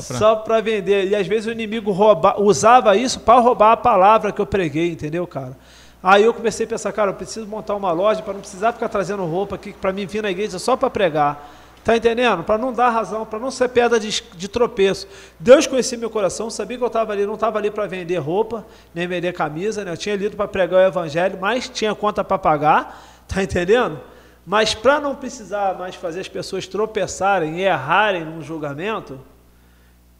[0.00, 1.08] só para vender.
[1.08, 4.92] E às vezes o inimigo rouba, usava isso para roubar a palavra que eu preguei,
[4.92, 5.56] entendeu, cara?
[6.00, 8.88] Aí eu comecei a pensar, cara, eu preciso montar uma loja para não precisar ficar
[8.88, 11.52] trazendo roupa aqui para mim vir na igreja só para pregar.
[11.82, 12.44] Tá entendendo?
[12.44, 15.08] Para não dar razão, para não ser pedra de, de, tropeço.
[15.38, 18.64] Deus conhecia meu coração, sabia que eu estava ali, não estava ali para vender roupa,
[18.94, 19.90] nem vender camisa, né?
[19.92, 24.00] Eu tinha lido para pregar o evangelho, mas tinha conta para pagar, tá entendendo?
[24.46, 29.18] Mas para não precisar mais fazer as pessoas tropeçarem e errarem no julgamento,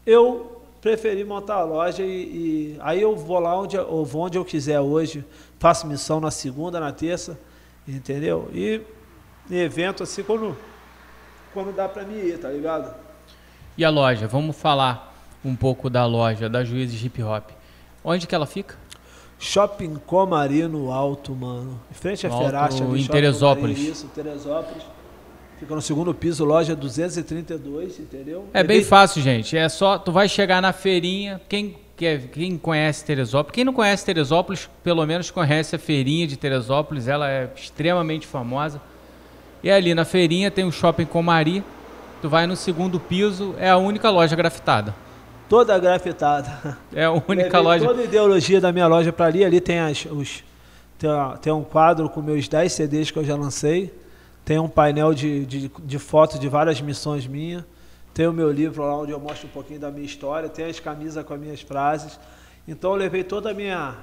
[0.05, 4.37] eu preferi montar a loja e, e, aí eu vou lá onde eu vou onde
[4.37, 5.23] eu quiser hoje,
[5.57, 7.39] faço missão na segunda, na terça,
[7.87, 8.49] entendeu?
[8.53, 8.81] E
[9.49, 10.57] evento assim quando
[11.53, 12.93] quando dá para mim ir, tá ligado?
[13.77, 17.49] E a loja, vamos falar um pouco da loja da Juízes Hip Hop.
[18.03, 18.75] Onde que ela fica?
[19.39, 21.79] Shopping Comari no Alto, mano.
[21.91, 22.83] Em frente à Feracha.
[22.83, 23.79] Em Teresópolis.
[23.79, 24.83] isso, Teresópolis.
[25.59, 28.45] Fica no segundo piso, loja 232, entendeu?
[28.53, 29.57] É bem fácil, gente.
[29.57, 34.69] É só, tu vai chegar na feirinha, quem, quem conhece Teresópolis, quem não conhece Teresópolis,
[34.83, 38.79] pelo menos conhece a feirinha de Teresópolis, ela é extremamente famosa.
[39.63, 41.63] E ali na feirinha tem o Shopping Comari,
[42.21, 44.93] tu vai no segundo piso, é a única loja grafitada
[45.49, 46.77] toda grafitada.
[46.93, 47.85] É a única loja.
[47.85, 49.43] Toda a ideologia da minha loja para ali.
[49.43, 50.43] Ali tem, as, os,
[50.97, 51.09] tem,
[51.41, 53.93] tem, um quadro com meus 10 CDs que eu já lancei.
[54.43, 57.63] Tem um painel de, de, de fotos de várias missões minhas.
[58.13, 60.49] Tem o meu livro lá onde eu mostro um pouquinho da minha história.
[60.49, 62.19] Tem as camisas com as minhas frases.
[62.67, 63.95] Então eu levei toda a minha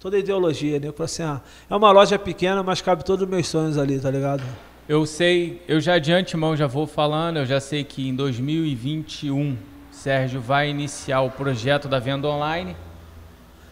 [0.00, 0.88] toda a ideologia, né?
[0.88, 3.98] Eu falei assim, ah, é uma loja pequena, mas cabe todos os meus sonhos ali,
[3.98, 4.44] tá ligado?
[4.88, 9.56] Eu sei, eu já de antemão já vou falando, eu já sei que em 2021
[9.98, 12.76] Sérgio vai iniciar o projeto da venda online,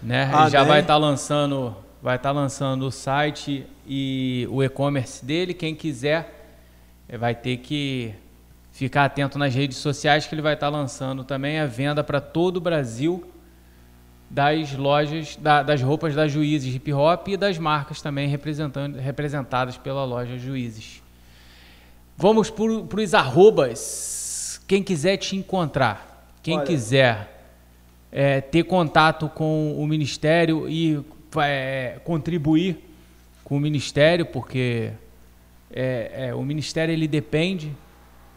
[0.03, 0.29] né?
[0.35, 5.25] Ah, já vai estar tá lançando, vai estar tá lançando o site e o e-commerce
[5.25, 5.55] dele.
[5.55, 6.49] Quem quiser
[7.09, 8.13] eh, vai ter que
[8.73, 12.21] ficar atento nas redes sociais que ele vai estar tá lançando também a venda para
[12.21, 13.31] todo o Brasil
[14.29, 19.79] das lojas, da, das roupas da Juízes Hip Hop e das marcas também representando, representadas
[19.79, 21.01] pela loja Juízes.
[22.17, 24.61] Vamos para os arrobas.
[24.67, 26.16] Quem quiser te encontrar.
[26.47, 26.65] Quem Olha.
[26.65, 27.43] quiser
[28.13, 31.05] é, ter contato com o Ministério e
[31.43, 32.79] é, contribuir
[33.43, 34.93] com o Ministério, porque
[35.73, 37.73] é, é, o Ministério ele depende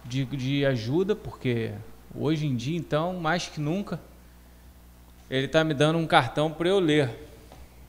[0.04, 1.72] de, de ajuda, porque
[2.16, 4.02] hoje em dia, então, mais que nunca,
[5.30, 7.12] ele está me dando um cartão para eu ler.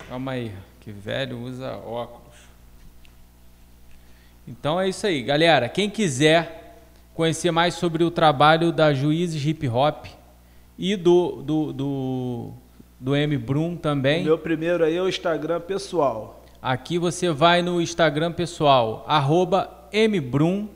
[0.06, 2.36] Calma aí, que velho usa óculos.
[4.47, 5.66] Então é isso aí, galera.
[5.66, 6.69] Quem quiser
[7.20, 10.06] conhecer mais sobre o trabalho da Juízes Hip Hop
[10.78, 12.51] e do, do, do,
[12.98, 13.36] do M.
[13.36, 14.22] Brum também.
[14.22, 16.42] O meu primeiro aí é o Instagram pessoal.
[16.62, 20.66] Aqui você vai no Instagram pessoal, arroba mbrum,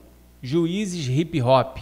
[0.43, 1.79] juízes hip hop.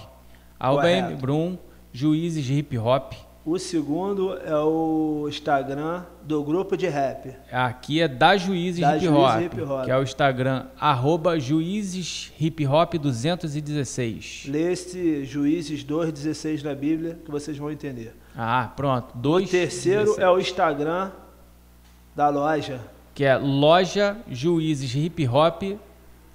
[0.60, 1.58] Arroba mbrum,
[1.92, 3.14] juízes hip hop.
[3.44, 7.34] O segundo é o Instagram do grupo de rap.
[7.50, 9.84] Aqui é da Juízes Da Hip Juízes Hop, Hip Hop.
[9.84, 14.44] que é o Instagram, arroba Juízes Hip Hop 216.
[14.48, 18.14] Lê esse Juízes 2,16 na Bíblia que vocês vão entender.
[18.36, 19.12] Ah, pronto.
[19.12, 21.10] O Dois, terceiro é o Instagram
[22.14, 22.80] da loja.
[23.12, 25.64] Que é loja Juízes Hip Hop.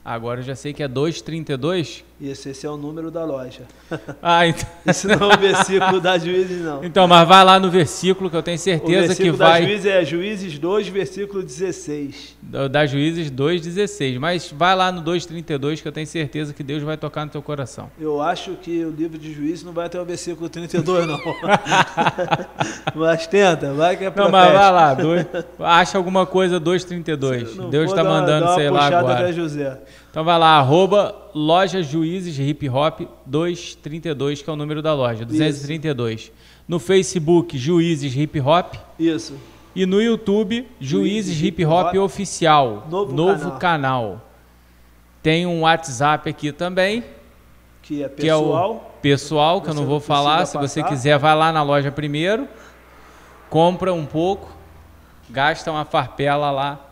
[0.03, 2.03] Agora eu já sei que é 232.
[2.19, 3.61] Isso, esse é o número da loja.
[4.21, 6.83] Ah, então, Esse não é o versículo da Juízes, não.
[6.83, 9.63] então, mas vai lá no versículo que eu tenho O certeza que versículo da vai.
[9.63, 12.35] Juízes é Juízes 2, versículo 16.
[12.41, 14.19] Da da Juízes 2,16.
[14.19, 17.41] Mas vai lá no 2,32 que eu tenho certeza que Deus vai tocar no teu
[17.41, 17.89] coração.
[17.99, 21.19] Eu acho que o livro de Juízes não vai até o versículo 32, não.
[22.95, 24.73] mas tenta, vai que é Não, mas vai profético.
[24.73, 24.93] lá.
[24.93, 25.25] Dois,
[25.59, 27.55] acha alguma coisa 2,32.
[27.55, 29.31] Não Deus está mandando, dá uma sei lá agora.
[29.31, 29.77] José.
[30.17, 35.23] Então vai lá, arroba loja Juízes Hip Hop 232, que é o número da loja,
[35.23, 36.31] 232.
[36.67, 38.73] No Facebook, Juízes Hip Hop.
[38.97, 39.35] Isso.
[39.75, 42.87] E no YouTube, Juízes Juízes Hip Hip Hop Hop Oficial.
[42.89, 44.19] Novo canal.
[45.21, 47.03] Tem um WhatsApp aqui também,
[47.83, 48.97] Que é que é pessoal.
[48.99, 50.47] pessoal, que eu Você não não vou falar.
[50.47, 52.47] Se você quiser, vai lá na loja primeiro,
[53.51, 54.51] compra um pouco,
[55.29, 56.86] gasta uma farpela lá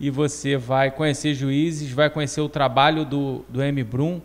[0.00, 3.82] e você vai conhecer juízes, vai conhecer o trabalho do, do M.
[3.82, 4.20] Brum,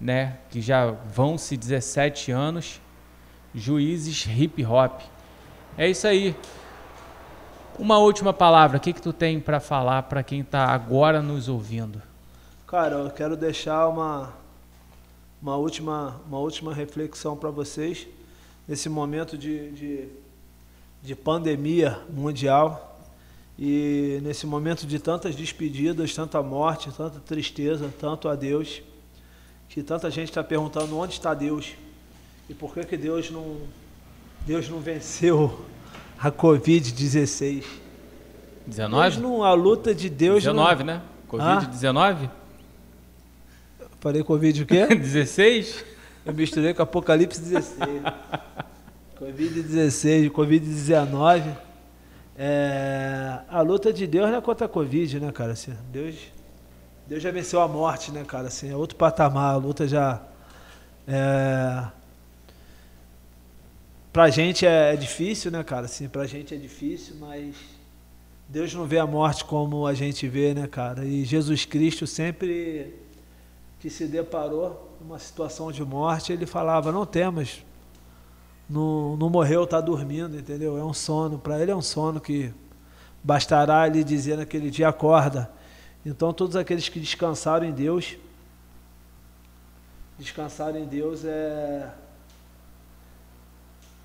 [0.00, 0.38] né?
[0.50, 2.80] Que já vão-se 17 anos.
[3.54, 5.00] Juízes hip hop.
[5.78, 6.36] É isso aí.
[7.78, 11.48] Uma última palavra, o que, que tu tem para falar para quem está agora nos
[11.48, 12.00] ouvindo?
[12.66, 14.32] Cara, eu quero deixar uma,
[15.40, 18.06] uma, última, uma última reflexão para vocês
[18.68, 20.08] nesse momento de, de,
[21.02, 22.93] de pandemia mundial
[23.58, 28.82] e nesse momento de tantas despedidas, tanta morte, tanta tristeza, tanto a Deus,
[29.68, 31.74] que tanta gente está perguntando onde está Deus
[32.48, 33.58] e por que, que Deus não,
[34.46, 35.64] Deus não venceu
[36.18, 37.64] a Covid-16.
[38.66, 39.10] 19?
[39.10, 40.94] Deus não, a luta de Deus 19, não...
[40.94, 41.02] né?
[41.28, 42.30] Covid-19?
[44.00, 44.86] Falei Covid o quê?
[44.94, 45.84] 16?
[46.26, 48.02] Eu misturei com Apocalipse 16.
[49.18, 51.56] Covid-16, Covid-19.
[52.36, 55.52] É, a luta de Deus não é contra a Covid, né, cara?
[55.52, 56.16] Assim, Deus,
[57.06, 58.48] Deus já venceu a morte, né, cara?
[58.48, 59.54] Assim, é outro patamar.
[59.54, 60.20] A luta já.
[61.06, 61.84] É,
[64.12, 65.86] pra gente é, é difícil, né, cara?
[65.86, 67.54] Assim, pra gente é difícil, mas
[68.48, 71.04] Deus não vê a morte como a gente vê, né, cara?
[71.04, 72.94] E Jesus Cristo sempre
[73.80, 77.64] que se deparou com uma situação de morte, ele falava: Não temas,
[78.68, 80.78] não, não morreu, está dormindo, entendeu?
[80.78, 82.52] É um sono, para ele é um sono que
[83.22, 85.50] bastará ele dizer naquele dia: Acorda.
[86.04, 88.16] Então, todos aqueles que descansaram em Deus,
[90.18, 91.90] descansaram em Deus é.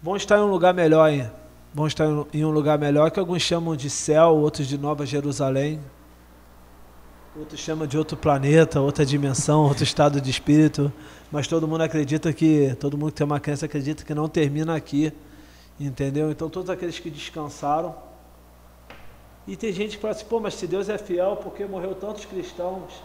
[0.01, 1.29] vão estar em um lugar melhor, hein?
[1.73, 5.79] vão estar em um lugar melhor que alguns chamam de céu, outros de Nova Jerusalém.
[7.37, 10.91] Outros chamam de outro planeta, outra dimensão, outro estado de espírito,
[11.31, 14.75] mas todo mundo acredita que, todo mundo que tem uma crença acredita que não termina
[14.75, 15.13] aqui,
[15.79, 16.31] entendeu?
[16.31, 17.95] Então todos aqueles que descansaram.
[19.47, 21.95] E tem gente que fala assim, pô, mas se Deus é fiel, por que morreu
[21.95, 23.01] tantos cristãos?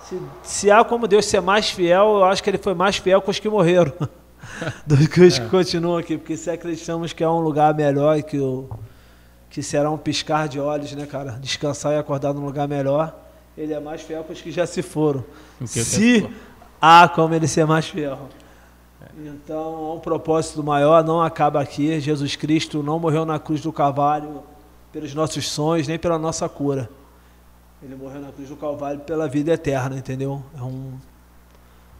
[0.00, 3.20] Se, se há como Deus ser mais fiel, eu acho que ele foi mais fiel
[3.20, 3.92] com os que morreram
[4.86, 8.22] do que os que continuam aqui, porque se acreditamos que é um lugar melhor e
[8.22, 8.68] que o
[9.50, 11.32] que será um piscar de olhos, né, cara?
[11.32, 13.16] Descansar e acordar num lugar melhor.
[13.56, 15.24] Ele é mais fiel para os que já se foram.
[15.66, 16.28] Se
[16.80, 18.28] há como ele ser mais fiel.
[19.16, 21.98] Então, um propósito maior, não acaba aqui.
[22.00, 24.42] Jesus Cristo não morreu na cruz do Calvário
[24.92, 26.88] pelos nossos sonhos, nem pela nossa cura.
[27.82, 30.42] Ele morreu na cruz do Calvário pela vida eterna, entendeu?
[30.56, 30.94] É um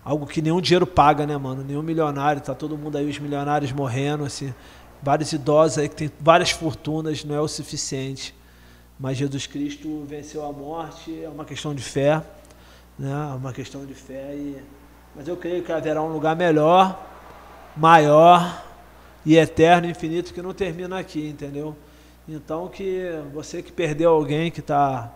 [0.05, 1.63] algo que nenhum dinheiro paga, né, mano?
[1.63, 4.55] Nenhum milionário, tá todo mundo aí os milionários morrendo assim,
[5.03, 8.35] vários idosos aí que tem várias fortunas, não é o suficiente.
[8.99, 12.23] Mas Jesus Cristo venceu a morte, é uma questão de fé,
[12.99, 13.15] né?
[13.37, 14.63] Uma questão de fé e
[15.15, 16.97] mas eu creio que haverá um lugar melhor,
[17.77, 18.63] maior
[19.27, 21.77] e eterno, infinito que não termina aqui, entendeu?
[22.29, 25.11] Então que você que perdeu alguém que está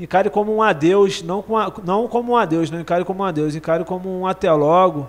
[0.00, 3.24] encare como um adeus, não, com a, não como um adeus, não encare como um
[3.24, 5.08] adeus, encare como um até logo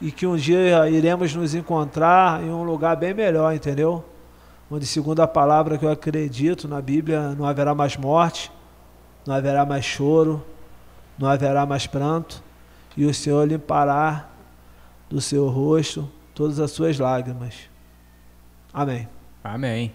[0.00, 4.04] e que um dia iremos nos encontrar em um lugar bem melhor, entendeu?
[4.70, 8.52] Onde, segundo a palavra que eu acredito na Bíblia, não haverá mais morte,
[9.26, 10.42] não haverá mais choro,
[11.20, 12.42] não haverá mais pranto,
[12.96, 14.28] e o Senhor limpará
[15.08, 17.54] do seu rosto todas as suas lágrimas.
[18.72, 19.06] Amém.
[19.44, 19.92] Amém.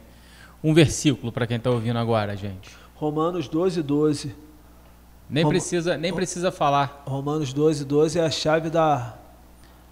[0.64, 2.70] Um versículo para quem está ouvindo agora, gente.
[2.96, 4.36] Romanos 12, 12.
[5.30, 7.04] Nem Rom- precisa, nem precisa falar.
[7.08, 9.16] Romanos 12, 12 é a chave da,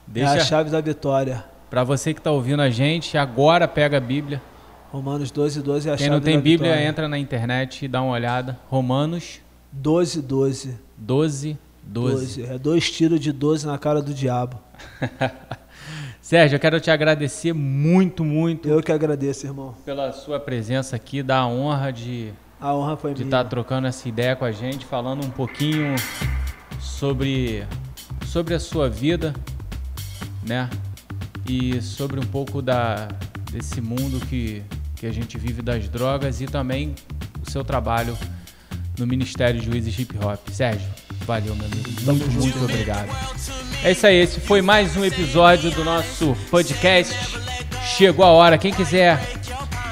[0.08, 1.44] é Deixa, a chave da vitória.
[1.70, 4.40] Para você que está ouvindo a gente, agora pega a Bíblia.
[4.92, 6.88] Romanos 12, 12 é a Quem chave não tem da Bíblia, vitória.
[6.88, 8.60] entra na internet e dá uma olhada.
[8.70, 9.40] Romanos
[9.72, 10.78] 12, 12.
[10.98, 12.42] 12, 12.
[12.42, 12.54] 12.
[12.54, 14.60] É dois tiros de 12 na cara do diabo.
[16.22, 19.76] Sérgio, eu quero te agradecer muito, muito Eu que agradeço, irmão.
[19.86, 24.34] pela sua presença aqui, da honra de A honra foi de estar trocando essa ideia
[24.36, 25.96] com a gente, falando um pouquinho
[26.80, 27.66] sobre,
[28.26, 29.34] sobre a sua vida,
[30.42, 30.70] né?
[31.46, 33.10] E sobre um pouco da,
[33.52, 34.64] desse mundo que,
[34.96, 36.96] que a gente vive das drogas e também
[37.46, 38.18] o seu trabalho
[38.98, 40.40] no Ministério Juízes Hip Hop.
[40.52, 40.88] Sérgio,
[41.26, 41.90] valeu, meu amigo.
[42.02, 43.10] Muito, muito obrigado.
[43.84, 47.14] É isso aí, esse foi mais um episódio do nosso podcast.
[47.98, 48.58] Chegou a hora.
[48.58, 49.20] Quem quiser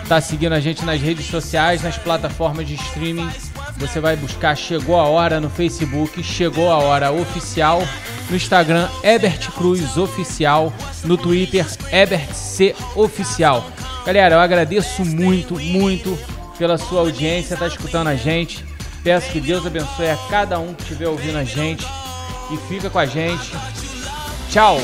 [0.08, 3.30] tá seguindo a gente nas redes sociais, nas plataformas de streaming.
[3.78, 7.82] Você vai buscar Chegou a Hora no Facebook, Chegou a Hora Oficial,
[8.30, 10.72] no Instagram Ebert Cruz Oficial,
[11.04, 13.66] no Twitter Ebert C Oficial.
[14.06, 16.18] Galera, eu agradeço muito, muito
[16.58, 18.71] pela sua audiência, tá escutando a gente.
[19.04, 21.86] Peço que Deus abençoe a cada um que estiver ouvindo a gente
[22.52, 23.52] e fica com a gente.
[24.50, 24.78] Tchau!